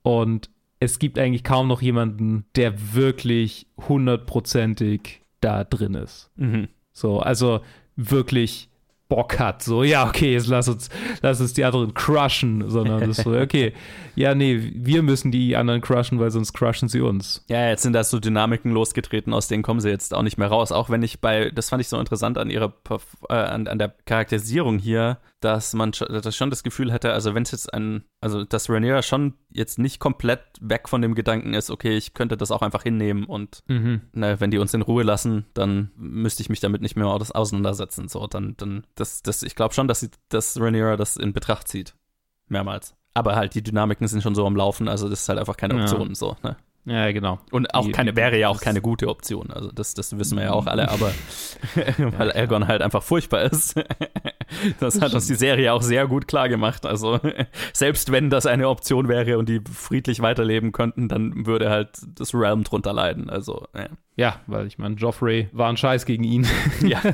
und 0.02 0.50
es 0.78 0.98
gibt 0.98 1.18
eigentlich 1.18 1.44
kaum 1.44 1.68
noch 1.68 1.80
jemanden, 1.80 2.44
der 2.54 2.94
wirklich 2.94 3.66
hundertprozentig 3.88 5.22
da 5.40 5.64
drin 5.64 5.94
ist. 5.94 6.30
Mhm. 6.36 6.68
So, 6.92 7.20
also 7.20 7.60
wirklich 7.96 8.68
Bock 9.14 9.38
hat. 9.38 9.62
So, 9.62 9.82
ja, 9.82 10.06
okay, 10.06 10.32
jetzt 10.32 10.46
lass 10.46 10.68
uns, 10.68 10.88
lass 11.20 11.38
uns 11.38 11.52
die 11.52 11.64
anderen 11.66 11.92
crushen, 11.92 12.70
sondern 12.70 13.00
das 13.00 13.18
ist 13.18 13.24
so, 13.24 13.32
okay, 13.38 13.74
ja, 14.14 14.34
nee, 14.34 14.72
wir 14.74 15.02
müssen 15.02 15.30
die 15.30 15.54
anderen 15.54 15.82
crushen, 15.82 16.18
weil 16.18 16.30
sonst 16.30 16.54
crushen 16.54 16.88
sie 16.88 17.02
uns. 17.02 17.44
Ja, 17.46 17.68
jetzt 17.68 17.82
sind 17.82 17.92
da 17.92 18.04
so 18.04 18.20
Dynamiken 18.20 18.72
losgetreten, 18.72 19.34
aus 19.34 19.48
denen 19.48 19.62
kommen 19.62 19.80
sie 19.80 19.90
jetzt 19.90 20.14
auch 20.14 20.22
nicht 20.22 20.38
mehr 20.38 20.48
raus. 20.48 20.72
Auch 20.72 20.88
wenn 20.88 21.02
ich 21.02 21.20
bei, 21.20 21.50
das 21.50 21.68
fand 21.68 21.82
ich 21.82 21.88
so 21.88 21.98
interessant 21.98 22.38
an 22.38 22.48
ihrer, 22.48 22.72
äh, 23.28 23.34
an, 23.34 23.68
an 23.68 23.78
der 23.78 23.94
Charakterisierung 24.06 24.78
hier, 24.78 25.18
dass 25.42 25.74
man 25.74 25.90
dass 25.92 26.34
schon 26.36 26.48
das 26.50 26.62
Gefühl 26.62 26.90
hätte, 26.92 27.12
also 27.12 27.34
wenn 27.34 27.42
es 27.42 27.50
jetzt 27.50 27.72
ein, 27.74 28.04
also 28.20 28.44
dass 28.44 28.70
Rhaenyra 28.70 29.02
schon 29.02 29.34
jetzt 29.50 29.78
nicht 29.78 29.98
komplett 30.00 30.40
weg 30.60 30.88
von 30.88 31.02
dem 31.02 31.14
Gedanken 31.14 31.52
ist, 31.54 31.70
okay, 31.70 31.96
ich 31.96 32.14
könnte 32.14 32.36
das 32.36 32.50
auch 32.50 32.62
einfach 32.62 32.82
hinnehmen 32.82 33.24
und 33.24 33.62
Mhm. 33.68 34.00
ne, 34.12 34.40
wenn 34.40 34.50
die 34.50 34.58
uns 34.58 34.72
in 34.72 34.82
Ruhe 34.82 35.02
lassen, 35.02 35.44
dann 35.54 35.90
müsste 35.96 36.42
ich 36.42 36.48
mich 36.48 36.60
damit 36.60 36.80
nicht 36.80 36.96
mehr 36.96 37.06
aus- 37.06 37.30
auseinandersetzen. 37.32 38.08
So, 38.08 38.26
dann, 38.26 38.54
dann, 38.56 38.86
das, 38.94 39.22
das, 39.22 39.42
ich 39.42 39.54
glaube 39.54 39.74
schon, 39.74 39.88
dass 39.88 40.00
sie, 40.00 40.10
dass 40.30 40.58
Rhaenyra 40.60 40.96
das 40.96 41.16
in 41.16 41.32
Betracht 41.32 41.68
zieht. 41.68 41.94
Mehrmals. 42.48 42.94
Aber 43.14 43.36
halt, 43.36 43.54
die 43.54 43.62
Dynamiken 43.62 44.08
sind 44.08 44.22
schon 44.22 44.34
so 44.34 44.46
am 44.46 44.56
Laufen, 44.56 44.88
also 44.88 45.08
das 45.08 45.22
ist 45.22 45.28
halt 45.28 45.38
einfach 45.38 45.56
keine 45.56 45.74
Ja. 45.76 45.82
Option, 45.82 46.14
so, 46.14 46.36
ne? 46.42 46.56
Ja, 46.84 47.12
genau. 47.12 47.38
Und 47.52 47.74
auch 47.74 47.86
Die- 47.86 47.92
keine, 47.92 48.16
wäre 48.16 48.36
ja 48.38 48.48
auch 48.48 48.60
keine 48.60 48.80
gute 48.80 49.06
Option. 49.08 49.52
Also 49.52 49.70
das, 49.70 49.94
das 49.94 50.18
wissen 50.18 50.36
wir 50.36 50.44
ja 50.46 50.52
auch 50.52 50.66
alle, 50.66 50.88
aber 50.90 51.12
weil 52.18 52.32
Aegon 52.32 52.66
halt 52.66 52.82
einfach 52.82 53.02
furchtbar 53.02 53.42
ist. 53.42 53.74
Das 54.80 55.00
hat 55.00 55.14
uns 55.14 55.26
die 55.28 55.34
Serie 55.34 55.72
auch 55.72 55.80
sehr 55.80 56.06
gut 56.06 56.28
klar 56.28 56.50
gemacht. 56.50 56.84
Also 56.84 57.18
selbst 57.72 58.12
wenn 58.12 58.28
das 58.28 58.44
eine 58.44 58.68
Option 58.68 59.08
wäre 59.08 59.38
und 59.38 59.48
die 59.48 59.62
friedlich 59.72 60.20
weiterleben 60.20 60.72
könnten, 60.72 61.08
dann 61.08 61.46
würde 61.46 61.70
halt 61.70 61.88
das 62.18 62.34
Realm 62.34 62.62
drunter 62.62 62.92
leiden. 62.92 63.30
Also 63.30 63.66
ja. 63.74 63.86
Ja, 64.16 64.40
weil 64.46 64.66
ich 64.66 64.78
meine, 64.78 64.96
Joffrey 64.96 65.48
war 65.52 65.68
ein 65.68 65.76
Scheiß 65.76 66.04
gegen 66.04 66.24
ihn. 66.24 66.46
ja. 66.82 67.00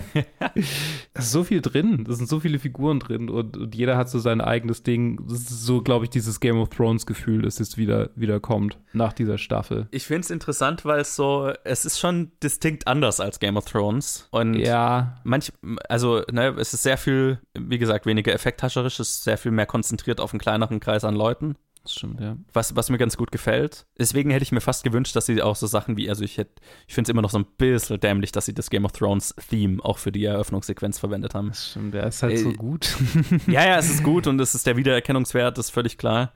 Da 1.15 1.23
ist 1.23 1.33
so 1.33 1.43
viel 1.43 1.61
drin, 1.61 2.05
da 2.05 2.13
sind 2.13 2.29
so 2.29 2.39
viele 2.39 2.61
Figuren 2.61 3.01
drin 3.01 3.29
und, 3.29 3.57
und 3.57 3.75
jeder 3.75 3.97
hat 3.97 4.09
so 4.09 4.21
sein 4.21 4.41
eigenes 4.41 4.85
Ding. 4.85 5.21
Das 5.29 5.41
ist 5.41 5.65
so, 5.65 5.83
glaube 5.83 6.05
ich, 6.05 6.11
dieses 6.11 6.39
Game 6.39 6.59
of 6.59 6.69
Thrones 6.69 7.07
Gefühl, 7.07 7.43
das 7.43 7.59
jetzt 7.59 7.77
wieder, 7.77 8.11
wieder 8.15 8.39
kommt 8.39 8.79
nach 8.93 9.13
dieser 9.13 9.37
Staffel. 9.37 9.89
Ich 9.91 10.07
finde 10.07 10.21
es 10.21 10.31
interessant, 10.31 10.85
weil 10.85 11.01
es 11.01 11.17
so, 11.17 11.53
es 11.65 11.85
ist 11.85 11.99
schon 11.99 12.31
distinkt 12.43 12.87
anders 12.87 13.19
als 13.19 13.41
Game 13.41 13.57
of 13.57 13.65
Thrones. 13.65 14.29
Und 14.31 14.55
Ja, 14.55 15.17
manch, 15.25 15.53
also, 15.89 16.23
ne, 16.31 16.55
es 16.59 16.73
ist 16.73 16.85
sehr 16.85 16.99
viel, 16.99 17.41
wie 17.55 17.79
gesagt, 17.79 18.07
weniger 18.07 18.33
effekthascherisch, 18.33 19.01
es 19.01 19.11
ist 19.11 19.25
sehr 19.25 19.39
viel 19.39 19.53
mehr 19.53 19.67
konzentriert 19.67 20.21
auf 20.21 20.33
einen 20.33 20.41
kleineren 20.41 20.79
Kreis 20.79 21.03
an 21.03 21.17
Leuten. 21.17 21.57
Das 21.89 21.95
stimmt, 21.95 22.21
ja. 22.21 22.37
was, 22.53 22.77
was 22.77 22.91
mir 22.91 22.99
ganz 22.99 23.17
gut 23.17 23.33
gefällt. 23.33 23.87
Deswegen 23.99 24.31
hätte 24.31 24.43
ich 24.43 24.53
mir 24.53 24.61
fast 24.61 24.85
gewünscht, 24.85 25.17
dass 25.17 25.25
sie 25.27 25.41
auch 25.43 25.57
so 25.57 25.67
Sachen 25.67 25.97
wie, 25.97 26.11
also 26.11 26.23
ich 26.23 26.37
hätte, 26.37 26.53
ich 26.87 26.95
finde 26.95 27.09
es 27.09 27.13
immer 27.13 27.23
noch 27.23 27.31
so 27.31 27.39
ein 27.39 27.47
bisschen 27.57 27.99
dämlich, 27.99 28.31
dass 28.31 28.45
sie 28.45 28.53
das 28.55 28.69
Game 28.69 28.85
of 28.85 28.93
Thrones 28.93 29.35
Theme 29.49 29.83
auch 29.83 29.97
für 29.99 30.13
die 30.13 30.25
Eröffnungssequenz 30.25 30.99
verwendet 30.99 31.35
haben. 31.35 31.49
Das 31.49 31.71
stimmt, 31.71 31.95
der 31.95 32.07
ist 32.07 32.23
halt 32.23 32.39
so 32.39 32.51
Äh, 32.51 32.55
gut. 32.55 32.95
ja, 33.47 33.65
ja, 33.67 33.79
es 33.79 33.89
ist 33.89 34.03
gut 34.05 34.27
und 34.29 34.39
es 34.41 34.55
ist 34.55 34.67
der 34.67 34.77
Wiedererkennungswert, 34.77 35.57
das 35.57 35.67
ist 35.67 35.71
völlig 35.73 35.97
klar. 35.97 36.33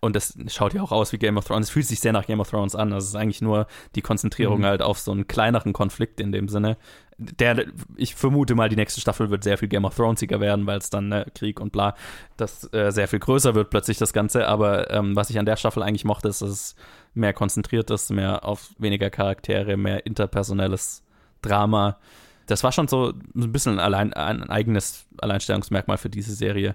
Und 0.00 0.16
das 0.16 0.36
schaut 0.48 0.74
ja 0.74 0.82
auch 0.82 0.92
aus 0.92 1.12
wie 1.12 1.18
Game 1.18 1.38
of 1.38 1.46
Thrones. 1.46 1.68
Es 1.68 1.70
fühlt 1.70 1.86
sich 1.86 1.98
sehr 2.00 2.12
nach 2.12 2.26
Game 2.26 2.38
of 2.38 2.50
Thrones 2.50 2.74
an. 2.74 2.92
Also 2.92 3.04
es 3.04 3.08
ist 3.10 3.16
eigentlich 3.16 3.40
nur 3.40 3.66
die 3.94 4.02
Konzentrierung 4.02 4.60
Mhm. 4.60 4.64
halt 4.66 4.82
auf 4.82 4.98
so 4.98 5.10
einen 5.12 5.26
kleineren 5.26 5.72
Konflikt 5.72 6.20
in 6.20 6.30
dem 6.30 6.48
Sinne. 6.48 6.76
Der, 7.18 7.66
ich 7.96 8.14
vermute 8.14 8.54
mal, 8.54 8.68
die 8.68 8.76
nächste 8.76 9.00
Staffel 9.00 9.30
wird 9.30 9.44
sehr 9.44 9.56
viel 9.58 9.68
Game 9.68 9.84
of 9.84 9.94
Thronesiger 9.94 10.40
werden, 10.40 10.66
weil 10.66 10.78
es 10.78 10.90
dann 10.90 11.08
ne, 11.08 11.26
Krieg 11.34 11.60
und 11.60 11.70
bla, 11.72 11.94
das 12.36 12.68
äh, 12.72 12.90
sehr 12.90 13.06
viel 13.08 13.20
größer 13.20 13.54
wird 13.54 13.70
plötzlich 13.70 13.98
das 13.98 14.12
Ganze. 14.12 14.48
Aber 14.48 14.90
ähm, 14.90 15.14
was 15.14 15.30
ich 15.30 15.38
an 15.38 15.46
der 15.46 15.56
Staffel 15.56 15.82
eigentlich 15.82 16.04
mochte, 16.04 16.28
ist, 16.28 16.42
dass 16.42 16.50
es 16.50 16.76
mehr 17.14 17.32
konzentriert 17.32 17.90
ist, 17.90 18.10
mehr 18.10 18.44
auf 18.44 18.70
weniger 18.78 19.10
Charaktere, 19.10 19.76
mehr 19.76 20.04
interpersonelles 20.06 21.04
Drama. 21.42 21.98
Das 22.46 22.64
war 22.64 22.72
schon 22.72 22.88
so 22.88 23.12
ein 23.34 23.52
bisschen 23.52 23.78
allein, 23.78 24.12
ein 24.12 24.50
eigenes 24.50 25.06
Alleinstellungsmerkmal 25.18 25.98
für 25.98 26.10
diese 26.10 26.34
Serie. 26.34 26.74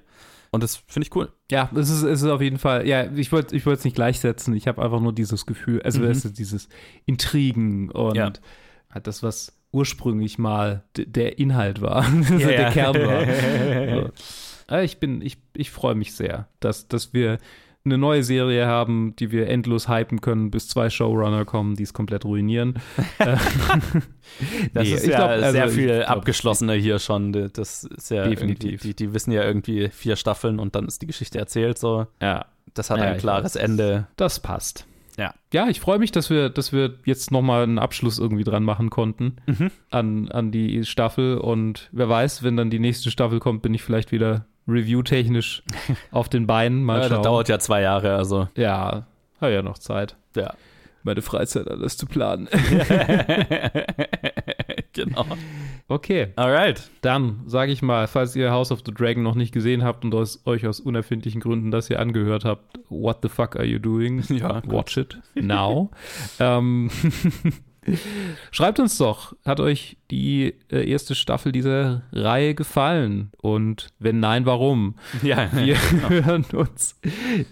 Und 0.52 0.64
das 0.64 0.78
finde 0.88 1.08
ich 1.08 1.16
cool. 1.16 1.32
Ja, 1.52 1.70
es 1.76 1.90
ist, 1.92 2.02
es 2.02 2.24
ist 2.24 2.28
auf 2.30 2.42
jeden 2.42 2.58
Fall, 2.58 2.88
ja, 2.88 3.04
ich 3.12 3.32
wollte 3.32 3.56
ich 3.56 3.68
es 3.68 3.84
nicht 3.84 3.94
gleichsetzen. 3.96 4.56
Ich 4.56 4.68
habe 4.68 4.82
einfach 4.82 5.00
nur 5.00 5.14
dieses 5.14 5.46
Gefühl, 5.46 5.82
also 5.84 6.00
Mhm. 6.00 6.34
dieses 6.34 6.70
Intrigen 7.06 7.92
und 7.92 8.16
Ja. 8.16 8.32
halt 8.90 9.06
das, 9.06 9.22
was 9.22 9.59
ursprünglich 9.72 10.38
mal 10.38 10.84
der 10.95 11.39
Inhalt 11.39 11.82
war, 11.82 12.05
also 12.30 12.38
der 12.38 12.61
ja. 12.61 12.72
Kern 12.72 12.95
war. 12.95 13.26
So. 14.70 14.76
Ja, 14.76 14.82
Ich 14.82 14.99
bin, 14.99 15.22
ich, 15.22 15.38
ich 15.55 15.72
freue 15.72 15.95
mich 15.95 16.13
sehr, 16.13 16.47
dass, 16.59 16.88
dass 16.88 17.11
wir 17.13 17.39
eine 17.86 17.97
neue 17.97 18.24
Serie 18.24 18.67
haben, 18.67 19.15
die 19.17 19.32
wir 19.32 19.47
endlos 19.47 19.88
hypen 19.88 20.22
können, 20.22 20.51
bis 20.51 20.67
zwei 20.67 20.89
Showrunner 20.89 21.45
kommen, 21.45 21.76
die 21.76 21.84
es 21.84 21.93
komplett 21.93 22.26
ruinieren. 22.26 22.76
Äh, 23.20 23.38
Das 24.74 24.84
nee, 24.88 24.93
ist 24.93 25.07
ja 25.07 25.17
glaub, 25.17 25.30
also 25.30 25.51
sehr 25.51 25.70
viel 25.70 25.95
glaub, 25.97 26.09
abgeschlossener 26.09 26.74
hier 26.74 26.99
schon. 26.99 27.34
Das 27.53 27.84
ist 27.84 28.11
ja 28.11 28.28
Definitiv. 28.28 28.82
Die, 28.82 28.93
die 28.93 29.13
wissen 29.13 29.32
ja 29.32 29.43
irgendwie 29.43 29.89
vier 29.89 30.15
Staffeln 30.15 30.59
und 30.59 30.76
dann 30.76 30.86
ist 30.86 31.01
die 31.01 31.07
Geschichte 31.07 31.39
erzählt. 31.39 31.80
So, 31.80 32.05
Ja, 32.22 32.45
das 32.76 32.89
hat 32.91 32.99
Ja, 32.99 33.05
ein 33.05 33.17
klares. 33.17 33.55
Ende. 33.55 34.07
das 34.17 34.39
passt. 34.39 34.86
Ja. 35.20 35.34
Ja, 35.53 35.67
ich 35.67 35.80
freue 35.82 35.99
mich, 35.99 36.11
dass 36.11 36.30
wir, 36.30 36.49
dass 36.49 36.72
wir 36.72 36.93
jetzt 37.05 37.30
nochmal 37.32 37.63
einen 37.63 37.78
Abschluss 37.78 38.17
irgendwie 38.20 38.43
dran 38.45 38.63
machen 38.63 38.89
konnten 38.89 39.36
Mhm. 39.47 39.70
an, 39.91 40.30
an 40.32 40.51
die 40.51 40.86
Staffel. 40.86 41.38
Und 41.38 41.89
wer 41.91 42.07
weiß, 42.07 42.41
wenn 42.43 42.55
dann 42.55 42.70
die 42.70 42.80
nächste 42.80 43.11
Staffel 43.11 43.39
kommt, 43.39 43.61
bin 43.61 43.74
ich 43.74 43.84
vielleicht 43.84 44.11
wieder 44.13 44.45
review-technisch 44.67 45.63
auf 46.11 46.30
den 46.30 46.47
Beinen. 46.47 46.84
Mal 46.84 46.99
Ja, 47.01 47.03
schauen. 47.09 47.17
das 47.17 47.22
dauert 47.24 47.49
ja 47.49 47.59
zwei 47.59 47.82
Jahre, 47.82 48.15
also 48.15 48.47
ja, 48.55 49.05
habe 49.41 49.51
ja 49.53 49.61
noch 49.61 49.78
Zeit, 49.78 50.15
ja. 50.38 50.53
meine 51.03 51.22
Freizeit 51.22 51.67
alles 51.70 51.97
zu 51.97 52.05
planen. 52.05 52.47
genau. 54.94 55.26
Okay, 55.88 56.28
Alright. 56.36 56.90
dann 57.02 57.42
sage 57.48 57.72
ich 57.72 57.82
mal, 57.82 58.08
falls 58.08 58.36
ihr 58.36 58.52
House 58.52 58.72
of 58.72 58.82
the 58.86 58.94
Dragon 58.94 59.24
noch 59.24 59.36
nicht 59.36 59.52
gesehen 59.52 59.84
habt 59.84 60.06
und 60.06 60.14
aus, 60.14 60.42
euch 60.46 60.68
aus 60.68 60.80
unerfindlichen 60.80 61.42
Gründen 61.42 61.72
das 61.72 61.88
hier 61.88 62.00
angehört 62.00 62.46
habt, 62.46 62.80
what 62.90 63.20
the 63.24 63.30
fuck 63.30 63.56
are 63.56 63.66
you 63.66 63.80
doing? 63.80 64.24
Ja. 64.30 64.62
Watch 64.66 64.96
it 64.98 65.18
now. 65.36 65.90
ähm, 66.40 66.90
schreibt 68.52 68.80
uns 68.80 68.98
doch, 68.98 69.36
hat 69.44 69.60
euch 69.60 69.98
die 70.12 70.54
äh, 70.72 70.90
erste 70.90 71.16
Staffel 71.16 71.52
dieser 71.52 72.04
Reihe 72.12 72.54
gefallen? 72.54 73.32
Und 73.42 73.88
wenn 74.00 74.20
nein, 74.20 74.46
warum? 74.46 74.96
Ja, 75.24 75.50
Wir 75.54 75.78
hören 76.10 76.46
uns 76.54 77.00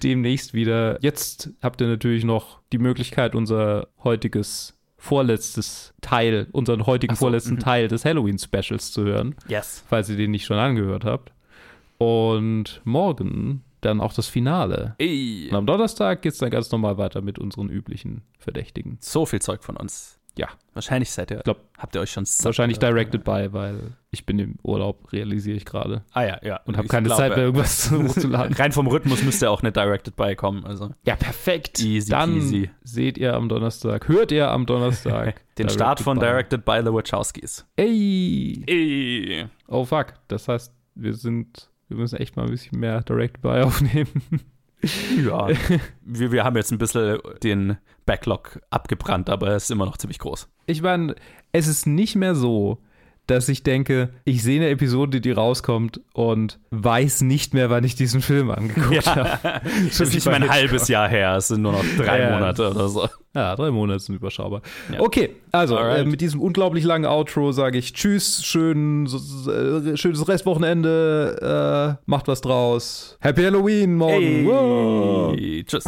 demnächst 0.04 0.54
wieder. 0.54 1.00
Jetzt 1.02 1.50
habt 1.62 1.82
ihr 1.82 1.88
natürlich 1.88 2.24
noch 2.24 2.60
die 2.72 2.78
Möglichkeit, 2.78 3.36
unser 3.36 3.88
heutiges 4.04 4.77
vorletztes 5.08 5.94
Teil, 6.02 6.48
unseren 6.52 6.86
heutigen 6.86 7.16
so, 7.16 7.20
vorletzten 7.20 7.56
mhm. 7.56 7.60
Teil 7.60 7.88
des 7.88 8.04
Halloween-Specials 8.06 8.92
zu 8.92 9.04
hören, 9.04 9.36
yes. 9.48 9.84
falls 9.88 10.10
ihr 10.10 10.18
den 10.18 10.32
nicht 10.32 10.46
schon 10.46 10.58
angehört 10.58 11.06
habt. 11.06 11.32
Und 11.98 12.82
morgen 12.84 13.64
dann 13.82 14.02
auch 14.02 14.14
das 14.14 14.28
Finale. 14.28 14.96
Ey. 14.98 15.48
Und 15.50 15.56
am 15.56 15.66
Donnerstag 15.66 16.22
geht 16.22 16.34
es 16.34 16.40
dann 16.40 16.50
ganz 16.50 16.72
normal 16.72 16.98
weiter 16.98 17.22
mit 17.22 17.40
unseren 17.40 17.70
üblichen 17.70 18.24
Verdächtigen. 18.38 18.98
So 19.00 19.26
viel 19.26 19.42
Zeug 19.42 19.64
von 19.64 19.78
uns. 19.78 20.17
Ja. 20.38 20.48
Wahrscheinlich 20.74 21.10
seid 21.12 21.32
ihr, 21.32 21.38
glaub, 21.38 21.60
habt 21.78 21.96
ihr 21.96 22.02
euch 22.02 22.12
schon 22.12 22.26
Wahrscheinlich 22.44 22.78
directed 22.78 23.24
by, 23.24 23.48
weil 23.52 23.96
ich 24.12 24.26
bin 24.26 24.38
im 24.38 24.56
Urlaub, 24.64 25.12
realisiere 25.12 25.58
ich 25.58 25.66
gerade. 25.66 26.04
Ah 26.14 26.24
ja, 26.24 26.40
ja. 26.44 26.60
Und 26.66 26.78
habe 26.78 26.86
Ich 26.86 26.92
keine 26.92 27.08
glaube, 27.08 27.20
Zeit 27.22 27.36
mehr, 27.36 27.46
irgendwas 27.46 27.92
hochzuladen. 27.92 28.54
Rein 28.58 28.72
vom 28.72 28.88
Rhythmus 28.88 29.24
müsste 29.24 29.50
auch 29.50 29.62
eine 29.62 29.72
Directed 29.72 30.16
By 30.16 30.36
kommen. 30.36 30.66
Also 30.66 30.92
Ja, 31.06 31.16
perfekt. 31.16 31.80
Easy 31.80 32.12
Dann 32.12 32.36
peasy. 32.36 32.70
seht 32.84 33.18
ihr 33.18 33.34
am 33.34 33.50
Donnerstag, 33.50 34.08
hört 34.08 34.32
ihr 34.32 34.50
am 34.50 34.66
Donnerstag 34.66 35.42
den 35.58 35.70
Start 35.70 36.00
von 36.00 36.20
by. 36.20 36.26
Directed 36.26 36.64
by 36.64 36.82
The 36.84 36.94
Wachowskis. 36.94 37.66
Ey. 37.76 38.64
Ey. 38.68 39.46
Oh 39.68 39.84
fuck. 39.86 40.14
Das 40.28 40.48
heißt, 40.48 40.74
wir 40.96 41.14
sind, 41.16 41.70
wir 41.88 41.98
müssen 41.98 42.18
echt 42.18 42.36
mal 42.36 42.44
ein 42.46 42.52
bisschen 42.52 42.80
mehr 42.80 43.02
Direct 43.02 43.42
by 43.42 43.62
aufnehmen. 43.64 44.10
Ja. 44.82 45.48
wir, 46.02 46.32
wir 46.32 46.44
haben 46.44 46.56
jetzt 46.56 46.72
ein 46.72 46.78
bisschen 46.78 47.20
den 47.44 47.78
Backlog 48.06 48.60
abgebrannt, 48.70 49.30
aber 49.30 49.50
er 49.50 49.58
ist 49.58 49.72
immer 49.72 49.86
noch 49.86 49.98
ziemlich 49.98 50.20
groß. 50.20 50.50
Ich 50.66 50.82
meine, 50.82 51.16
es 51.52 51.68
ist 51.68 51.88
nicht 51.88 52.16
mehr 52.16 52.36
so, 52.36 52.80
dass 53.28 53.50
ich 53.50 53.64
denke, 53.64 54.10
ich 54.26 54.42
sehe 54.42 54.60
eine 54.62 54.70
Episode, 54.70 55.22
die 55.22 55.32
rauskommt 55.32 56.02
und 56.14 56.60
weiß 56.72 57.22
nicht 57.22 57.54
mehr, 57.54 57.70
wann 57.70 57.84
ich 57.84 57.96
diesen 57.96 58.22
Film 58.22 58.50
angeguckt 58.52 59.06
habe. 59.06 59.28
Das 59.88 60.00
ist 60.00 60.14
nicht 60.14 60.26
mal 60.26 60.36
ein 60.36 60.50
halbes 60.50 60.88
Jahr 60.88 61.08
her, 61.08 61.36
es 61.36 61.50
sind 61.50 61.62
nur 61.62 61.74
noch 61.74 61.84
drei 61.98 62.22
Ja. 62.22 62.32
Monate 62.32 62.70
oder 62.70 62.88
so. 62.90 63.08
Ja, 63.36 63.56
drei 63.56 63.70
Monate 63.70 64.00
sind 64.00 64.16
überschaubar. 64.16 64.62
Ja. 64.92 65.00
Okay, 65.02 65.30
also 65.52 65.78
äh, 65.78 66.04
mit 66.06 66.22
diesem 66.22 66.42
unglaublich 66.42 66.84
langen 66.84 67.06
Outro 67.06 67.52
sage 67.52 67.78
ich 67.78 67.94
Tschüss, 67.94 68.44
schön, 68.44 69.06
so, 69.06 69.52
äh, 69.52 69.96
schönes 69.98 70.28
Restwochenende, 70.28 71.98
äh, 72.00 72.04
macht 72.10 72.28
was 72.28 72.42
draus. 72.42 73.18
Happy 73.20 73.44
Halloween 73.44 73.96
morgen. 73.96 74.46
Wow. 74.48 75.36
Hey. 75.38 75.64
Tschüss. 75.66 75.86